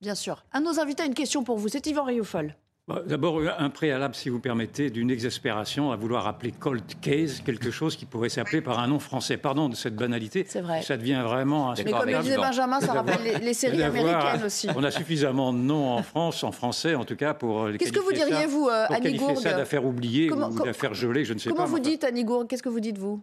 Bien 0.00 0.14
sûr. 0.14 0.44
Un 0.52 0.60
de 0.60 0.66
nos 0.66 0.80
invités 0.80 1.02
a 1.02 1.06
une 1.06 1.14
question 1.14 1.42
pour 1.42 1.56
vous. 1.56 1.68
C'est 1.68 1.86
Yvan 1.86 2.04
Rioufol. 2.04 2.54
Bah, 2.88 3.02
d'abord, 3.04 3.40
un 3.58 3.68
préalable, 3.68 4.14
si 4.14 4.30
vous 4.30 4.40
permettez, 4.40 4.88
d'une 4.88 5.10
exaspération 5.10 5.92
à 5.92 5.96
vouloir 5.96 6.26
appeler 6.26 6.52
cold 6.52 6.82
case 7.02 7.42
quelque 7.44 7.70
chose 7.70 7.96
qui 7.96 8.06
pourrait 8.06 8.30
s'appeler 8.30 8.62
par 8.62 8.78
un 8.78 8.86
nom 8.88 8.98
français. 8.98 9.36
Pardon 9.36 9.68
de 9.68 9.74
cette 9.76 9.94
banalité. 9.94 10.46
C'est 10.48 10.62
vrai. 10.62 10.80
Ça 10.80 10.96
devient 10.96 11.20
vraiment 11.22 11.74
Mais 11.76 11.92
comme 11.92 12.08
le 12.08 12.18
disait 12.22 12.36
Benjamin, 12.36 12.80
ça 12.80 12.94
rappelle 12.94 13.22
les, 13.22 13.38
les 13.44 13.52
séries 13.54 13.82
américaines 13.82 14.42
aussi. 14.44 14.68
On 14.74 14.82
a 14.84 14.90
suffisamment 14.90 15.52
de 15.52 15.58
noms 15.58 15.90
en 15.92 16.02
France, 16.02 16.42
en 16.44 16.52
français 16.52 16.94
en 16.94 17.04
tout 17.04 17.16
cas, 17.16 17.34
pour. 17.34 17.64
euh, 17.64 17.76
Qu'est-ce 17.78 17.92
que 17.92 18.00
vous 18.00 18.12
diriez, 18.12 18.32
ça- 18.32 18.46
vous, 18.46 18.68
euh, 18.68 18.86
pour 18.86 18.96
Annie 18.96 19.14
Gourde 19.16 19.36
ça 19.36 19.52
d'affaire 19.52 19.84
oubliée 19.84 20.28
Comment- 20.28 20.48
ou 20.48 20.54
com- 20.56 20.64
d'affaire 20.66 20.94
gelée, 20.94 21.26
je 21.26 21.34
ne 21.34 21.38
sais 21.38 21.50
Comment 21.50 21.64
pas. 21.64 21.68
vous 21.68 21.74
mais 21.76 21.80
enfin, 21.82 21.90
dites, 21.90 22.04
Annie 22.04 22.24
Gourde 22.24 22.48
Qu'est-ce 22.48 22.62
que 22.62 22.68
vous 22.70 22.80
dites, 22.80 22.96
vous? 22.96 23.22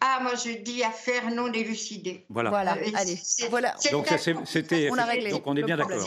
Ah, 0.00 0.20
moi 0.22 0.32
je 0.36 0.62
dis 0.62 0.84
affaire 0.84 1.32
non 1.34 1.52
élucidée. 1.52 2.24
Voilà. 2.28 2.50
Voilà, 2.50 2.74
Euh, 2.76 2.90
allez. 2.94 3.18
Voilà. 3.50 3.74
Donc, 3.90 4.06
ça, 4.06 4.16
c'était. 4.44 4.88
On 4.92 4.98
a 4.98 5.04
réglé 5.04 5.30
Donc 5.30 5.42
on 5.46 5.56
est 5.56 5.62
bien 5.64 5.76
d'accord. 5.76 5.98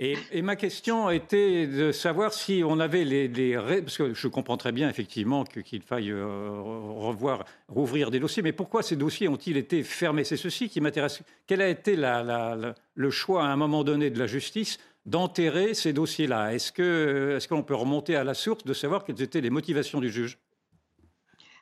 Et, 0.00 0.42
ma 0.42 0.54
question 0.54 1.10
était 1.10 1.66
de 1.66 1.90
savoir 1.90 2.32
si 2.32 2.62
on 2.64 2.78
avait 2.78 3.04
les, 3.04 3.56
parce 3.82 3.98
que 3.98 4.14
je 4.14 4.28
comprends 4.28 4.56
très 4.56 4.70
bien 4.70 4.88
effectivement 4.88 5.42
qu'il 5.42 5.82
faille 5.82 6.12
euh, 6.12 6.62
revoir, 6.62 7.44
rouvrir 7.66 8.12
des 8.12 8.20
dossiers, 8.20 8.44
mais 8.44 8.52
pourquoi 8.52 8.84
ces 8.84 8.94
dossiers 8.94 9.26
ont-ils 9.26 9.56
été 9.56 9.82
fermés? 9.82 10.22
C'est 10.22 10.36
ceci 10.36 10.68
qui 10.68 10.80
m'intéresse. 10.80 11.20
Quel 11.48 11.60
a 11.60 11.68
été 11.68 11.96
le 11.96 13.10
choix 13.10 13.42
à 13.42 13.46
un 13.46 13.56
moment 13.56 13.82
donné 13.82 14.10
de 14.10 14.20
la 14.20 14.28
justice 14.28 14.78
d'enterrer 15.04 15.74
ces 15.74 15.92
dossiers-là? 15.92 16.54
Est-ce 16.54 16.70
que 16.70 17.34
est-ce 17.36 17.48
qu'on 17.48 17.64
peut 17.64 17.74
remonter 17.74 18.14
à 18.14 18.22
la 18.22 18.34
source 18.34 18.62
de 18.62 18.74
savoir 18.74 19.04
quelles 19.04 19.20
étaient 19.20 19.40
les 19.40 19.50
motivations 19.50 19.98
du 19.98 20.12
juge? 20.12 20.38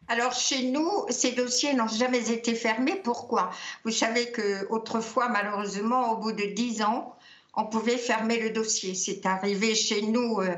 Alors 0.09 0.33
chez 0.35 0.71
nous, 0.71 1.07
ces 1.09 1.33
dossiers 1.33 1.73
n'ont 1.73 1.89
jamais 1.89 2.31
été 2.31 2.55
fermés. 2.55 3.01
Pourquoi? 3.03 3.51
Vous 3.85 3.91
savez 3.91 4.31
que 4.31 4.67
autrefois, 4.69 5.31
malheureusement, 5.31 6.13
au 6.13 6.19
bout 6.19 6.33
de 6.33 6.45
dix 6.55 6.83
ans, 6.83 7.16
on 7.57 7.65
pouvait 7.67 7.97
fermer 7.97 8.39
le 8.39 8.51
dossier. 8.51 8.95
C'est 8.95 9.27
arrivé 9.27 9.75
chez 9.75 10.03
nous 10.03 10.41
euh, 10.41 10.55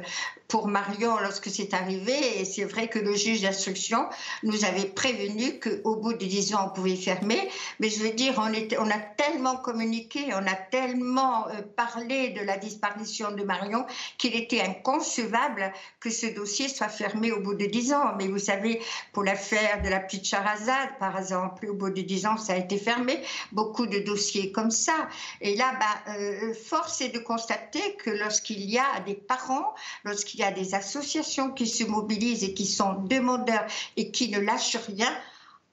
pour 0.49 0.67
Marion 0.67 1.19
lorsque 1.21 1.51
c'est 1.51 1.75
arrivé, 1.75 2.41
et 2.41 2.47
c'est 2.47 2.65
vrai 2.65 2.89
que 2.89 2.99
le 2.99 3.15
juge 3.15 3.43
d'instruction 3.43 4.07
nous 4.43 4.65
avait 4.65 4.87
prévenu 4.87 5.61
qu'au 5.61 5.97
bout 5.97 6.15
de 6.15 6.25
dix 6.25 6.55
ans, 6.55 6.69
on 6.69 6.75
pouvait 6.75 6.97
fermer. 6.97 7.51
Mais 7.81 7.91
je 7.91 8.01
veux 8.01 8.13
dire, 8.13 8.35
on, 8.39 8.91
a 8.91 8.99
tellement 9.17 9.57
communiqué, 9.57 10.25
on 10.33 10.47
a 10.47 10.55
tellement 10.55 11.49
euh, 11.49 11.61
parlé 11.77 12.31
de 12.31 12.41
la 12.41 12.57
disparition 12.57 13.31
de 13.33 13.45
Marion 13.45 13.85
qu'il 14.17 14.35
était 14.35 14.63
inconcevable 14.63 15.71
que 16.01 16.09
ce 16.09 16.27
dossier 16.27 16.69
soit 16.69 16.89
fermé 16.89 17.31
au 17.31 17.41
bout 17.41 17.55
de 17.55 17.67
dix 17.67 17.93
ans. 17.93 18.15
Mais 18.17 18.27
vous 18.27 18.39
savez, 18.39 18.81
pour 19.13 19.25
l'affaire 19.25 19.83
de 19.83 19.91
la 19.91 20.01
petite 20.01 20.25
Charazade, 20.25 20.97
par 20.99 21.19
exemple, 21.19 21.67
au 21.67 21.75
bout 21.75 21.91
de 21.91 22.01
dix 22.01 22.25
ans, 22.25 22.39
ça 22.39 22.55
a 22.55 22.57
été 22.57 22.79
fermé. 22.79 23.21
Beaucoup 23.53 23.87
de 23.87 23.99
dossiers 23.99 24.51
comme 24.51 24.71
ça. 24.71 25.09
Et 25.43 25.57
là, 25.57 25.75
bah, 25.79 26.13
euh, 26.15 26.55
force 26.55 27.03
est 27.03 27.11
de 27.11 27.19
constater 27.19 27.97
que 28.03 28.09
lorsqu'il 28.09 28.63
y 28.63 28.79
a 28.79 29.01
des 29.05 29.15
parents, 29.15 29.75
lorsqu'il 30.05 30.38
y 30.39 30.45
a 30.45 30.53
des 30.53 30.75
associations 30.75 31.51
qui 31.51 31.67
se 31.67 31.85
mobilisent 31.85 32.45
et 32.45 32.55
qui 32.55 32.67
sont 32.67 33.03
demandeurs 33.03 33.67
et 33.97 34.11
qui 34.11 34.31
ne 34.31 34.39
lâchent 34.39 34.77
rien, 34.77 35.13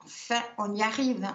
enfin, 0.03 0.41
on 0.57 0.74
y 0.74 0.82
arrive. 0.82 1.28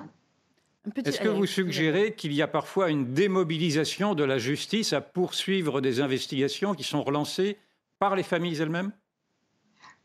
Est-ce 1.04 1.20
que 1.20 1.28
vous 1.28 1.46
suggérez 1.46 2.14
qu'il 2.14 2.32
y 2.32 2.40
a 2.40 2.48
parfois 2.48 2.90
une 2.90 3.12
démobilisation 3.12 4.14
de 4.14 4.24
la 4.24 4.38
justice 4.38 4.92
à 4.92 5.00
poursuivre 5.00 5.80
des 5.80 6.00
investigations 6.00 6.74
qui 6.74 6.84
sont 6.84 7.02
relancées 7.02 7.58
par 7.98 8.16
les 8.16 8.22
familles 8.22 8.60
elles-mêmes? 8.60 8.92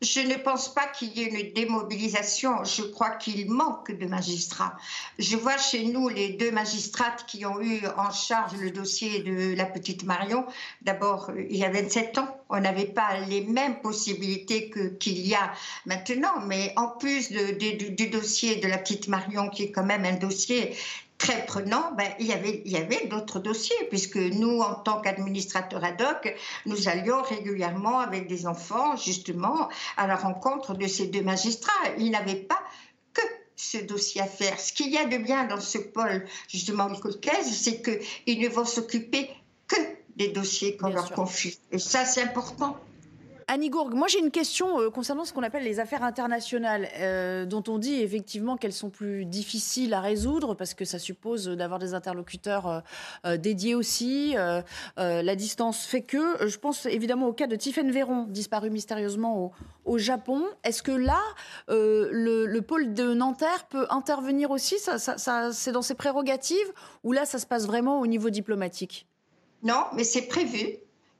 Je 0.02 0.20
ne 0.20 0.34
pense 0.34 0.74
pas 0.74 0.86
qu'il 0.88 1.16
y 1.16 1.22
ait 1.22 1.28
une 1.28 1.54
démobilisation. 1.54 2.64
Je 2.64 2.82
crois 2.82 3.12
qu'il 3.12 3.50
manque 3.50 3.92
de 3.92 4.06
magistrats. 4.06 4.76
Je 5.18 5.38
vois 5.38 5.56
chez 5.56 5.86
nous 5.86 6.10
les 6.10 6.34
deux 6.34 6.50
magistrates 6.50 7.24
qui 7.26 7.46
ont 7.46 7.62
eu 7.62 7.80
en 7.96 8.10
charge 8.10 8.56
le 8.56 8.70
dossier 8.70 9.22
de 9.22 9.54
la 9.56 9.64
petite 9.64 10.04
Marion. 10.04 10.44
D'abord, 10.82 11.30
euh, 11.30 11.46
il 11.48 11.56
y 11.56 11.64
a 11.64 11.70
27 11.70 12.18
ans, 12.18 12.36
on 12.50 12.60
n'avait 12.60 12.84
pas 12.84 13.20
les 13.20 13.40
mêmes 13.40 13.80
possibilités 13.80 14.70
qu'il 15.00 15.26
y 15.26 15.34
a 15.34 15.54
maintenant. 15.86 16.40
Mais 16.46 16.74
en 16.76 16.88
plus 16.88 17.32
du 17.32 18.06
dossier 18.08 18.56
de 18.56 18.68
la 18.68 18.76
petite 18.76 19.08
Marion, 19.08 19.48
qui 19.48 19.62
est 19.62 19.70
quand 19.70 19.84
même 19.84 20.04
un 20.04 20.16
dossier 20.16 20.76
très 21.18 21.46
prenant, 21.46 21.92
ben, 21.96 22.08
il 22.18 22.26
y 22.26 22.32
avait, 22.32 22.62
il 22.64 22.72
y 22.72 22.76
avait 22.76 23.06
d'autres 23.06 23.38
dossiers, 23.38 23.76
puisque 23.88 24.16
nous, 24.16 24.60
en 24.60 24.74
tant 24.74 25.00
qu'administrateurs 25.00 25.82
ad 25.84 26.00
hoc, 26.00 26.34
nous 26.66 26.88
allions 26.88 27.22
régulièrement 27.22 27.98
avec 27.98 28.28
des 28.28 28.46
enfants, 28.46 28.96
justement, 28.96 29.68
à 29.96 30.06
la 30.06 30.16
rencontre 30.16 30.74
de 30.74 30.86
ces 30.86 31.06
deux 31.06 31.22
magistrats. 31.22 31.72
Ils 31.98 32.10
n'avaient 32.10 32.34
pas 32.34 32.60
que 33.12 33.22
ce 33.56 33.78
dossier 33.78 34.20
à 34.20 34.26
faire. 34.26 34.58
Ce 34.60 34.72
qu'il 34.72 34.90
y 34.90 34.98
a 34.98 35.06
de 35.06 35.16
bien 35.16 35.44
dans 35.44 35.60
ce 35.60 35.78
pôle, 35.78 36.26
justement, 36.48 36.88
Nicole 36.90 37.18
Caisse, 37.18 37.50
c'est 37.50 37.82
qu'ils 37.82 38.40
ne 38.40 38.48
vont 38.48 38.64
s'occuper 38.64 39.30
que 39.66 39.76
des 40.16 40.28
dossiers 40.28 40.76
qu'on 40.76 40.88
leur 40.88 41.10
confie. 41.12 41.58
Et 41.72 41.78
ça, 41.78 42.04
c'est 42.04 42.22
important. 42.22 42.76
Annie 43.48 43.70
Gourgue, 43.70 43.94
moi 43.94 44.08
j'ai 44.08 44.18
une 44.18 44.32
question 44.32 44.80
euh, 44.80 44.90
concernant 44.90 45.24
ce 45.24 45.32
qu'on 45.32 45.44
appelle 45.44 45.62
les 45.62 45.78
affaires 45.78 46.02
internationales, 46.02 46.88
euh, 46.98 47.44
dont 47.46 47.62
on 47.68 47.78
dit 47.78 48.02
effectivement 48.02 48.56
qu'elles 48.56 48.72
sont 48.72 48.90
plus 48.90 49.24
difficiles 49.24 49.94
à 49.94 50.00
résoudre 50.00 50.56
parce 50.56 50.74
que 50.74 50.84
ça 50.84 50.98
suppose 50.98 51.46
d'avoir 51.46 51.78
des 51.78 51.94
interlocuteurs 51.94 52.82
euh, 53.24 53.36
dédiés 53.36 53.76
aussi. 53.76 54.34
La 54.96 55.36
distance 55.36 55.84
fait 55.86 56.02
que, 56.02 56.48
je 56.48 56.58
pense 56.58 56.86
évidemment 56.86 57.28
au 57.28 57.32
cas 57.32 57.46
de 57.46 57.54
Tiffaine 57.54 57.92
Véron, 57.92 58.24
disparu 58.24 58.70
mystérieusement 58.70 59.52
au, 59.84 59.98
Japon. 59.98 60.42
Est-ce 60.64 60.82
que 60.82 60.92
là, 60.92 61.20
le, 61.68 62.46
le 62.46 62.62
pôle 62.62 62.94
de 62.94 63.14
Nanterre 63.14 63.66
peut 63.70 63.86
intervenir 63.90 64.50
aussi? 64.50 64.78
Ça- 64.78 64.98
C'est 65.52 65.72
dans 65.72 65.82
ses 65.82 65.94
prérogatives 65.94 66.72
ou 67.04 67.12
là 67.12 67.24
ça 67.24 67.38
se 67.38 67.46
passe 67.46 67.66
vraiment 67.66 68.00
au 68.00 68.06
niveau 68.06 68.30
diplomatique? 68.30 69.06
Non, 69.62 69.84
mais 69.94 70.04
c'est 70.04 70.26
prévu. 70.26 70.78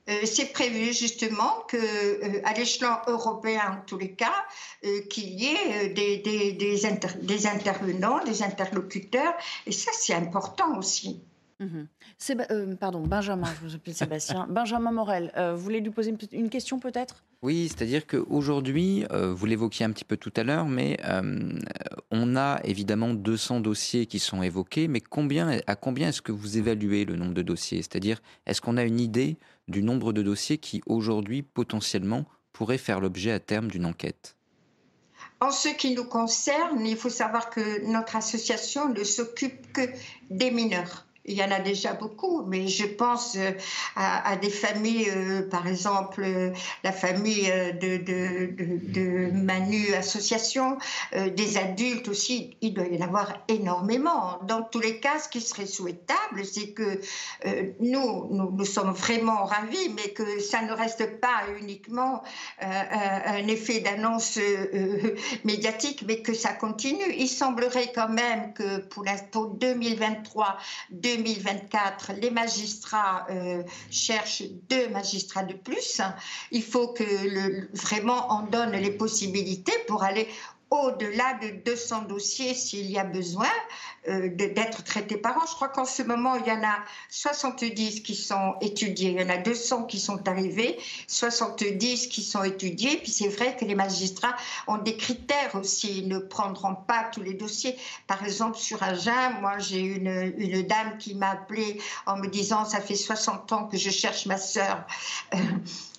Euh, 0.09 0.13
c'est 0.25 0.53
prévu 0.53 0.93
justement 0.93 1.65
que, 1.69 1.77
euh, 1.77 2.41
à 2.45 2.53
l'échelon 2.55 2.93
européen, 3.09 3.61
en 3.81 3.85
tous 3.87 3.99
les 3.99 4.13
cas, 4.13 4.33
euh, 4.85 5.01
qu'il 5.11 5.31
y 5.41 5.47
ait 5.47 5.91
euh, 5.91 5.95
des, 5.95 6.19
des- 6.19 6.53
des 6.53 6.87
inter- 6.87 7.19
des 7.23 7.47
intervenants, 7.47 8.23
des 8.25 8.43
interlocuteurs, 8.43 9.35
et 9.67 9.73
ça 9.73 9.91
c'est 9.95 10.15
important 10.15 10.79
aussi. 10.79 11.21
Mhm. 11.59 11.89
Euh, 12.51 12.75
pardon, 12.77 13.01
Benjamin, 13.01 13.49
je 13.61 13.67
vous 13.67 13.75
appelle 13.75 13.95
Sébastien. 13.95 14.47
Benjamin 14.51 14.93
Morel, 14.93 15.33
euh, 15.37 15.55
vous 15.55 15.63
voulez 15.63 15.81
lui 15.81 15.91
poser 15.91 16.15
une, 16.33 16.51
question 16.51 16.79
peut-être? 16.79 17.25
Oui, 17.43 17.69
c'est-à-dire 17.69 18.07
qu'aujourd'hui, 18.07 19.07
euh, 19.11 19.33
vous 19.33 19.47
l'évoquiez 19.47 19.87
un 19.87 19.91
petit 19.91 20.05
peu 20.05 20.17
tout 20.19 20.33
à 20.37 20.43
l'heure, 20.45 20.67
mais 20.67 20.99
euh, 21.05 21.59
on 22.11 22.37
a 22.37 22.61
évidemment 22.65 23.15
200 23.15 23.61
dossiers 23.61 24.05
qui 24.07 24.19
sont 24.19 24.43
évoqués, 24.43 24.87
mais 24.87 25.01
combien, 25.01 25.59
à 25.67 25.77
combien 25.77 26.09
est-ce 26.11 26.21
que 26.23 26.33
vous 26.33 26.59
évaluez 26.59 27.07
le 27.07 27.17
nombre 27.17 27.35
de 27.35 27.43
dossiers? 27.43 27.79
C'est-à-dire, 27.79 28.21
est-ce 28.47 28.61
qu'on 28.61 28.77
a 28.77 28.85
une 28.85 29.01
idée 29.01 29.37
du 29.69 29.83
nombre 29.83 30.13
de 30.13 30.23
dossiers 30.23 30.59
qui 30.59 30.83
aujourd'hui, 30.87 31.43
potentiellement, 31.43 32.25
pourraient 32.53 32.79
faire 32.79 33.01
l'objet 33.01 33.33
à 33.33 33.41
terme 33.41 33.69
d'une 33.69 33.87
enquête 33.87 34.37
En 35.41 35.51
ce 35.51 35.69
qui 35.69 35.95
nous 35.95 36.05
concerne, 36.05 36.87
il 36.87 36.97
faut 36.97 37.11
savoir 37.11 37.51
que 37.51 37.85
notre 37.87 38.17
association 38.17 38.89
ne 38.89 39.05
s'occupe 39.05 39.73
que 39.73 39.83
des 40.31 40.51
mineurs. 40.51 41.07
Il 41.29 41.35
y 41.35 41.43
en 41.43 41.51
a 41.51 41.59
déjà 41.59 41.93
beaucoup, 41.93 42.45
mais 42.47 42.69
je 42.69 42.87
pense 42.87 43.37
euh, 43.37 43.51
à, 43.97 44.37
des 44.37 44.51
familles, 44.51 45.11
euh, 45.11 45.49
par 45.49 45.67
exemple 45.67 46.23
euh, 46.23 46.53
la 46.85 46.93
famille 46.93 47.51
de, 47.81 49.31
Manu 49.33 49.93
Association, 49.95 50.79
des 51.13 51.59
adultes 51.59 52.09
aussi, 52.09 52.57
il 52.61 52.75
doit 52.75 52.87
y 52.87 52.99
en 53.03 53.07
avoir 53.07 53.45
énormément. 53.49 54.39
Dans 54.45 54.63
tous 54.63 54.81
les 54.81 55.01
cas, 55.01 55.19
ce 55.19 55.29
qui 55.29 55.41
serait 55.41 55.67
souhaitable, 55.67 56.45
c'est 56.45 56.71
que 56.71 57.01
nous, 57.81 58.29
nous, 58.31 58.65
sommes 58.65 58.93
vraiment 58.93 59.45
ravis, 59.45 59.91
mais 59.95 60.11
que 60.11 60.41
ça 60.41 60.63
ne 60.63 60.73
reste 60.73 61.21
pas 61.21 61.43
uniquement 61.61 62.23
un, 62.61 63.47
effet 63.49 63.81
d'annonce 63.81 64.39
médiatique, 65.45 66.05
mais 66.07 66.23
que 66.23 66.35
ça 66.35 66.53
continue. 66.53 67.13
Il 67.17 67.29
semblerait 67.29 67.93
quand 67.95 68.09
même 68.09 68.53
que 68.55 68.79
pour, 68.79 69.05
la- 69.05 69.17
pour 69.31 69.49
2023, 69.49 70.59
2024, 71.17 72.13
les 72.21 72.31
magistrats 72.31 73.27
euh, 73.31 73.63
cherchent 73.91 74.43
deux 74.69 74.89
magistrats 74.89 75.45
de 75.45 75.55
plus. 75.55 76.01
Il 76.51 76.63
faut 76.63 76.89
que 76.89 77.77
vraiment 77.77 78.27
on 78.31 78.47
donne 78.47 78.73
les 78.73 78.91
possibilités 78.91 79.73
pour 79.87 80.03
aller 80.03 80.29
au-delà 80.71 81.35
de 81.35 81.63
200 81.65 82.03
dossiers 82.03 82.55
s'il 82.55 82.91
y 82.91 82.99
a 82.99 83.05
besoin 83.05 83.49
euh, 84.09 84.29
d'être 84.29 84.83
traités 84.83 85.17
par 85.17 85.37
an. 85.37 85.47
Je 85.49 85.55
crois 85.55 85.69
qu'en 85.69 85.85
ce 85.85 86.03
moment, 86.03 86.35
il 86.37 86.47
y 86.47 86.53
en 86.53 86.63
a 86.63 86.79
70 87.11 88.01
qui 88.01 88.15
sont 88.15 88.55
étudiés, 88.61 89.11
il 89.11 89.21
y 89.21 89.25
en 89.25 89.29
a 89.29 89.37
200 89.37 89.85
qui 89.85 90.01
sont 90.01 90.27
arrivés, 90.29 90.79
70 91.07 92.09
qui 92.09 92.23
sont 92.23 92.43
étudiés. 92.43 92.97
Puis 92.97 93.13
c'est 93.13 93.29
vrai 93.29 93.57
que 93.57 93.65
les 93.65 93.77
magistrats 93.77 94.37
ont 94.67 94.79
des 94.79 94.97
critères 94.97 95.55
aussi, 95.55 95.99
ils 95.99 96.09
ne 96.09 96.19
prendront 96.19 96.75
pas 96.75 97.05
tous 97.13 97.23
les 97.23 97.35
dossiers. 97.35 97.77
Par 98.09 98.25
exemple, 98.25 98.59
sur 98.59 98.83
Agen, 98.83 99.41
moi 99.41 99.59
j'ai 99.59 99.81
une, 99.81 100.63
dame 100.67 100.99
qui 100.99 101.15
m'a 101.15 101.31
appelée 101.31 101.81
en 102.07 102.17
me 102.17 102.27
disant, 102.27 102.65
ça 102.65 102.81
fait 102.81 102.97
60 102.97 103.53
ans 103.53 103.65
que 103.67 103.77
je 103.77 103.91
cherche 103.91 104.27
ma 104.27 104.39
sœur. 104.39 104.85
Euh, 105.35 105.39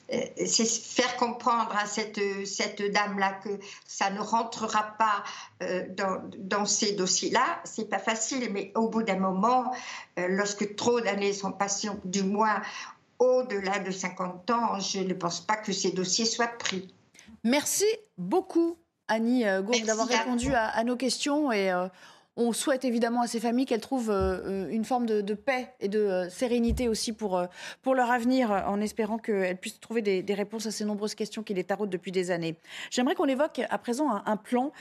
c'est 0.10 0.66
faire 0.66 1.18
comprendre 1.18 1.76
à 1.76 1.86
cette, 1.86 2.20
cette 2.46 2.82
dame-là 2.82 3.34
que 3.44 3.60
ça 3.86 4.10
ne 4.10 4.20
rentrera 4.20 4.96
pas 4.98 5.24
euh, 5.64 5.86
dans, 5.90 6.22
dans 6.38 6.66
ces 6.66 6.94
dossiers-là. 6.94 7.60
C'est 7.66 7.90
pas 7.90 8.00
facile, 8.00 8.50
mais 8.52 8.72
au 8.76 8.88
bout 8.90 9.04
d'un 9.04 9.20
moment, 9.20 9.74
euh, 10.18 10.28
lorsque 10.30 10.76
trop 10.76 11.02
d'années 11.02 11.34
sont 11.34 11.52
passées, 11.52 11.90
du 12.06 12.24
moins, 12.24 12.62
au-delà 13.20 13.80
de 13.80 13.92
50 13.92 14.50
ans, 14.52 14.80
je 14.80 15.00
ne 15.00 15.14
pense 15.14 15.42
pas 15.42 15.58
que 15.58 15.74
ces 15.74 15.92
dossiers 15.92 16.26
soient 16.26 16.48
pris. 16.48 16.94
Merci 17.44 17.86
beaucoup, 18.18 18.78
Annie 19.08 19.44
Gourde, 19.62 19.86
d'avoir 19.86 20.08
répondu 20.08 20.54
à, 20.54 20.84
nos 20.84 20.96
questions 20.96 21.52
et 21.52 21.72
on 22.38 22.54
souhaite 22.54 22.86
évidemment 22.86 23.22
à 23.22 23.28
ces 23.28 23.40
familles 23.40 23.66
qu'elles 23.66 23.82
trouvent 23.82 24.12
euh, 24.12 24.70
une 24.70 24.86
forme 24.86 25.08
de, 25.08 25.34
paix 25.34 25.74
et 25.80 25.88
de 25.88 26.00
euh, 26.00 26.30
sérénité 26.30 26.88
aussi 26.88 27.12
pour, 27.12 27.38
euh, 27.38 27.48
pour 27.82 27.96
leur 27.96 28.12
avenir, 28.12 28.52
en 28.52 28.80
espérant 28.80 29.18
qu'elles 29.18 29.58
puissent 29.58 29.80
trouver 29.80 30.02
des, 30.02 30.34
réponses 30.38 30.68
à 30.68 30.72
ces 30.72 30.86
nombreuses 30.86 31.16
questions 31.16 31.42
qui 31.42 31.56
les 31.56 31.64
taraudent 31.64 31.90
depuis 31.90 32.12
des 32.12 32.30
années. 32.30 32.56
J'aimerais 32.92 33.16
qu'on 33.16 33.26
évoque 33.26 33.62
à 33.68 33.78
présent 33.80 34.22
un, 34.24 34.38
plan 34.38 34.72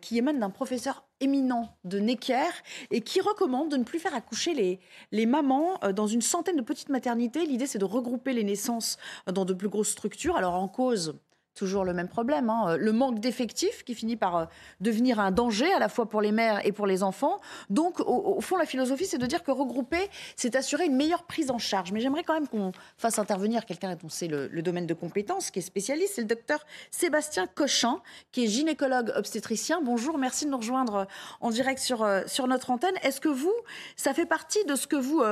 qui 0.00 0.16
émane 0.16 0.38
d'un 0.38 0.48
professeur 0.48 1.04
éminent 1.20 1.76
de 1.84 1.98
Necker 1.98 2.48
et 2.90 3.02
qui 3.02 3.20
recommande 3.20 3.70
de 3.70 3.76
ne 3.76 3.84
plus 3.84 3.98
faire 3.98 4.14
accoucher 4.14 4.54
les, 4.54 4.80
les 5.12 5.26
mamans 5.26 5.78
dans 5.94 6.06
une 6.06 6.22
centaine 6.22 6.56
de 6.56 6.62
petites 6.62 6.88
maternités. 6.88 7.44
L'idée, 7.44 7.66
c'est 7.66 7.78
de 7.78 7.84
regrouper 7.84 8.32
les 8.32 8.44
naissances 8.44 8.96
dans 9.30 9.44
de 9.44 9.52
plus 9.52 9.68
grosses 9.68 9.90
structures. 9.90 10.36
Alors, 10.36 10.54
en 10.54 10.68
cause, 10.68 11.18
toujours 11.58 11.84
le 11.84 11.92
même 11.92 12.08
problème, 12.08 12.48
hein. 12.50 12.76
le 12.76 12.92
manque 12.92 13.18
d'effectifs 13.18 13.82
qui 13.84 13.94
finit 13.94 14.16
par 14.16 14.36
euh, 14.36 14.44
devenir 14.80 15.18
un 15.18 15.32
danger 15.32 15.70
à 15.72 15.80
la 15.80 15.88
fois 15.88 16.08
pour 16.08 16.20
les 16.20 16.30
mères 16.30 16.64
et 16.64 16.70
pour 16.70 16.86
les 16.86 17.02
enfants. 17.02 17.40
Donc, 17.68 17.98
au, 18.00 18.40
fond, 18.40 18.56
la 18.56 18.64
philosophie, 18.64 19.06
c'est 19.06 19.18
de 19.18 19.26
dire 19.26 19.42
que 19.42 19.50
regrouper, 19.50 20.08
c'est 20.36 20.54
assurer 20.54 20.86
une 20.86 20.94
meilleure 20.94 21.24
prise 21.24 21.50
en 21.50 21.58
charge. 21.58 21.90
Mais 21.90 22.00
j'aimerais 22.00 22.22
quand 22.22 22.34
même 22.34 22.46
qu'on 22.46 22.70
fasse 22.96 23.18
intervenir 23.18 23.66
quelqu'un 23.66 23.96
dont 23.96 24.08
c'est 24.08 24.28
le, 24.28 24.48
domaine 24.62 24.86
de 24.86 24.94
compétence, 24.94 25.50
qui 25.50 25.58
est 25.58 25.62
spécialiste, 25.62 26.14
c'est 26.14 26.20
le 26.20 26.28
docteur 26.28 26.64
Sébastien 26.90 27.46
Cochin, 27.46 28.00
qui 28.30 28.44
est 28.44 28.46
gynécologue 28.46 29.12
obstétricien. 29.16 29.80
Bonjour, 29.82 30.16
merci 30.16 30.44
de 30.44 30.50
nous 30.50 30.58
rejoindre 30.58 30.94
euh, 30.94 31.04
en 31.40 31.50
direct 31.50 31.80
sur, 31.80 32.04
euh, 32.04 32.22
sur 32.26 32.46
notre 32.46 32.70
antenne. 32.70 32.94
Est-ce 33.02 33.20
que 33.20 33.28
vous, 33.28 33.54
ça 33.96 34.14
fait 34.14 34.26
partie 34.26 34.64
de 34.64 34.76
ce 34.76 34.86
que 34.86 34.96
vous 34.96 35.22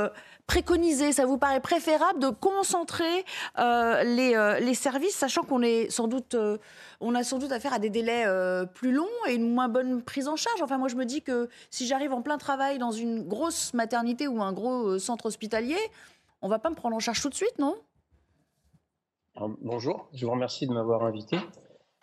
préconisez 0.47 1.13
Ça 1.13 1.27
vous 1.27 1.39
paraît 1.39 1.61
préférable 1.61 2.21
de 2.21 2.31
concentrer 2.31 3.25
les, 3.57 4.59
les 4.61 4.75
services, 4.75 5.17
sachant 5.17 5.43
qu'on 5.43 5.63
est 5.63 5.91
sans 5.91 6.09
doute 6.09 6.35
euh, 6.35 6.59
on 7.01 7.15
a 7.15 7.23
sans 7.25 7.39
doute 7.39 7.53
affaire 7.53 7.73
à 7.73 7.79
des 7.79 7.91
délais 7.91 8.25
euh, 8.27 8.65
plus 8.65 8.93
longs 8.93 9.07
et 9.29 9.35
une 9.35 9.53
moins 9.53 9.69
bonne 9.69 10.03
prise 10.03 10.29
en 10.29 10.37
charge. 10.37 10.63
Enfin, 10.63 10.79
moi, 10.79 10.89
je 10.89 10.97
me 10.97 11.05
dis 11.05 11.23
que 11.23 11.49
si 11.71 11.87
j'arrive 11.87 12.13
en 12.13 12.23
plein 12.23 12.39
travail 12.39 12.79
dans 12.79 12.93
une 12.93 13.27
grosse 13.27 13.75
maternité 13.75 14.29
ou 14.29 14.43
un 14.43 14.53
gros 14.53 14.89
euh, 14.89 14.99
centre 14.99 15.27
hospitalier, 15.27 15.79
on 16.43 16.49
va 16.49 16.59
pas 16.59 16.71
me 16.71 16.75
prendre 16.75 16.97
en 16.97 17.01
charge 17.01 17.21
tout 17.21 17.29
de 17.29 17.35
suite, 17.35 17.59
non? 17.59 17.77
Bonjour, 19.61 20.09
je 20.15 20.25
vous 20.25 20.33
remercie 20.33 20.67
de 20.67 20.73
m'avoir 20.73 21.05
invité. 21.05 21.39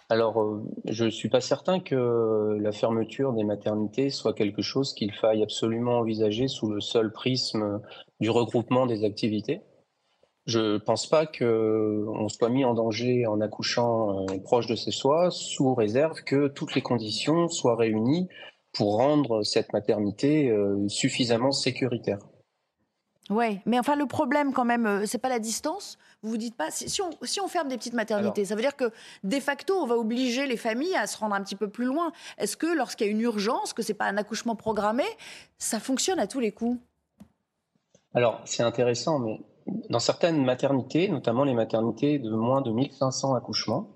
Alors, 0.09 0.61
je 0.85 1.05
ne 1.05 1.09
suis 1.09 1.29
pas 1.29 1.41
certain 1.41 1.79
que 1.79 2.57
la 2.59 2.71
fermeture 2.71 3.33
des 3.33 3.43
maternités 3.43 4.09
soit 4.09 4.33
quelque 4.33 4.61
chose 4.61 4.93
qu'il 4.93 5.13
faille 5.13 5.41
absolument 5.41 5.99
envisager 5.99 6.47
sous 6.47 6.67
le 6.67 6.81
seul 6.81 7.11
prisme 7.11 7.81
du 8.19 8.29
regroupement 8.29 8.85
des 8.85 9.05
activités. 9.05 9.61
Je 10.45 10.73
ne 10.73 10.77
pense 10.77 11.07
pas 11.07 11.25
qu'on 11.25 12.27
soit 12.27 12.49
mis 12.49 12.65
en 12.65 12.73
danger 12.73 13.25
en 13.25 13.39
accouchant 13.39 14.25
euh, 14.29 14.39
proche 14.43 14.67
de 14.67 14.75
ses 14.75 14.91
soins, 14.91 15.29
sous 15.29 15.73
réserve 15.73 16.21
que 16.25 16.49
toutes 16.49 16.75
les 16.75 16.81
conditions 16.81 17.47
soient 17.47 17.77
réunies 17.77 18.27
pour 18.73 18.97
rendre 18.97 19.43
cette 19.43 19.71
maternité 19.71 20.49
euh, 20.49 20.85
suffisamment 20.89 21.51
sécuritaire. 21.51 22.19
Oui, 23.30 23.59
mais 23.65 23.80
enfin 23.80 23.95
le 23.95 24.05
problème 24.05 24.51
quand 24.51 24.65
même, 24.65 24.86
euh, 24.86 25.05
c'est 25.05 25.17
pas 25.17 25.30
la 25.30 25.39
distance. 25.39 25.97
Vous 26.21 26.30
vous 26.30 26.38
dites 26.38 26.55
pas 26.55 26.71
si, 26.71 27.01
on, 27.01 27.09
si 27.21 27.39
on, 27.39 27.47
ferme 27.47 27.69
des 27.69 27.78
petites 27.78 27.93
maternités, 27.93 28.45
ça 28.45 28.55
veut 28.55 28.61
dire 28.61 28.76
que 28.76 28.91
de 29.24 29.39
facto 29.39 29.76
on 29.76 29.86
va 29.86 29.95
obliger 29.95 30.45
les 30.45 30.57
familles 30.57 30.95
à 30.95 31.07
se 31.07 31.17
rendre 31.17 31.36
un 31.36 31.41
petit 31.41 31.55
peu 31.55 31.69
plus 31.69 31.86
loin. 31.86 32.11
Est-ce 32.38 32.57
que 32.57 32.67
lorsqu'il 32.67 33.07
y 33.07 33.09
a 33.09 33.13
une 33.13 33.21
urgence, 33.21 33.74
que 33.74 33.82
c'est 33.82 33.93
pas 33.93 34.05
un 34.05 34.17
accouchement 34.17 34.55
programmé, 34.55 35.03
ça 35.57 35.80
fonctionne 35.80 36.19
à 36.19 36.28
tous 36.28 36.41
les 36.41 36.51
coups? 36.51 36.80
Alors 38.13 38.41
c'est 38.43 38.63
intéressant, 38.63 39.19
mais 39.19 39.39
dans 39.89 39.99
certaines 39.99 40.43
maternités, 40.43 41.07
notamment 41.07 41.45
les 41.45 41.53
maternités 41.53 42.19
de 42.19 42.30
moins 42.30 42.61
de 42.61 42.71
1500 42.71 43.36
accouchements, 43.36 43.89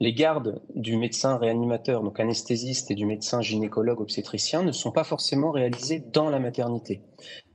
les 0.00 0.12
gardes 0.12 0.62
du 0.74 0.96
médecin 0.96 1.36
réanimateur, 1.36 2.02
donc 2.02 2.20
anesthésiste, 2.20 2.90
et 2.90 2.94
du 2.94 3.06
médecin 3.06 3.40
gynécologue 3.40 4.00
obstétricien 4.00 4.62
ne 4.62 4.72
sont 4.72 4.92
pas 4.92 5.04
forcément 5.04 5.50
réalisés 5.50 6.00
dans 6.12 6.30
la 6.30 6.38
maternité. 6.38 7.02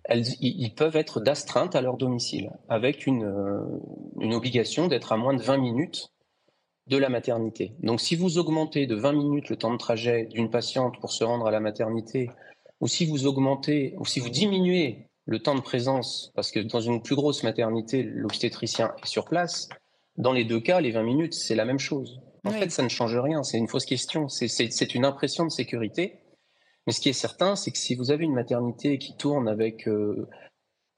Ils 0.10 0.74
peuvent 0.76 0.96
être 0.96 1.22
d'astreinte 1.22 1.76
à 1.76 1.82
leur 1.82 1.98
domicile, 1.98 2.52
avec 2.68 3.08
une, 3.08 3.24
euh, 3.24 3.80
une 4.20 4.34
obligation 4.34 4.88
d'être 4.88 5.12
à 5.14 5.18
moins 5.18 5.34
de 5.34 5.42
20 5.42 5.58
minutes 5.58 6.10
de 6.88 6.98
la 6.98 7.10
maternité. 7.10 7.74
Donc 7.82 8.02
si 8.02 8.16
vous 8.16 8.38
augmentez 8.38 8.86
de 8.86 8.96
20 8.96 9.14
minutes 9.14 9.50
le 9.50 9.56
temps 9.56 9.72
de 9.72 9.78
trajet 9.78 10.26
d'une 10.26 10.50
patiente 10.50 11.00
pour 11.00 11.12
se 11.12 11.24
rendre 11.24 11.48
à 11.48 11.52
la 11.52 11.62
maternité, 11.62 12.30
ou 12.82 12.88
si 12.88 13.06
vous 13.06 13.26
augmentez, 13.28 13.96
ou 13.98 14.06
si 14.06 14.20
vous 14.20 14.30
diminuez 14.30 15.08
le 15.26 15.40
temps 15.40 15.56
de 15.56 15.62
présence, 15.62 16.32
parce 16.36 16.52
que 16.52 16.60
dans 16.60 16.82
une 16.82 17.02
plus 17.02 17.16
grosse 17.16 17.44
maternité, 17.44 18.04
l'obstétricien 18.04 18.94
est 19.02 19.08
sur 19.08 19.24
place, 19.24 19.70
dans 20.18 20.34
les 20.34 20.44
deux 20.44 20.60
cas, 20.60 20.82
les 20.82 20.92
20 20.92 21.04
minutes, 21.04 21.34
c'est 21.34 21.56
la 21.56 21.66
même 21.66 21.80
chose. 21.80 22.20
En 22.46 22.52
fait, 22.52 22.70
ça 22.72 22.84
ne 22.84 22.90
change 22.90 23.16
rien, 23.16 23.42
c'est 23.44 23.58
une 23.58 23.70
fausse 23.70 23.86
question, 23.86 24.28
c'est 24.28 24.96
une 24.96 25.06
impression 25.06 25.46
de 25.46 25.50
sécurité. 25.50 26.20
Mais 26.86 26.94
ce 26.94 27.00
qui 27.00 27.10
est 27.10 27.14
certain, 27.14 27.56
c'est 27.56 27.72
que 27.72 27.78
si 27.78 27.96
vous 27.96 28.12
avez 28.12 28.26
une 28.26 28.34
maternité 28.34 28.98
qui 28.98 29.16
tourne 29.16 29.48
avec 29.48 29.88
euh, 29.88 30.28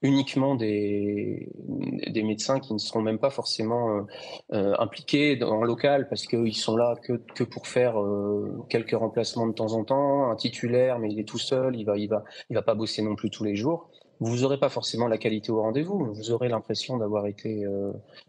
uniquement 0.02 0.56
des, 0.56 1.48
des 2.08 2.22
médecins 2.22 2.58
qui 2.60 2.72
ne 2.74 2.78
seront 2.78 3.02
même 3.02 3.18
pas 3.18 3.30
forcément 3.30 3.90
euh, 3.90 4.02
euh, 4.52 4.74
impliqués 4.78 5.36
dans 5.36 5.60
le 5.60 5.66
local 5.66 6.08
parce 6.08 6.26
qu'ils 6.26 6.56
sont 6.56 6.76
là 6.76 6.96
que, 7.02 7.14
que 7.34 7.44
pour 7.44 7.66
faire 7.66 7.96
quelques 8.68 8.96
remplacements 8.96 9.46
de 9.46 9.52
temps 9.52 9.72
en 9.72 9.84
temps, 9.84 10.30
un 10.30 10.36
titulaire 10.36 10.98
mais 10.98 11.12
il 11.12 11.20
est 11.20 11.28
tout 11.28 11.38
seul, 11.38 11.76
il 11.76 11.84
va 11.84 11.96
il 11.96 12.08
va 12.08 12.24
il 12.50 12.54
va 12.54 12.62
pas 12.62 12.74
bosser 12.74 13.02
non 13.02 13.14
plus 13.14 13.30
tous 13.30 13.44
les 13.44 13.56
jours 13.56 13.90
vous 14.18 14.38
n'aurez 14.38 14.58
pas 14.58 14.70
forcément 14.70 15.08
la 15.08 15.18
qualité 15.18 15.52
au 15.52 15.60
rendez-vous. 15.60 16.14
Vous 16.14 16.30
aurez 16.30 16.48
l'impression 16.48 16.96
d'avoir 16.96 17.26
été 17.26 17.66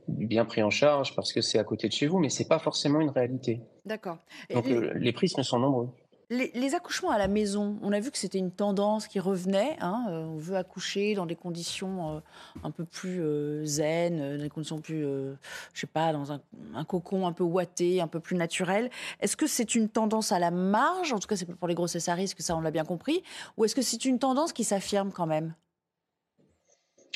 bien 0.09 0.43
pris 0.43 0.61
en 0.61 0.69
charge 0.69 1.15
parce 1.15 1.31
que 1.31 1.39
c'est 1.39 1.59
à 1.59 1.63
côté 1.63 1.87
de 1.87 1.93
chez 1.93 2.07
vous, 2.07 2.19
mais 2.19 2.27
c'est 2.27 2.49
pas 2.49 2.59
forcément 2.59 2.99
une 2.99 3.09
réalité. 3.09 3.61
D'accord. 3.85 4.17
Donc 4.53 4.67
les, 4.67 4.95
les 4.95 5.13
prismes 5.13 5.43
sont 5.43 5.59
nombreux. 5.59 5.87
Les, 6.29 6.75
accouchements 6.75 7.11
à 7.11 7.17
la 7.17 7.29
maison, 7.29 7.79
on 7.81 7.93
a 7.93 8.01
vu 8.01 8.11
que 8.11 8.17
c'était 8.17 8.37
une 8.37 8.51
tendance 8.51 9.07
qui 9.07 9.19
revenait. 9.21 9.77
Hein, 9.79 10.07
euh, 10.09 10.25
on 10.25 10.35
veut 10.35 10.57
accoucher 10.57 11.15
dans 11.15 11.25
des 11.25 11.37
conditions 11.37 12.21
un 12.63 12.71
peu 12.71 12.83
plus 12.83 13.21
zen, 13.65 14.37
des 14.37 14.49
conditions 14.49 14.81
plus, 14.81 15.03
je 15.03 15.79
sais 15.79 15.87
pas, 15.87 16.11
dans 16.11 16.33
un, 16.33 16.41
cocon 16.85 17.27
un 17.27 17.31
peu 17.31 17.45
ouaté, 17.45 18.01
un 18.01 18.07
peu 18.07 18.19
plus 18.19 18.35
naturel. 18.35 18.89
Est-ce 19.21 19.37
que 19.37 19.47
c'est 19.47 19.73
une 19.73 19.87
tendance 19.87 20.33
à 20.33 20.39
la 20.39 20.51
marge? 20.51 21.13
En 21.13 21.19
tout 21.19 21.29
cas, 21.29 21.37
c'est 21.37 21.45
pour 21.45 21.67
les 21.69 21.75
grossesses 21.75 22.09
à 22.09 22.13
risque, 22.13 22.41
ça 22.41 22.57
on 22.57 22.61
l'a 22.61 22.71
bien 22.71 22.83
compris. 22.83 23.23
Ou 23.55 23.63
est-ce 23.63 23.75
que 23.75 23.81
c'est 23.81 24.03
une 24.03 24.19
tendance 24.19 24.51
qui 24.51 24.65
s'affirme 24.65 25.13
quand 25.13 25.27
même? 25.27 25.53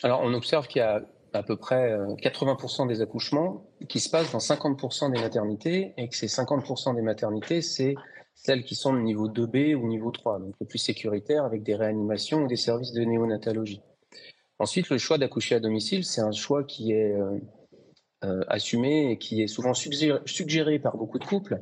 Alors, 0.04 0.22
on 0.24 0.34
observe 0.34 0.68
qu'il 0.68 0.80
y 0.80 0.84
a 0.84 1.02
à 1.34 1.44
peu 1.44 1.56
près 1.56 1.96
80% 1.98 2.84
euh, 2.84 2.88
des 2.88 3.02
accouchements 3.02 3.64
qui 3.88 4.00
se 4.00 4.10
passent 4.10 4.32
dans 4.32 4.40
50% 4.40 5.12
des 5.12 5.22
maternités 5.22 5.94
et 5.98 6.10
que 6.10 6.16
ces 6.16 6.28
50% 6.28 6.96
des 6.96 7.02
maternités, 7.02 7.62
c'est 7.62 7.96
celles 8.36 8.64
qui 8.64 8.76
sont 8.76 8.94
de 8.94 9.00
niveau 9.00 9.30
2B 9.30 9.76
ou 9.76 9.88
niveau 9.88 10.12
3, 10.12 10.40
donc 10.40 10.56
le 10.60 10.66
plus 10.66 10.80
sécuritaire 10.80 11.44
avec 11.44 11.64
des 11.64 11.76
réanimations 11.76 12.44
ou 12.44 12.48
des 12.48 12.56
services 12.56 12.92
de 12.92 13.04
néonatologie. 13.04 13.82
Ensuite, 14.60 14.90
le 14.90 14.98
choix 14.98 15.18
d'accoucher 15.18 15.56
à 15.56 15.60
domicile, 15.60 16.06
c'est 16.06 16.22
un 16.22 16.32
choix 16.32 16.64
qui 16.64 16.92
est 16.92 17.14
euh, 17.14 17.40
euh, 18.24 18.42
assumé 18.48 19.12
et 19.12 19.18
qui 19.18 19.42
est 19.42 19.48
souvent 19.48 19.74
suggéré, 19.74 20.80
par 20.80 20.98
beaucoup 20.98 21.20
de 21.20 21.26
couples, 21.26 21.62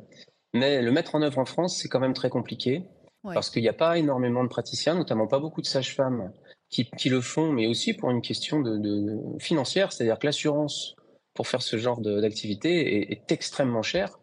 mais 0.52 0.82
le 0.82 0.90
mettre 0.92 1.14
en 1.14 1.22
œuvre 1.22 1.38
en 1.38 1.44
France, 1.44 1.78
c'est 1.78 1.88
quand 1.88 2.00
même 2.00 2.14
très 2.14 2.30
compliqué 2.30 2.84
parce 3.22 3.50
qu'il 3.50 3.62
n'y 3.62 3.68
a 3.68 3.74
pas 3.74 3.98
énormément 3.98 4.42
de 4.42 4.48
praticiens, 4.48 4.94
notamment 4.94 5.26
pas 5.26 5.38
beaucoup 5.38 5.60
de 5.60 5.66
sages-femmes 5.66 6.32
qui, 6.70 7.08
le 7.08 7.20
font, 7.20 7.52
mais 7.52 7.66
aussi 7.66 7.94
pour 7.94 8.10
une 8.10 8.22
question 8.22 8.60
de, 8.60 9.18
financière, 9.38 9.92
c'est-à-dire 9.92 10.18
que 10.18 10.26
l'assurance 10.26 10.94
pour 11.34 11.48
faire 11.48 11.62
ce 11.62 11.76
genre 11.76 12.00
d'activité 12.00 13.12
est, 13.12 13.32
extrêmement 13.32 13.82
chère. 13.82 14.18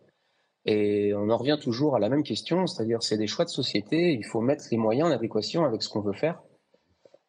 Et 0.67 1.13
on 1.15 1.29
en 1.29 1.37
revient 1.37 1.57
toujours 1.59 1.95
à 1.95 1.99
la 1.99 2.09
même 2.09 2.23
question, 2.23 2.67
c'est-à-dire 2.67 3.01
c'est 3.01 3.17
des 3.17 3.27
choix 3.27 3.45
de 3.45 3.49
société, 3.49 4.11
il 4.11 4.25
faut 4.25 4.41
mettre 4.41 4.65
les 4.69 4.77
moyens 4.77 5.09
en 5.09 5.11
adéquation 5.11 5.63
avec 5.63 5.81
ce 5.81 5.89
qu'on 5.89 6.01
veut 6.01 6.13
faire. 6.13 6.41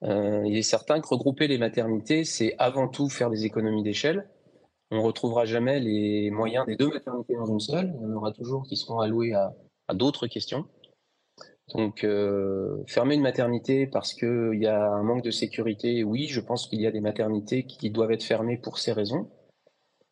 Euh, 0.02 0.42
il 0.44 0.56
est 0.56 0.62
certain 0.62 1.00
que 1.00 1.06
regrouper 1.08 1.46
les 1.46 1.58
maternités, 1.58 2.24
c'est 2.24 2.54
avant 2.58 2.88
tout 2.88 3.08
faire 3.08 3.30
des 3.30 3.44
économies 3.44 3.84
d'échelle. 3.84 4.28
On 4.90 4.96
ne 4.96 5.02
retrouvera 5.02 5.44
jamais 5.44 5.78
les 5.78 6.30
moyens 6.30 6.66
des 6.66 6.76
deux 6.76 6.88
maternités 6.88 7.34
dans 7.34 7.46
une 7.46 7.60
seule, 7.60 7.94
il 7.96 8.02
y 8.02 8.06
en 8.06 8.16
aura 8.16 8.32
toujours 8.32 8.64
qui 8.64 8.76
seront 8.76 8.98
alloués 8.98 9.34
à 9.34 9.54
d'autres 9.94 10.26
questions. 10.26 10.66
Donc, 11.74 12.02
euh, 12.02 12.82
fermer 12.86 13.14
une 13.14 13.20
maternité 13.20 13.86
parce 13.86 14.14
qu'il 14.14 14.58
y 14.58 14.66
a 14.66 14.90
un 14.90 15.02
manque 15.02 15.22
de 15.22 15.30
sécurité, 15.30 16.02
oui, 16.02 16.26
je 16.26 16.40
pense 16.40 16.66
qu'il 16.66 16.80
y 16.80 16.86
a 16.86 16.90
des 16.90 17.00
maternités 17.00 17.64
qui 17.64 17.90
doivent 17.90 18.12
être 18.12 18.22
fermées 18.22 18.56
pour 18.56 18.78
ces 18.78 18.92
raisons. 18.92 19.28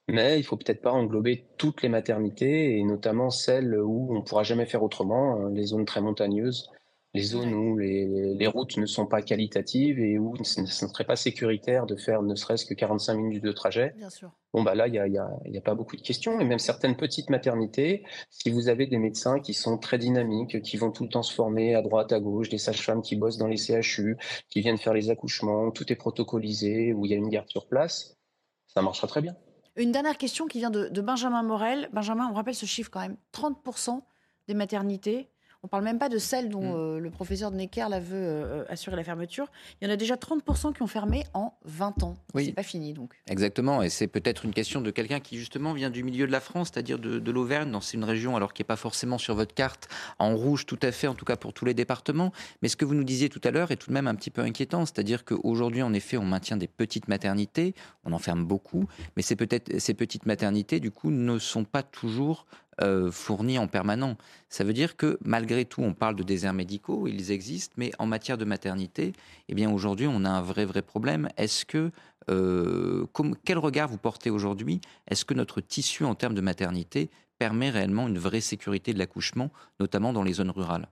Mais 0.08 0.38
il 0.38 0.44
faut 0.44 0.56
peut-être 0.56 0.82
pas 0.82 0.92
englober 0.92 1.46
toutes 1.56 1.82
les 1.82 1.88
maternités 1.88 2.78
et 2.78 2.84
notamment 2.84 3.30
celles 3.30 3.76
où 3.80 4.08
on 4.10 4.20
ne 4.20 4.20
pourra 4.20 4.44
jamais 4.44 4.66
faire 4.66 4.82
autrement, 4.82 5.34
hein, 5.34 5.50
les 5.50 5.64
zones 5.64 5.84
très 5.84 6.00
montagneuses 6.00 6.70
les 7.16 7.22
zones 7.22 7.54
où 7.54 7.78
les, 7.78 8.46
routes 8.46 8.76
ne 8.76 8.84
sont 8.84 9.06
pas 9.06 9.22
qualitatives 9.22 9.98
et 9.98 10.18
où 10.18 10.34
ce 10.44 10.60
ne 10.60 10.66
serait 10.66 11.04
pas 11.04 11.16
sécuritaire 11.16 11.86
de 11.86 11.96
faire 11.96 12.22
ne 12.22 12.34
serait-ce 12.34 12.66
que 12.66 12.74
45 12.74 13.14
minutes 13.14 13.42
de 13.42 13.52
trajet. 13.52 13.94
Bien 13.96 14.10
sûr. 14.10 14.30
Bon, 14.52 14.62
bah 14.62 14.74
là, 14.74 14.86
il 14.86 14.92
n'y 14.92 14.98
a, 14.98 15.06
y 15.08 15.18
a, 15.18 15.60
pas 15.62 15.74
beaucoup 15.74 15.96
de 15.96 16.02
questions. 16.02 16.38
Et 16.40 16.44
même 16.44 16.58
certaines 16.58 16.94
petites 16.94 17.30
maternités, 17.30 18.04
si 18.28 18.50
vous 18.50 18.68
avez 18.68 18.86
des 18.86 18.98
médecins 18.98 19.40
qui 19.40 19.54
sont 19.54 19.78
très 19.78 19.96
dynamiques, 19.96 20.60
qui 20.60 20.76
vont 20.76 20.90
tout 20.90 21.04
le 21.04 21.08
temps 21.08 21.22
se 21.22 21.32
former 21.32 21.74
à 21.74 21.80
droite, 21.80 22.12
à 22.12 22.20
gauche, 22.20 22.50
des 22.50 22.58
sages-femmes 22.58 23.00
qui 23.00 23.16
bossent 23.16 23.38
dans 23.38 23.48
les 23.48 23.56
CHU, 23.56 24.18
qui 24.50 24.60
viennent 24.60 24.78
faire 24.78 24.94
les 24.94 25.08
accouchements, 25.08 25.70
tout 25.70 25.90
est 25.90 25.96
protocolisé, 25.96 26.92
où 26.92 27.06
il 27.06 27.12
y 27.12 27.14
a 27.14 27.16
une 27.16 27.30
garde 27.30 27.48
sur 27.48 27.66
place, 27.66 28.18
ça 28.66 28.82
marchera 28.82 29.06
très 29.06 29.22
bien. 29.22 29.34
Une 29.76 29.92
dernière 29.92 30.16
question 30.16 30.46
qui 30.46 30.58
vient 30.58 30.70
de, 30.70 31.00
Benjamin 31.00 31.42
Morel. 31.42 31.90
Benjamin, 31.92 32.28
on 32.30 32.34
rappelle 32.34 32.54
ce 32.54 32.66
chiffre 32.66 32.90
quand 32.90 33.00
même 33.00 33.18
30% 33.34 34.02
des 34.48 34.54
maternités 34.54 35.30
on 35.62 35.66
ne 35.66 35.70
parle 35.70 35.84
même 35.84 35.98
pas 35.98 36.08
de 36.08 36.18
celle 36.18 36.48
dont 36.48 36.62
mm. 36.62 36.76
euh, 36.76 36.98
le 37.00 37.10
professeur 37.10 37.50
de 37.50 37.56
Necker 37.56 37.86
la 37.88 38.00
veut 38.00 38.14
euh, 38.14 38.64
assurer 38.68 38.96
la 38.96 39.04
fermeture. 39.04 39.46
Il 39.80 39.86
y 39.86 39.90
en 39.90 39.92
a 39.92 39.96
déjà 39.96 40.14
30% 40.16 40.74
qui 40.74 40.82
ont 40.82 40.86
fermé 40.86 41.24
en 41.34 41.54
20 41.64 42.02
ans. 42.02 42.16
Oui. 42.34 42.46
C'est 42.46 42.52
pas 42.52 42.62
fini 42.62 42.92
donc. 42.92 43.14
Exactement. 43.28 43.82
Et 43.82 43.88
c'est 43.88 44.06
peut-être 44.06 44.44
une 44.44 44.52
question 44.52 44.80
de 44.80 44.90
quelqu'un 44.90 45.20
qui 45.20 45.38
justement 45.38 45.72
vient 45.72 45.90
du 45.90 46.02
milieu 46.02 46.26
de 46.26 46.32
la 46.32 46.40
France, 46.40 46.70
c'est-à-dire 46.72 46.98
de, 46.98 47.30
l'Auvergne. 47.30 47.76
C'est 47.80 47.96
une 47.96 48.04
région 48.04 48.36
alors 48.36 48.52
qui 48.52 48.62
n'est 48.62 48.66
pas 48.66 48.76
forcément 48.76 49.18
sur 49.18 49.34
votre 49.34 49.54
carte 49.54 49.88
en 50.18 50.34
rouge 50.36 50.66
tout 50.66 50.78
à 50.82 50.92
fait, 50.92 51.06
en 51.06 51.14
tout 51.14 51.24
cas 51.24 51.36
pour 51.36 51.52
tous 51.52 51.64
les 51.64 51.74
départements. 51.74 52.32
Mais 52.62 52.68
ce 52.68 52.76
que 52.76 52.84
vous 52.84 52.94
nous 52.94 53.04
disiez 53.04 53.28
tout 53.28 53.40
à 53.44 53.50
l'heure 53.50 53.70
est 53.70 53.76
tout 53.76 53.88
de 53.88 53.94
même 53.94 54.06
un 54.06 54.14
petit 54.14 54.30
peu 54.30 54.42
inquiétant. 54.42 54.86
C'est-à-dire 54.86 55.24
qu'aujourd'hui, 55.24 55.82
en 55.82 55.92
effet, 55.92 56.16
on 56.16 56.24
maintient 56.24 56.56
des 56.56 56.68
petites 56.68 57.08
maternités, 57.08 57.74
on 58.04 58.12
en 58.12 58.18
ferme 58.18 58.44
beaucoup, 58.44 58.86
mais 59.16 59.22
ces, 59.22 59.36
peut-être, 59.36 59.78
ces 59.78 59.94
petites 59.94 60.26
maternités, 60.26 60.80
du 60.80 60.90
coup, 60.90 61.10
ne 61.10 61.38
sont 61.38 61.64
pas 61.64 61.82
toujours 61.82 62.46
euh, 62.82 63.10
fournis 63.10 63.58
en 63.58 63.68
permanent. 63.68 64.16
Ça 64.48 64.64
veut 64.64 64.72
dire 64.72 64.96
que 64.96 65.18
malgré 65.24 65.64
tout, 65.64 65.82
on 65.82 65.94
parle 65.94 66.16
de 66.16 66.22
déserts 66.22 66.52
médicaux, 66.52 67.06
ils 67.06 67.30
existent, 67.30 67.74
mais 67.76 67.90
en 67.98 68.06
matière 68.06 68.38
de 68.38 68.44
maternité, 68.44 69.12
eh 69.48 69.54
bien 69.54 69.70
aujourd'hui, 69.70 70.06
on 70.06 70.24
a 70.24 70.30
un 70.30 70.42
vrai 70.42 70.64
vrai 70.64 70.82
problème. 70.82 71.28
Est-ce 71.36 71.64
que 71.64 71.90
euh, 72.28 73.06
quel 73.44 73.58
regard 73.58 73.88
vous 73.88 73.98
portez 73.98 74.30
aujourd'hui? 74.30 74.80
Est-ce 75.08 75.24
que 75.24 75.34
notre 75.34 75.60
tissu 75.60 76.04
en 76.04 76.14
termes 76.14 76.34
de 76.34 76.40
maternité 76.40 77.10
permet 77.38 77.70
réellement 77.70 78.08
une 78.08 78.18
vraie 78.18 78.40
sécurité 78.40 78.92
de 78.92 78.98
l'accouchement, 78.98 79.50
notamment 79.80 80.12
dans 80.12 80.22
les 80.22 80.34
zones 80.34 80.50
rurales? 80.50 80.88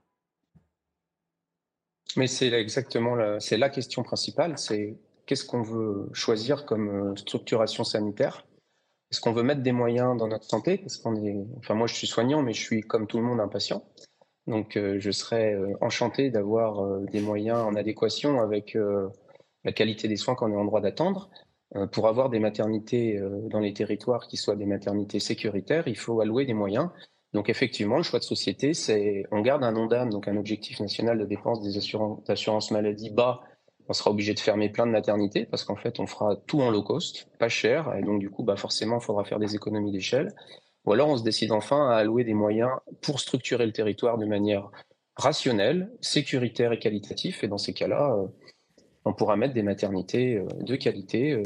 Mais 2.17 2.27
c'est 2.29 2.53
exactement 2.53 3.15
la, 3.15 3.41
c'est 3.41 3.57
la 3.57 3.69
question 3.69 4.03
principale. 4.03 4.57
C'est 4.59 4.97
qu'est-ce 5.27 5.45
qu'on 5.45 5.63
veut 5.63 6.09
choisir 6.13 6.65
comme 6.65 6.89
euh, 6.89 7.17
structuration 7.17 7.85
sanitaire? 7.85 8.47
Est-ce 9.15 9.21
qu'on 9.21 9.33
veut 9.33 9.45
mettre 9.45 9.63
des 9.63 9.71
moyens 9.71 10.19
dans 10.19 10.27
notre 10.27 10.43
santé? 10.43 10.79
Parce 10.79 11.01
enfin 11.59 11.75
moi 11.75 11.87
je 11.87 11.95
suis 11.95 12.09
soignant, 12.09 12.43
mais 12.43 12.53
je 12.53 12.61
suis 12.61 12.81
comme 12.81 13.07
tout 13.07 13.19
le 13.19 13.23
monde 13.23 13.39
impatient. 13.39 13.85
Donc 14.49 14.77
euh, 14.77 14.97
je 14.99 15.13
serais 15.13 15.55
euh, 15.55 15.73
enchanté 15.81 16.31
d'avoir 16.31 16.85
euh, 16.85 17.07
des 17.13 17.21
moyens 17.21 17.61
en 17.61 17.77
adéquation 17.77 18.41
avec 18.41 18.77
la 19.63 19.73
qualité 19.73 20.09
des 20.09 20.17
soins 20.17 20.35
qu'on 20.35 20.51
est 20.53 20.57
en 20.57 20.65
droit 20.65 20.81
d'attendre. 20.81 21.31
pour 21.93 22.09
avoir 22.09 22.29
des 22.29 22.41
maternités 22.41 23.21
dans 23.51 23.61
les 23.61 23.73
territoires 23.73 24.27
qui 24.27 24.37
soient 24.37 24.57
des 24.57 24.67
maternités 24.67 25.21
sécuritaires, 25.21 25.87
il 25.87 25.97
faut 25.97 26.21
allouer 26.21 26.45
des 26.45 26.55
moyens. 26.55 26.89
Donc 27.35 27.49
effectivement, 27.49 27.97
le 27.99 28.03
choix 28.03 28.19
de 28.19 28.25
société, 28.25 28.75
c'est 28.75 29.25
on 29.31 29.43
garde 29.43 29.63
un 29.63 29.77
ONDAM, 29.77 30.11
donc 30.11 30.27
un 30.27 30.37
objectif 30.37 30.81
national 30.81 31.19
de 31.19 31.25
dépenses 31.25 31.63
des 31.63 31.79
assurances 31.79 32.71
maladie 32.73 33.11
bas 33.11 33.43
on 33.89 33.93
sera 33.93 34.11
obligé 34.11 34.35
de 34.35 34.41
fermer 34.41 34.69
plein 34.69 34.87
de 34.87 34.93
maternités 34.93 35.45
parce 35.45 35.65
qu'en 35.65 35.77
fait, 35.77 36.01
on 36.01 36.07
fera 36.07 36.37
tout 36.47 36.61
en 36.61 36.71
low 36.71 36.83
cost, 36.83 37.29
pas 37.39 37.49
cher, 37.49 37.95
et 37.97 38.03
donc 38.03 38.21
du 38.21 38.31
coup, 38.31 38.43
bah 38.43 38.57
forcément, 38.57 38.99
il 38.99 39.05
faudra 39.05 39.25
faire 39.25 39.39
des 39.39 39.55
économies 39.55 39.93
d'échelle. 39.93 40.35
Ou 40.87 40.93
alors, 40.93 41.09
on 41.09 41.17
se 41.17 41.23
décide 41.23 41.53
enfin 41.53 41.89
à 41.91 41.97
allouer 41.97 42.25
des 42.25 42.35
moyens 42.35 42.71
pour 43.01 43.21
structurer 43.21 43.67
le 43.67 43.73
territoire 43.73 44.19
de 44.19 44.27
manière 44.27 44.71
rationnelle, 45.17 45.91
sécuritaire 46.01 46.73
et 46.73 46.79
qualitative. 46.79 47.39
Et 47.43 47.49
dans 47.49 47.59
ces 47.59 47.73
cas-là, 47.73 48.15
euh, 48.15 48.27
on 49.05 49.13
pourra 49.13 49.37
mettre 49.37 49.55
des 49.55 49.63
maternités 49.63 50.37
euh, 50.37 50.47
de 50.61 50.77
qualité, 50.77 51.33
euh, 51.33 51.43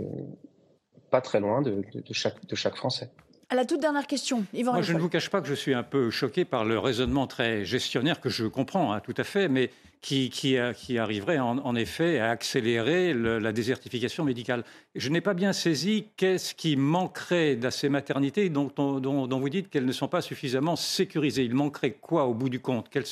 pas 1.11 1.20
très 1.20 1.41
loin 1.41 1.62
de, 1.62 1.82
chaque, 2.12 2.45
de 2.47 2.55
chaque 2.55 2.76
Français. 2.76 3.11
À 3.51 3.55
la 3.55 3.64
toute 3.64 3.80
dernière 3.80 4.07
question, 4.07 4.45
Yvan 4.53 4.72
Moi, 4.72 4.82
je 4.82 4.93
ne 4.93 4.99
vous 4.99 5.09
cache 5.09 5.30
pas 5.30 5.41
que 5.41 5.49
je 5.49 5.55
suis 5.55 5.72
un 5.72 5.82
peu 5.82 6.11
choqué 6.11 6.45
par 6.45 6.64
le 6.64 6.78
raisonnement 6.78 7.26
très 7.26 7.64
gestionnaire 7.64 8.20
que 8.20 8.28
je 8.28 8.45
comprends 8.45 8.93
hein, 8.93 9.01
tout 9.01 9.14
à 9.16 9.24
fait, 9.24 9.49
mais 9.49 9.70
qui, 10.01 10.30
qui, 10.30 10.99
arriverait 10.99 11.38
en, 11.38 11.74
effet 11.74 12.18
à 12.18 12.30
accélérer 12.30 13.14
la 13.14 13.53
désertification 13.53 14.24
médicale. 14.24 14.64
Je 14.94 15.09
n'ai 15.09 15.20
pas 15.20 15.34
bien 15.34 15.53
saisi 15.53 16.07
qu'est-ce 16.16 16.55
qui 16.55 16.76
manquerait 16.76 17.59
à 17.64 17.70
ces 17.70 17.88
maternités 17.88 18.49
dont, 18.49 18.70
vous 18.76 19.49
dites 19.49 19.70
qu'elles 19.70 19.86
ne 19.86 19.92
sont 19.92 20.09
pas 20.09 20.20
suffisamment 20.20 20.76
sécurisées. 20.76 21.44
Il 21.44 21.55
manquerait 21.55 21.92
quoi 21.92 22.24
au 22.26 22.34
bout 22.34 22.49
du 22.49 22.61
compte 22.61 22.88
quel, 22.90 23.05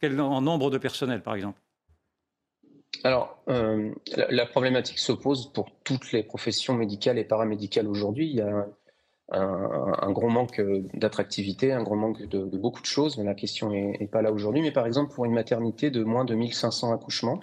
quel 0.00 0.20
en 0.20 0.40
nombre 0.40 0.70
de 0.70 0.78
personnel, 0.78 1.22
par 1.22 1.34
exemple? 1.34 1.60
Alors, 3.02 3.38
euh, 3.48 3.92
la, 4.30 4.46
problématique 4.46 4.98
s'oppose 4.98 5.52
pour 5.52 5.70
toutes 5.82 6.12
les 6.12 6.22
professions 6.22 6.74
médicales 6.74 7.18
et 7.18 7.24
paramédicales 7.24 7.88
aujourd'hui. 7.88 8.28
Il 8.30 8.36
y 8.36 8.40
a 8.40 8.66
un, 9.30 10.12
gros 10.12 10.28
manque 10.28 10.60
euh, 10.60 10.82
d'attractivité, 10.94 11.72
un 11.72 11.82
gros 11.82 11.96
manque 11.96 12.22
de, 12.22 12.44
beaucoup 12.56 12.80
de 12.80 12.86
choses. 12.86 13.18
La 13.18 13.34
question 13.34 13.70
n'est 13.70 14.08
pas 14.10 14.22
là 14.22 14.32
aujourd'hui. 14.32 14.62
Mais 14.62 14.72
par 14.72 14.86
exemple, 14.86 15.14
pour 15.14 15.24
une 15.24 15.32
maternité 15.32 15.90
de 15.90 16.04
moins 16.04 16.24
de 16.24 16.34
1500 16.34 16.92
accouchements, 16.92 17.40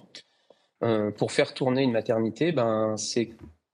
euh, 0.83 1.11
pour 1.11 1.31
faire 1.31 1.53
tourner 1.53 1.83
une 1.83 1.91
maternité, 1.91 2.51
ben, 2.51 2.95
c'est 2.97 3.31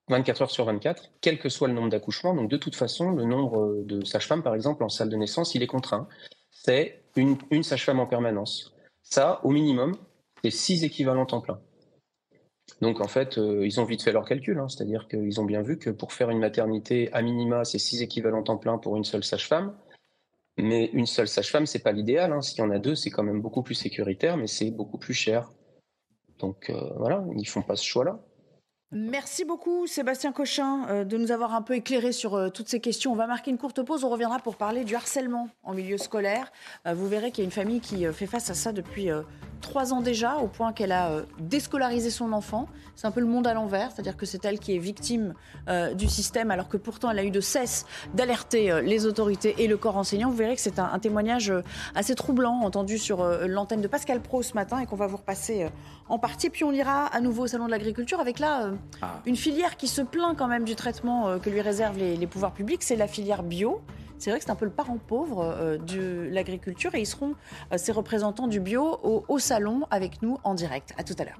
24 0.09 0.43
heures 0.43 0.51
sur 0.51 0.65
24, 0.65 1.11
quel 1.21 1.37
que 1.37 1.49
soit 1.49 1.67
le 1.67 1.73
nombre 1.73 1.89
d'accouchements. 1.89 2.33
Donc 2.33 2.49
de 2.49 2.57
toute 2.57 2.75
façon, 2.75 3.11
le 3.11 3.25
nombre 3.25 3.83
de 3.83 4.03
sages-femmes, 4.05 4.43
par 4.43 4.55
exemple, 4.55 4.83
en 4.83 4.89
salle 4.89 5.09
de 5.09 5.17
naissance, 5.17 5.53
il 5.55 5.63
est 5.63 5.67
contraint. 5.67 6.07
C'est 6.51 7.03
une, 7.15 7.63
sage-femme 7.63 7.99
en 7.99 8.07
permanence. 8.07 8.73
Ça, 9.03 9.41
au 9.43 9.51
minimum, 9.51 9.95
c'est 10.43 10.51
6 10.51 10.83
équivalents 10.83 11.25
temps 11.25 11.41
plein. 11.41 11.59
Donc 12.81 13.01
en 13.01 13.07
fait, 13.07 13.37
euh, 13.37 13.65
ils 13.65 13.79
ont 13.79 13.85
vite 13.85 14.03
fait 14.03 14.11
leur 14.11 14.25
calcul, 14.25 14.59
hein. 14.59 14.69
c'est-à-dire 14.69 15.07
qu'ils 15.07 15.41
ont 15.41 15.45
bien 15.45 15.61
vu 15.61 15.79
que 15.79 15.89
pour 15.89 16.13
faire 16.13 16.29
une 16.29 16.39
maternité 16.39 17.11
à 17.11 17.21
minima, 17.21 17.65
c'est 17.65 17.79
six 17.79 18.01
équivalents 18.01 18.43
temps 18.43 18.57
plein 18.57 18.77
pour 18.77 18.97
une 18.97 19.03
seule 19.03 19.23
sage-femme. 19.23 19.75
Mais 20.57 20.85
une 20.93 21.05
seule 21.05 21.27
sage-femme, 21.27 21.65
c'est 21.65 21.83
pas 21.83 21.91
l'idéal. 21.91 22.33
Hein. 22.33 22.41
S'il 22.41 22.59
y 22.59 22.61
en 22.61 22.71
a 22.71 22.79
deux, 22.79 22.95
c'est 22.95 23.11
quand 23.11 23.23
même 23.23 23.41
beaucoup 23.41 23.63
plus 23.63 23.75
sécuritaire, 23.75 24.37
mais 24.37 24.47
c'est 24.47 24.71
beaucoup 24.71 24.97
plus 24.97 25.13
cher. 25.13 25.51
Donc 26.39 26.69
euh, 26.69 26.93
voilà, 26.97 27.23
ils 27.35 27.47
font 27.47 27.61
pas 27.61 27.75
ce 27.75 27.85
choix-là. 27.85 28.19
Merci 28.93 29.43
beaucoup 29.43 29.85
Sébastien 29.85 30.31
Cochin 30.31 30.87
euh, 30.87 31.03
de 31.03 31.17
nous 31.17 31.33
avoir 31.33 31.53
un 31.53 31.61
peu 31.61 31.75
éclairé 31.75 32.13
sur 32.13 32.35
euh, 32.35 32.47
toutes 32.47 32.69
ces 32.69 32.79
questions. 32.79 33.11
On 33.11 33.17
va 33.17 33.27
marquer 33.27 33.51
une 33.51 33.57
courte 33.57 33.83
pause, 33.83 34.05
on 34.05 34.09
reviendra 34.09 34.39
pour 34.39 34.55
parler 34.55 34.85
du 34.85 34.95
harcèlement 34.95 35.49
en 35.65 35.73
milieu 35.73 35.97
scolaire. 35.97 36.53
Euh, 36.85 36.93
vous 36.93 37.05
verrez 37.05 37.31
qu'il 37.31 37.39
y 37.39 37.41
a 37.41 37.49
une 37.49 37.51
famille 37.51 37.81
qui 37.81 38.05
fait 38.13 38.27
face 38.27 38.49
à 38.49 38.53
ça 38.53 38.71
depuis 38.71 39.09
trois 39.59 39.91
ans 39.91 39.99
déjà, 39.99 40.37
au 40.37 40.47
point 40.47 40.71
qu'elle 40.71 40.93
a 40.93 41.23
déscolarisé 41.39 42.09
son 42.09 42.31
enfant. 42.31 42.69
C'est 42.95 43.07
un 43.07 43.11
peu 43.11 43.19
le 43.19 43.25
monde 43.25 43.45
à 43.45 43.53
l'envers, 43.53 43.91
c'est-à-dire 43.91 44.15
que 44.15 44.25
c'est 44.25 44.45
elle 44.45 44.57
qui 44.57 44.73
est 44.73 44.79
victime 44.79 45.33
du 45.95 46.07
système, 46.07 46.51
alors 46.51 46.69
que 46.69 46.77
pourtant 46.77 47.11
elle 47.11 47.19
a 47.19 47.23
eu 47.23 47.31
de 47.31 47.41
cesse 47.41 47.85
d'alerter 48.13 48.81
les 48.83 49.05
autorités 49.05 49.55
et 49.57 49.67
le 49.67 49.77
corps 49.77 49.97
enseignant. 49.97 50.29
Vous 50.29 50.37
verrez 50.37 50.55
que 50.55 50.61
c'est 50.61 50.79
un, 50.79 50.99
témoignage 50.99 51.51
assez 51.95 52.15
troublant 52.15 52.59
entendu 52.61 52.97
sur 52.97 53.23
l'antenne 53.47 53.81
de 53.81 53.87
Pascal 53.87 54.21
Pro 54.21 54.43
ce 54.43 54.53
matin 54.53 54.79
et 54.79 54.85
qu'on 54.85 54.95
va 54.95 55.07
vous 55.07 55.17
repasser 55.17 55.67
en 56.09 56.19
partie. 56.19 56.49
Puis 56.49 56.63
on 56.63 56.71
ira 56.71 57.05
à 57.05 57.21
nouveau 57.21 57.43
au 57.43 57.47
Salon 57.47 57.65
de 57.65 57.71
l'Agriculture 57.71 58.19
avec 58.19 58.39
là 58.39 58.71
ah. 59.01 59.21
une 59.25 59.35
filière 59.35 59.77
qui 59.77 59.87
se 59.87 60.01
plaint 60.01 60.37
quand 60.37 60.47
même 60.47 60.65
du 60.65 60.75
traitement 60.75 61.27
euh, 61.27 61.37
que 61.37 61.49
lui 61.49 61.61
réservent 61.61 61.97
les, 61.97 62.27
pouvoirs 62.27 62.53
publics, 62.53 62.83
c'est 62.83 62.95
la 62.95 63.07
filière 63.07 63.43
bio. 63.43 63.81
C'est 64.17 64.31
vrai 64.31 64.39
que 64.39 64.45
c'est 64.45 64.51
un 64.51 64.55
peu 64.55 64.65
le 64.65 64.71
parent 64.71 64.97
pauvre 64.97 65.43
euh, 65.43 65.77
de 65.77 66.27
l'agriculture 66.31 66.95
et 66.95 67.01
ils 67.01 67.05
seront, 67.05 67.35
euh, 67.71 67.77
ces 67.77 67.91
représentants 67.91 68.47
du 68.47 68.59
bio, 68.59 68.99
au, 69.03 69.23
au 69.27 69.39
salon 69.39 69.85
avec 69.91 70.21
nous 70.21 70.37
en 70.43 70.55
direct. 70.55 70.93
À 70.97 71.03
tout 71.03 71.15
à 71.19 71.23
l'heure. 71.23 71.39